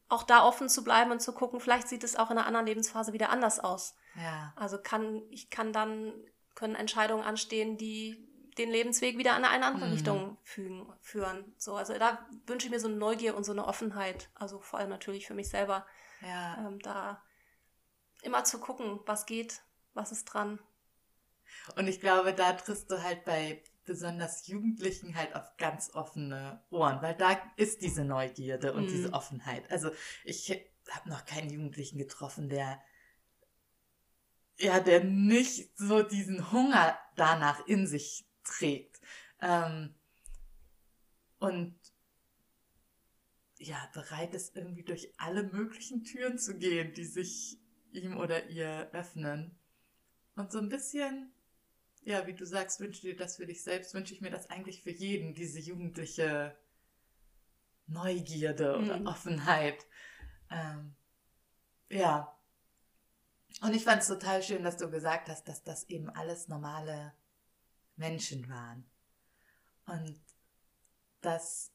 auch 0.07 0.23
da 0.23 0.45
offen 0.45 0.69
zu 0.69 0.83
bleiben 0.83 1.11
und 1.11 1.21
zu 1.21 1.33
gucken, 1.33 1.59
vielleicht 1.59 1.87
sieht 1.87 2.03
es 2.03 2.15
auch 2.15 2.31
in 2.31 2.37
einer 2.37 2.47
anderen 2.47 2.65
Lebensphase 2.65 3.13
wieder 3.13 3.29
anders 3.29 3.59
aus. 3.59 3.95
Ja. 4.15 4.53
Also 4.55 4.77
kann, 4.81 5.23
ich 5.29 5.49
kann 5.49 5.73
dann, 5.73 6.13
können 6.55 6.75
Entscheidungen 6.75 7.23
anstehen, 7.23 7.77
die 7.77 8.25
den 8.57 8.71
Lebensweg 8.71 9.17
wieder 9.17 9.37
in 9.37 9.43
eine 9.43 9.65
andere 9.65 9.87
mhm. 9.87 9.91
Richtung 9.91 10.37
fügen, 10.43 10.91
führen. 11.01 11.53
So, 11.57 11.75
also 11.75 11.97
da 11.97 12.25
wünsche 12.47 12.67
ich 12.67 12.71
mir 12.71 12.79
so 12.79 12.87
eine 12.87 12.97
Neugier 12.97 13.35
und 13.35 13.43
so 13.43 13.51
eine 13.51 13.65
Offenheit, 13.65 14.29
also 14.33 14.59
vor 14.59 14.79
allem 14.79 14.89
natürlich 14.89 15.27
für 15.27 15.33
mich 15.33 15.49
selber, 15.49 15.85
ja. 16.21 16.65
ähm, 16.65 16.79
da 16.79 17.21
immer 18.21 18.43
zu 18.45 18.59
gucken, 18.59 19.01
was 19.05 19.25
geht, 19.25 19.61
was 19.93 20.11
ist 20.11 20.25
dran. 20.25 20.59
Und 21.75 21.87
ich 21.87 21.99
glaube, 21.99 22.33
da 22.33 22.53
triffst 22.53 22.89
du 22.89 23.03
halt 23.03 23.25
bei 23.25 23.61
besonders 23.85 24.47
Jugendlichen 24.47 25.15
halt 25.15 25.35
auf 25.35 25.57
ganz 25.57 25.93
offene 25.93 26.63
Ohren, 26.71 27.01
weil 27.01 27.15
da 27.15 27.39
ist 27.55 27.81
diese 27.81 28.03
Neugierde 28.03 28.73
und 28.73 28.85
mhm. 28.85 28.87
diese 28.87 29.13
Offenheit. 29.13 29.69
Also 29.69 29.91
ich 30.23 30.49
habe 30.89 31.09
noch 31.09 31.25
keinen 31.25 31.49
Jugendlichen 31.49 31.97
getroffen, 31.97 32.49
der 32.49 32.81
ja, 34.57 34.79
der 34.79 35.03
nicht 35.03 35.77
so 35.77 36.03
diesen 36.03 36.51
Hunger 36.51 36.97
danach 37.15 37.65
in 37.67 37.87
sich 37.87 38.27
trägt. 38.43 39.01
Ähm, 39.41 39.93
und 41.39 41.77
ja, 43.57 43.89
bereit 43.93 44.33
ist, 44.33 44.55
irgendwie 44.55 44.83
durch 44.83 45.13
alle 45.17 45.43
möglichen 45.43 46.03
Türen 46.03 46.37
zu 46.37 46.57
gehen, 46.57 46.93
die 46.93 47.05
sich 47.05 47.59
ihm 47.91 48.17
oder 48.17 48.49
ihr 48.49 48.89
öffnen. 48.91 49.57
Und 50.35 50.51
so 50.51 50.59
ein 50.59 50.69
bisschen 50.69 51.33
ja, 52.05 52.27
wie 52.27 52.33
du 52.33 52.45
sagst, 52.45 52.79
wünschst 52.79 53.03
du 53.03 53.07
dir 53.07 53.15
das 53.15 53.37
für 53.37 53.47
dich 53.47 53.63
selbst, 53.63 53.93
wünsche 53.95 54.13
ich 54.13 54.21
mir 54.21 54.29
das 54.29 54.49
eigentlich 54.49 54.83
für 54.83 54.91
jeden, 54.91 55.33
diese 55.33 55.59
jugendliche 55.59 56.55
Neugierde 57.87 58.77
oder 58.77 58.99
mhm. 58.99 59.07
Offenheit. 59.07 59.85
Ähm, 60.51 60.95
ja. 61.89 62.34
Und 63.61 63.73
ich 63.73 63.83
fand 63.83 64.01
es 64.01 64.07
total 64.07 64.43
schön, 64.43 64.63
dass 64.63 64.77
du 64.77 64.89
gesagt 64.89 65.29
hast, 65.29 65.47
dass 65.47 65.63
das 65.63 65.85
eben 65.85 66.09
alles 66.09 66.47
normale 66.47 67.13
Menschen 67.95 68.49
waren. 68.49 68.85
Und 69.85 70.19
das 71.21 71.71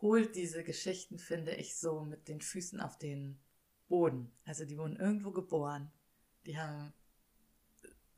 holt 0.00 0.34
diese 0.34 0.64
Geschichten, 0.64 1.18
finde 1.18 1.54
ich, 1.54 1.76
so 1.76 2.04
mit 2.04 2.28
den 2.28 2.40
Füßen 2.40 2.80
auf 2.80 2.98
den 2.98 3.38
Boden. 3.88 4.32
Also 4.44 4.64
die 4.64 4.78
wurden 4.78 4.96
irgendwo 4.96 5.30
geboren. 5.30 5.92
Die 6.46 6.58
haben 6.58 6.94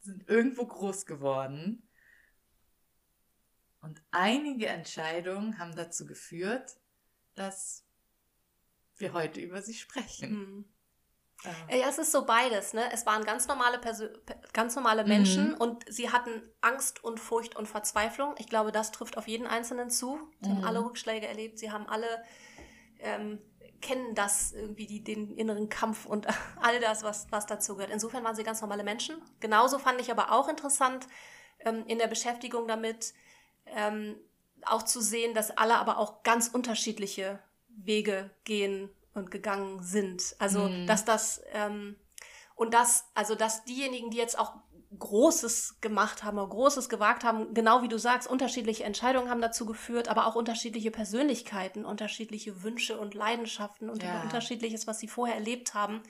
sind 0.02 0.28
irgendwo 0.28 0.66
groß 0.66 1.06
geworden. 1.06 1.88
Und 3.80 4.02
einige 4.10 4.66
Entscheidungen 4.66 5.58
haben 5.58 5.74
dazu 5.74 6.06
geführt, 6.06 6.76
dass 7.34 7.84
wir 8.96 9.12
heute 9.12 9.40
über 9.40 9.62
sie 9.62 9.74
sprechen. 9.74 10.32
Mhm. 10.32 10.64
Ähm. 11.44 11.80
Ja, 11.80 11.88
es 11.88 11.98
ist 11.98 12.12
so 12.12 12.24
beides. 12.24 12.72
Ne? 12.72 12.82
Es 12.92 13.06
waren 13.06 13.24
ganz 13.24 13.48
normale, 13.48 13.78
Perso 13.78 14.06
ganz 14.52 14.76
normale 14.76 15.04
Menschen 15.04 15.50
mhm. 15.50 15.56
und 15.56 15.84
sie 15.92 16.10
hatten 16.10 16.42
Angst 16.60 17.02
und 17.02 17.18
Furcht 17.18 17.56
und 17.56 17.66
Verzweiflung. 17.66 18.34
Ich 18.38 18.48
glaube, 18.48 18.72
das 18.72 18.92
trifft 18.92 19.16
auf 19.16 19.28
jeden 19.28 19.46
Einzelnen 19.46 19.90
zu. 19.90 20.18
Sie 20.40 20.48
mhm. 20.48 20.56
haben 20.56 20.64
alle 20.64 20.84
Rückschläge 20.84 21.26
erlebt. 21.26 21.58
Sie 21.58 21.70
haben 21.70 21.88
alle 21.88 22.24
ähm, 23.00 23.38
kennen 23.82 24.14
das 24.14 24.52
irgendwie, 24.52 24.86
die, 24.86 25.04
den 25.04 25.36
inneren 25.36 25.68
Kampf 25.68 26.06
und 26.06 26.26
all 26.62 26.80
das, 26.80 27.02
was, 27.02 27.26
was 27.30 27.46
dazu 27.46 27.74
gehört. 27.74 27.92
Insofern 27.92 28.24
waren 28.24 28.36
sie 28.36 28.44
ganz 28.44 28.62
normale 28.62 28.84
Menschen. 28.84 29.16
Genauso 29.40 29.78
fand 29.78 30.00
ich 30.00 30.10
aber 30.10 30.32
auch 30.32 30.48
interessant 30.48 31.06
ähm, 31.60 31.84
in 31.86 31.98
der 31.98 32.06
Beschäftigung 32.06 32.66
damit, 32.66 33.12
ähm, 33.66 34.16
auch 34.64 34.84
zu 34.84 35.02
sehen, 35.02 35.34
dass 35.34 35.50
alle 35.50 35.74
aber 35.74 35.98
auch 35.98 36.22
ganz 36.22 36.48
unterschiedliche 36.48 37.40
Wege 37.68 38.30
gehen 38.44 38.88
und 39.14 39.30
gegangen 39.30 39.82
sind. 39.82 40.34
Also, 40.38 40.68
mhm. 40.68 40.86
dass 40.86 41.04
das, 41.04 41.42
ähm, 41.52 41.96
und 42.54 42.74
dass, 42.74 43.06
also, 43.14 43.34
dass 43.34 43.64
diejenigen, 43.64 44.10
die 44.10 44.18
jetzt 44.18 44.38
auch 44.38 44.54
Großes 44.98 45.80
gemacht 45.80 46.22
haben 46.22 46.38
oder 46.38 46.48
Großes 46.48 46.88
gewagt 46.88 47.24
haben, 47.24 47.54
genau 47.54 47.82
wie 47.82 47.88
du 47.88 47.98
sagst, 47.98 48.28
unterschiedliche 48.28 48.84
Entscheidungen 48.84 49.30
haben 49.30 49.40
dazu 49.40 49.64
geführt, 49.64 50.08
aber 50.08 50.26
auch 50.26 50.34
unterschiedliche 50.34 50.90
Persönlichkeiten, 50.90 51.84
unterschiedliche 51.84 52.62
Wünsche 52.62 52.98
und 52.98 53.14
Leidenschaften 53.14 53.88
und 53.88 54.02
ja. 54.02 54.22
unterschiedliches, 54.22 54.86
was 54.86 54.98
sie 54.98 55.08
vorher 55.08 55.36
erlebt 55.36 55.72
haben. 55.72 56.02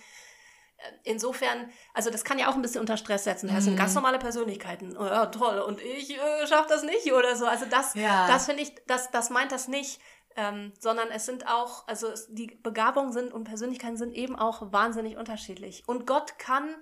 Äh, 0.78 0.82
insofern, 1.04 1.70
also 1.94 2.10
das 2.10 2.24
kann 2.24 2.40
ja 2.40 2.50
auch 2.50 2.56
ein 2.56 2.62
bisschen 2.62 2.80
unter 2.80 2.96
Stress 2.96 3.24
setzen. 3.24 3.48
Das 3.52 3.64
sind 3.64 3.76
ganz 3.76 3.92
mhm. 3.92 3.96
normale 3.96 4.18
Persönlichkeiten. 4.18 4.96
Oh, 4.96 5.04
ja, 5.04 5.26
toll. 5.26 5.60
Und 5.60 5.80
ich 5.80 6.18
äh, 6.18 6.46
schaffe 6.48 6.68
das 6.68 6.82
nicht 6.82 7.12
oder 7.12 7.36
so. 7.36 7.46
Also 7.46 7.66
das, 7.66 7.94
ja. 7.94 8.26
das 8.26 8.46
finde 8.46 8.62
ich, 8.62 8.74
das, 8.86 9.12
das 9.12 9.30
meint 9.30 9.52
das 9.52 9.68
nicht. 9.68 10.00
Ähm, 10.36 10.72
sondern 10.78 11.10
es 11.10 11.26
sind 11.26 11.46
auch, 11.46 11.86
also 11.86 12.08
es, 12.08 12.32
die 12.32 12.46
Begabungen 12.46 13.12
sind 13.12 13.32
und 13.32 13.44
Persönlichkeiten 13.44 13.96
sind 13.96 14.14
eben 14.14 14.34
auch 14.34 14.72
wahnsinnig 14.72 15.16
unterschiedlich. 15.16 15.82
Und 15.86 16.06
Gott 16.06 16.38
kann 16.38 16.74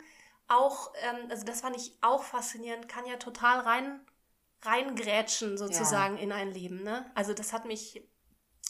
auch, 0.46 0.92
ähm, 1.02 1.30
also 1.30 1.44
das 1.44 1.60
fand 1.60 1.76
ich 1.76 1.96
auch 2.00 2.22
faszinierend, 2.22 2.88
kann 2.88 3.06
ja 3.06 3.16
total 3.16 3.60
rein 3.60 4.00
reingrätschen 4.62 5.56
sozusagen 5.56 6.16
ja. 6.16 6.22
in 6.22 6.32
ein 6.32 6.52
Leben. 6.52 6.82
Ne? 6.82 7.10
Also 7.14 7.32
das 7.32 7.52
hat 7.52 7.64
mich, 7.64 8.06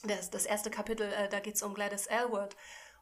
das, 0.05 0.31
das 0.31 0.47
erste 0.47 0.71
Kapitel, 0.71 1.13
äh, 1.13 1.29
da 1.29 1.41
geht 1.41 1.57
es 1.57 1.63
um 1.63 1.75
Gladys 1.75 2.07
Aylward. 2.07 2.57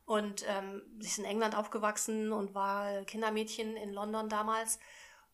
Und 0.05 0.43
ähm, 0.49 0.83
sie 1.01 1.09
ist 1.09 1.19
in 1.19 1.27
England 1.27 1.55
aufgewachsen 1.55 2.33
und 2.33 2.55
war 2.55 3.05
Kindermädchen 3.05 3.77
in 3.77 3.93
London 3.93 4.31
damals. 4.31 4.79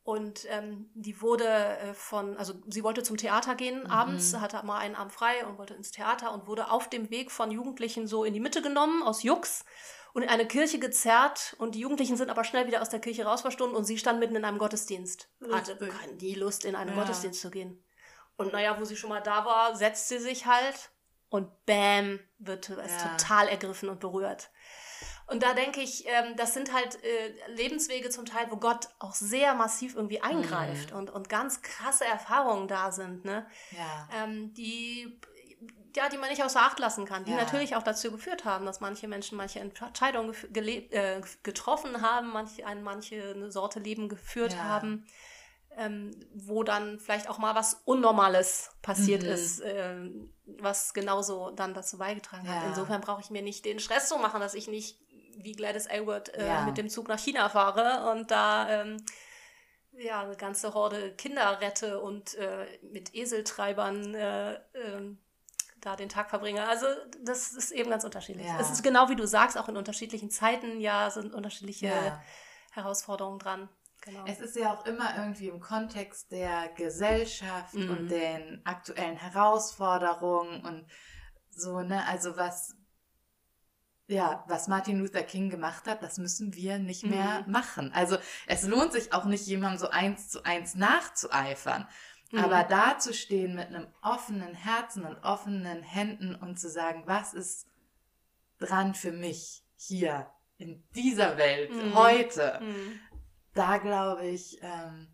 Und 0.05 0.47
ähm, 0.51 0.90
die 0.95 1.23
wurde 1.23 1.49
äh, 1.49 1.95
von, 1.95 2.37
also 2.37 2.53
sie 2.69 2.85
wollte 2.85 3.03
zum 3.03 3.17
Theater 3.17 3.55
gehen 3.55 3.81
mhm. 3.81 3.90
abends, 3.90 4.37
hatte 4.37 4.64
mal 4.64 4.79
einen 4.79 4.95
Abend 4.95 5.12
frei 5.12 5.47
und 5.47 5.57
wollte 5.57 5.73
ins 5.73 5.90
Theater 5.93 6.33
und 6.33 6.47
wurde 6.47 6.71
auf 6.71 6.90
dem 6.90 7.11
Weg 7.11 7.31
von 7.31 7.51
Jugendlichen 7.51 8.07
so 8.07 8.23
in 8.23 8.35
die 8.35 8.40
Mitte 8.40 8.61
genommen, 8.61 9.03
aus 9.03 9.23
Jux 9.23 9.64
und 10.12 10.23
in 10.23 10.29
eine 10.29 10.47
Kirche 10.47 10.79
gezerrt 10.79 11.57
und 11.59 11.75
die 11.75 11.81
Jugendlichen 11.81 12.19
sind 12.19 12.29
aber 12.29 12.45
schnell 12.45 12.67
wieder 12.67 12.83
aus 12.83 12.90
der 12.90 13.01
Kirche 13.01 13.25
raus 13.25 13.40
verstunden 13.40 13.75
und 13.75 13.85
sie 13.85 13.97
stand 13.97 14.21
mitten 14.21 14.37
in 14.37 14.45
einem 14.45 14.59
Gottesdienst. 14.59 15.31
Hatte 15.51 15.79
nie 16.21 16.35
Lust, 16.35 16.67
in 16.67 16.77
einen 16.77 16.90
ja. 16.90 16.97
Gottesdienst 16.97 17.40
zu 17.40 17.51
gehen. 17.51 17.83
Und 18.37 18.53
naja, 18.53 18.79
wo 18.79 18.85
sie 18.85 18.97
schon 18.97 19.11
mal 19.11 19.23
da 19.23 19.47
war, 19.47 19.75
setzt 19.75 20.09
sie 20.09 20.19
sich 20.19 20.45
halt 20.45 20.90
und 21.31 21.49
bam, 21.64 22.21
wird 22.38 22.69
es 22.69 22.93
ja. 22.93 23.17
total 23.17 23.49
ergriffen 23.49 23.88
und 23.88 24.01
berührt. 24.01 24.51
Und 25.26 25.42
da 25.42 25.54
denke 25.54 25.80
ich, 25.80 26.06
ähm, 26.06 26.37
das 26.37 26.52
sind 26.52 26.72
halt 26.72 27.02
äh, 27.02 27.52
Lebenswege 27.54 28.10
zum 28.10 28.26
Teil, 28.26 28.46
wo 28.50 28.56
Gott 28.56 28.88
auch 28.98 29.14
sehr 29.14 29.54
massiv 29.54 29.94
irgendwie 29.96 30.20
eingreift 30.20 30.90
mhm. 30.90 30.98
und, 30.98 31.10
und 31.10 31.28
ganz 31.28 31.62
krasse 31.62 32.04
Erfahrungen 32.04 32.68
da 32.68 32.92
sind, 32.92 33.24
ne? 33.24 33.46
Ja. 33.70 34.08
Ähm, 34.12 34.52
die 34.52 35.18
ja, 35.96 36.08
die 36.08 36.18
man 36.18 36.28
nicht 36.28 36.42
außer 36.42 36.60
Acht 36.60 36.78
lassen 36.78 37.04
kann, 37.04 37.24
die 37.24 37.30
ja. 37.30 37.37
natürlich 37.37 37.76
auch 37.76 37.82
dazu 37.82 38.10
geführt 38.10 38.44
haben, 38.44 38.66
dass 38.66 38.80
manche 38.80 39.06
Menschen 39.06 39.38
manche 39.38 39.60
Entscheidungen 39.60 40.34
äh, 40.54 41.20
getroffen 41.42 42.02
haben, 42.02 42.32
manche, 42.32 42.66
eine, 42.66 42.80
manche 42.80 43.32
eine 43.34 43.52
Sorte 43.52 43.78
Leben 43.78 44.08
geführt 44.08 44.54
ja. 44.54 44.64
haben, 44.64 45.06
ähm, 45.76 46.10
wo 46.34 46.62
dann 46.62 46.98
vielleicht 46.98 47.28
auch 47.28 47.38
mal 47.38 47.54
was 47.54 47.82
Unnormales 47.84 48.72
passiert 48.83 49.22
mhm. 49.22 49.29
ist, 49.29 49.60
äh, 49.60 50.10
was 50.46 50.94
genauso 50.94 51.50
dann 51.50 51.75
dazu 51.75 51.98
beigetragen 51.98 52.46
ja. 52.46 52.54
hat. 52.54 52.68
Insofern 52.68 53.00
brauche 53.00 53.20
ich 53.20 53.31
mir 53.31 53.42
nicht 53.42 53.64
den 53.64 53.79
Stress 53.79 54.08
zu 54.08 54.18
machen, 54.18 54.40
dass 54.40 54.54
ich 54.54 54.68
nicht 54.68 54.98
wie 55.38 55.52
Gladys 55.52 55.87
Aylward 55.87 56.35
äh, 56.35 56.64
mit 56.64 56.78
dem 56.78 56.88
Zug 56.88 57.08
nach 57.08 57.18
China 57.18 57.48
fahre 57.48 58.10
und 58.12 58.30
da 58.30 58.68
ähm, 58.68 59.04
ja, 59.92 60.22
eine 60.22 60.37
ganze 60.37 60.74
Horde 60.74 61.14
Kinder 61.14 61.60
rette 61.60 62.00
und 62.00 62.35
äh, 62.35 62.66
mit 62.82 63.14
Eseltreibern 63.14 64.14
äh, 64.14 64.54
äh, 64.54 65.16
da 65.80 65.96
den 65.96 66.08
Tag 66.08 66.30
verbringe. 66.30 66.66
Also 66.66 66.87
das 67.22 67.52
ist 67.52 67.70
eben 67.70 67.90
ganz 67.90 68.04
unterschiedlich. 68.04 68.46
Ja. 68.46 68.58
Es 68.60 68.70
ist 68.70 68.82
genau 68.82 69.08
wie 69.08 69.16
du 69.16 69.26
sagst, 69.26 69.58
auch 69.58 69.68
in 69.68 69.76
unterschiedlichen 69.76 70.30
Zeiten, 70.30 70.80
ja, 70.80 71.10
sind 71.10 71.35
unterschiedliche 71.35 71.87
ja. 71.87 72.22
Herausforderungen 72.72 73.38
dran. 73.38 73.68
Genau. 74.00 74.24
Es 74.26 74.40
ist 74.40 74.56
ja 74.56 74.74
auch 74.74 74.85
immer 74.85 75.16
irgendwie 75.16 75.48
im 75.48 75.60
Kontext 75.60 76.30
der 76.30 76.68
Gesellschaft 76.76 77.74
mhm. 77.74 77.90
und 77.90 78.08
den 78.08 78.60
aktuellen 78.64 79.16
Herausforderungen 79.16 80.64
und 80.64 80.87
so, 81.50 81.80
ne, 81.80 82.06
also 82.06 82.37
was 82.37 82.76
ja, 84.07 84.44
was 84.48 84.69
Martin 84.69 85.00
Luther 85.00 85.23
King 85.23 85.50
gemacht 85.50 85.87
hat, 85.87 86.02
das 86.02 86.19
müssen 86.19 86.55
wir 86.55 86.79
nicht 86.79 87.05
mehr 87.05 87.42
mhm. 87.46 87.52
machen. 87.52 87.92
Also 87.94 88.19
es 88.46 88.65
lohnt 88.65 88.92
sich 88.92 89.13
auch 89.13 89.25
nicht, 89.25 89.46
jemandem 89.46 89.79
so 89.79 89.90
eins 89.90 90.29
zu 90.29 90.44
eins 90.44 90.75
nachzueifern. 90.75 91.88
Mhm. 92.31 92.38
Aber 92.38 92.65
da 92.65 92.98
zu 92.98 93.15
stehen 93.15 93.55
mit 93.55 93.69
einem 93.69 93.87
offenen 94.02 94.55
Herzen 94.55 95.05
und 95.05 95.17
offenen 95.25 95.83
Händen 95.83 96.35
und 96.35 96.59
zu 96.59 96.69
sagen, 96.69 97.05
was 97.07 97.33
ist 97.33 97.67
dran 98.59 98.94
für 98.94 99.13
mich 99.13 99.63
hier 99.77 100.31
in 100.59 100.85
dieser 100.94 101.37
Welt 101.38 101.73
mhm. 101.73 101.94
heute, 101.94 102.61
mhm. 102.63 103.00
da 103.55 103.79
glaube 103.79 104.27
ich, 104.27 104.59
ähm, 104.63 105.09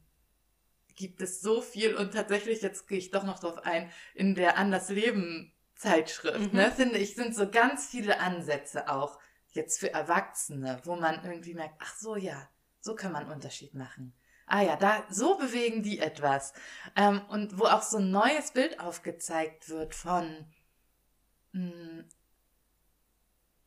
gibt 0.96 1.22
es 1.22 1.40
so 1.40 1.62
viel 1.62 1.94
und 1.94 2.12
tatsächlich, 2.12 2.60
jetzt 2.60 2.86
gehe 2.86 2.98
ich 2.98 3.10
doch 3.10 3.24
noch 3.24 3.38
drauf 3.38 3.58
ein, 3.64 3.90
in 4.14 4.34
der 4.34 4.58
Anders 4.58 4.90
Leben 4.90 5.54
Zeitschrift, 5.80 6.52
mhm. 6.52 6.58
ne, 6.58 6.70
finde 6.70 6.98
ich, 6.98 7.14
sind 7.14 7.34
so 7.34 7.50
ganz 7.50 7.86
viele 7.86 8.20
Ansätze 8.20 8.90
auch 8.90 9.18
jetzt 9.52 9.80
für 9.80 9.90
Erwachsene, 9.92 10.78
wo 10.84 10.94
man 10.94 11.24
irgendwie 11.24 11.54
merkt, 11.54 11.76
ach 11.78 11.96
so, 11.96 12.16
ja, 12.16 12.48
so 12.80 12.94
kann 12.94 13.12
man 13.12 13.22
einen 13.22 13.32
Unterschied 13.32 13.72
machen. 13.74 14.12
Ah 14.46 14.60
ja, 14.60 14.76
da, 14.76 15.04
so 15.08 15.38
bewegen 15.38 15.82
die 15.82 15.98
etwas. 15.98 16.52
Ähm, 16.96 17.22
und 17.28 17.58
wo 17.58 17.64
auch 17.64 17.80
so 17.80 17.96
ein 17.96 18.10
neues 18.10 18.50
Bild 18.50 18.78
aufgezeigt 18.78 19.70
wird 19.70 19.94
von 19.94 20.46
mh, 21.52 21.72
hm, 21.72 22.04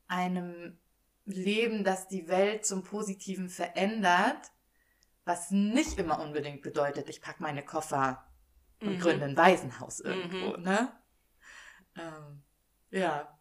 einem 0.07 0.77
Leben, 1.25 1.83
das 1.83 2.07
die 2.07 2.27
Welt 2.27 2.63
zum 2.63 2.83
Positiven 2.83 3.49
verändert, 3.49 4.51
was 5.25 5.49
nicht 5.49 5.97
immer 5.97 6.19
unbedingt 6.19 6.61
bedeutet, 6.61 7.09
ich 7.09 7.21
packe 7.21 7.41
meine 7.41 7.63
Koffer 7.63 8.23
und 8.81 8.97
mhm. 8.97 8.99
gründe 8.99 9.25
ein 9.25 9.37
Waisenhaus 9.37 9.99
irgendwo, 9.99 10.57
mhm. 10.57 10.63
ne? 10.63 10.91
Ähm, 11.95 12.43
ja, 12.91 13.37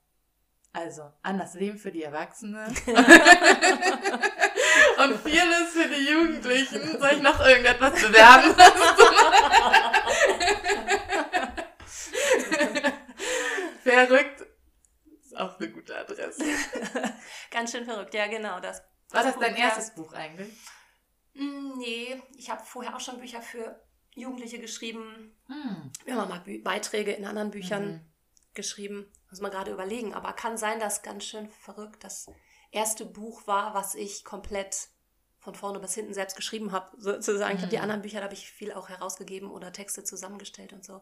also 0.72 1.12
anders 1.22 1.54
Leben 1.54 1.78
für 1.78 1.92
die 1.92 2.02
Erwachsene 2.02 2.66
und 4.98 5.20
vieles 5.20 5.70
für 5.72 5.88
die 5.88 6.10
Jugendlichen. 6.10 6.98
Soll 6.98 7.12
ich 7.12 7.22
noch 7.22 7.40
irgendetwas 7.40 8.00
bewerben? 8.00 8.54
verrückt 13.82 14.46
ist 15.20 15.36
auch 15.36 15.58
eine 15.58 15.70
gute 15.70 15.96
Adresse. 15.96 16.44
Ganz 17.50 17.72
schön 17.72 17.84
verrückt, 17.84 18.14
ja 18.14 18.26
genau. 18.26 18.60
Das, 18.60 18.82
War 19.10 19.24
das 19.24 19.38
dein 19.38 19.56
erstes 19.56 19.94
Buch 19.94 20.12
eigentlich? 20.14 20.54
Mm, 21.34 21.78
nee, 21.78 22.22
ich 22.36 22.50
habe 22.50 22.64
vorher 22.64 22.96
auch 22.96 23.00
schon 23.00 23.18
Bücher 23.18 23.42
für 23.42 23.82
Jugendliche 24.14 24.58
geschrieben. 24.58 25.36
Hm. 25.46 25.92
Immer 26.04 26.26
mal 26.26 26.42
Beiträge 26.62 27.12
in 27.12 27.24
anderen 27.26 27.50
Büchern. 27.50 27.86
Mhm 27.86 28.11
geschrieben. 28.54 29.10
Muss 29.30 29.40
man 29.40 29.50
gerade 29.50 29.72
überlegen. 29.72 30.14
Aber 30.14 30.32
kann 30.32 30.56
sein, 30.56 30.80
dass 30.80 31.02
ganz 31.02 31.24
schön 31.24 31.50
verrückt 31.50 32.04
das 32.04 32.30
erste 32.70 33.04
Buch 33.04 33.46
war, 33.46 33.74
was 33.74 33.94
ich 33.94 34.24
komplett 34.24 34.88
von 35.38 35.54
vorne 35.54 35.80
bis 35.80 35.94
hinten 35.94 36.14
selbst 36.14 36.36
geschrieben 36.36 36.72
habe. 36.72 36.96
Sozusagen. 36.98 37.52
Mhm. 37.52 37.56
Ich 37.56 37.62
habe 37.62 37.70
die 37.70 37.78
anderen 37.78 38.02
Bücher, 38.02 38.18
da 38.18 38.24
habe 38.24 38.34
ich 38.34 38.50
viel 38.50 38.72
auch 38.72 38.88
herausgegeben 38.88 39.50
oder 39.50 39.72
Texte 39.72 40.04
zusammengestellt 40.04 40.72
und 40.72 40.84
so. 40.84 41.00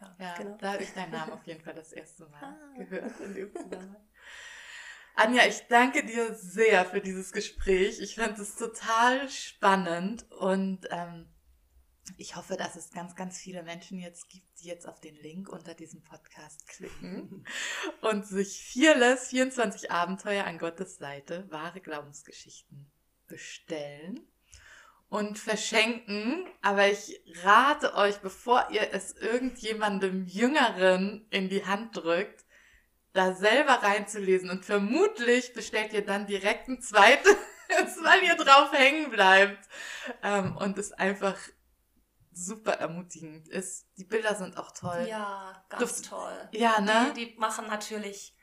Ja, 0.00 0.16
ja 0.18 0.34
genau. 0.36 0.56
da 0.58 0.72
habe 0.72 0.82
ich 0.82 0.92
deinen 0.92 1.12
Namen 1.12 1.32
auf 1.32 1.46
jeden 1.46 1.60
Fall 1.60 1.74
das 1.74 1.92
erste 1.92 2.26
Mal 2.26 2.42
ah. 2.42 2.78
gehört. 2.78 3.12
Anja, 5.14 5.46
ich 5.46 5.66
danke 5.68 6.04
dir 6.04 6.34
sehr 6.34 6.84
für 6.84 7.00
dieses 7.00 7.32
Gespräch. 7.32 8.00
Ich 8.00 8.14
fand 8.14 8.38
es 8.38 8.54
total 8.54 9.28
spannend 9.28 10.30
und 10.30 10.86
ähm, 10.90 11.28
ich 12.16 12.36
hoffe, 12.36 12.56
dass 12.56 12.76
es 12.76 12.90
ganz, 12.90 13.14
ganz 13.14 13.38
viele 13.38 13.62
Menschen 13.62 13.98
jetzt 13.98 14.28
gibt, 14.28 14.46
die 14.60 14.68
jetzt 14.68 14.88
auf 14.88 15.00
den 15.00 15.16
Link 15.16 15.48
unter 15.48 15.74
diesem 15.74 16.02
Podcast 16.02 16.66
klicken 16.68 17.46
und 18.00 18.26
sich 18.26 18.72
Fearless 18.72 19.28
24 19.28 19.90
Abenteuer 19.90 20.44
an 20.44 20.58
Gottes 20.58 20.96
Seite, 20.96 21.46
wahre 21.50 21.80
Glaubensgeschichten 21.80 22.90
bestellen 23.26 24.26
und 25.08 25.38
verschenken. 25.38 26.46
Aber 26.62 26.88
ich 26.88 27.20
rate 27.42 27.94
euch, 27.94 28.18
bevor 28.18 28.68
ihr 28.70 28.92
es 28.92 29.12
irgendjemandem 29.12 30.26
Jüngeren 30.26 31.26
in 31.30 31.48
die 31.48 31.64
Hand 31.66 31.96
drückt, 31.96 32.44
da 33.12 33.34
selber 33.34 33.82
reinzulesen 33.82 34.50
und 34.50 34.64
vermutlich 34.64 35.52
bestellt 35.52 35.92
ihr 35.92 36.04
dann 36.04 36.26
direkt 36.26 36.68
ein 36.68 36.80
zweites, 36.80 37.36
weil 38.02 38.22
ihr 38.22 38.36
drauf 38.36 38.72
hängen 38.72 39.10
bleibt 39.10 39.68
ähm, 40.22 40.56
und 40.56 40.78
es 40.78 40.92
einfach 40.92 41.36
super 42.46 42.72
ermutigend 42.72 43.48
ist. 43.48 43.86
Die 43.96 44.04
Bilder 44.04 44.34
sind 44.34 44.56
auch 44.56 44.72
toll. 44.72 45.06
Ja, 45.08 45.64
ganz 45.68 46.02
du, 46.02 46.10
toll. 46.10 46.48
Ja, 46.52 46.80
ne? 46.80 47.12
Die, 47.16 47.32
die, 47.32 47.38
machen 47.38 47.66
natürlich 47.66 48.34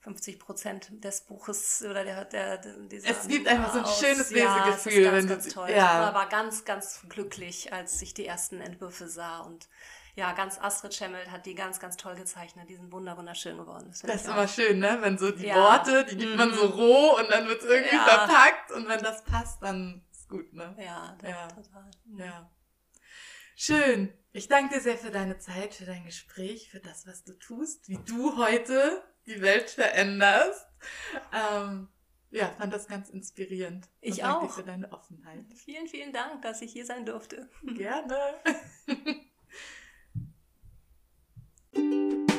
50 0.00 0.38
Prozent 0.38 1.04
des 1.04 1.22
Buches 1.22 1.84
oder 1.88 2.04
der, 2.04 2.24
der, 2.24 2.58
dieser 2.58 3.10
Es 3.10 3.26
gibt 3.26 3.46
einfach 3.48 3.72
so 3.72 3.78
ein 3.78 3.84
aus. 3.84 4.00
schönes 4.00 4.30
Lesegefühl. 4.30 5.02
Ja, 5.02 5.10
ganz, 5.10 5.28
ganz 5.28 5.48
toll. 5.48 5.70
Ja. 5.70 6.08
Ich 6.08 6.14
war 6.14 6.28
ganz, 6.28 6.64
ganz 6.64 7.02
glücklich, 7.08 7.72
als 7.72 8.00
ich 8.02 8.14
die 8.14 8.26
ersten 8.26 8.60
Entwürfe 8.60 9.08
sah 9.08 9.40
und 9.40 9.68
ja, 10.16 10.32
ganz 10.32 10.60
Astrid 10.60 10.94
Schemmelt 10.94 11.30
hat 11.30 11.44
die 11.44 11.56
ganz, 11.56 11.80
ganz 11.80 11.96
toll 11.96 12.14
gezeichnet. 12.14 12.68
Die 12.68 12.76
sind 12.76 12.92
wunderschön 12.92 13.56
geworden. 13.56 13.86
Das, 13.88 14.00
das 14.02 14.22
ist 14.22 14.28
immer 14.28 14.46
schön, 14.46 14.78
ne? 14.78 14.98
Wenn 15.00 15.18
so 15.18 15.32
die 15.32 15.46
ja. 15.46 15.56
Worte, 15.56 16.04
die 16.04 16.16
gibt 16.16 16.36
man 16.36 16.54
so 16.54 16.66
mhm. 16.68 16.72
roh 16.72 17.16
und 17.18 17.28
dann 17.30 17.48
wird 17.48 17.60
es 17.60 17.68
irgendwie 17.68 17.96
ja. 17.96 18.04
verpackt 18.04 18.70
und 18.72 18.88
wenn 18.88 19.02
das 19.02 19.24
passt, 19.24 19.60
dann 19.60 20.04
ist 20.12 20.28
gut, 20.28 20.52
ne? 20.52 20.76
Ja, 20.78 21.16
ja. 21.22 21.48
total. 21.48 21.90
Ja. 22.16 22.48
Schön. 23.54 24.12
Ich 24.32 24.48
danke 24.48 24.74
dir 24.74 24.80
sehr 24.80 24.98
für 24.98 25.10
deine 25.10 25.38
Zeit, 25.38 25.74
für 25.74 25.84
dein 25.84 26.04
Gespräch, 26.04 26.68
für 26.70 26.80
das, 26.80 27.06
was 27.06 27.22
du 27.22 27.34
tust, 27.34 27.88
wie 27.88 27.98
du 27.98 28.36
heute 28.36 29.02
die 29.26 29.40
Welt 29.40 29.70
veränderst. 29.70 30.66
Ähm, 31.32 31.88
ja, 32.30 32.48
fand 32.58 32.74
das 32.74 32.88
ganz 32.88 33.10
inspirierend. 33.10 33.88
Ich 34.00 34.16
danke 34.16 34.36
auch. 34.36 34.40
Danke 34.40 34.54
für 34.54 34.64
deine 34.64 34.92
Offenheit. 34.92 35.44
Vielen, 35.54 35.86
vielen 35.86 36.12
Dank, 36.12 36.42
dass 36.42 36.62
ich 36.62 36.72
hier 36.72 36.84
sein 36.84 37.06
durfte. 37.06 37.48
Gerne. 37.62 38.34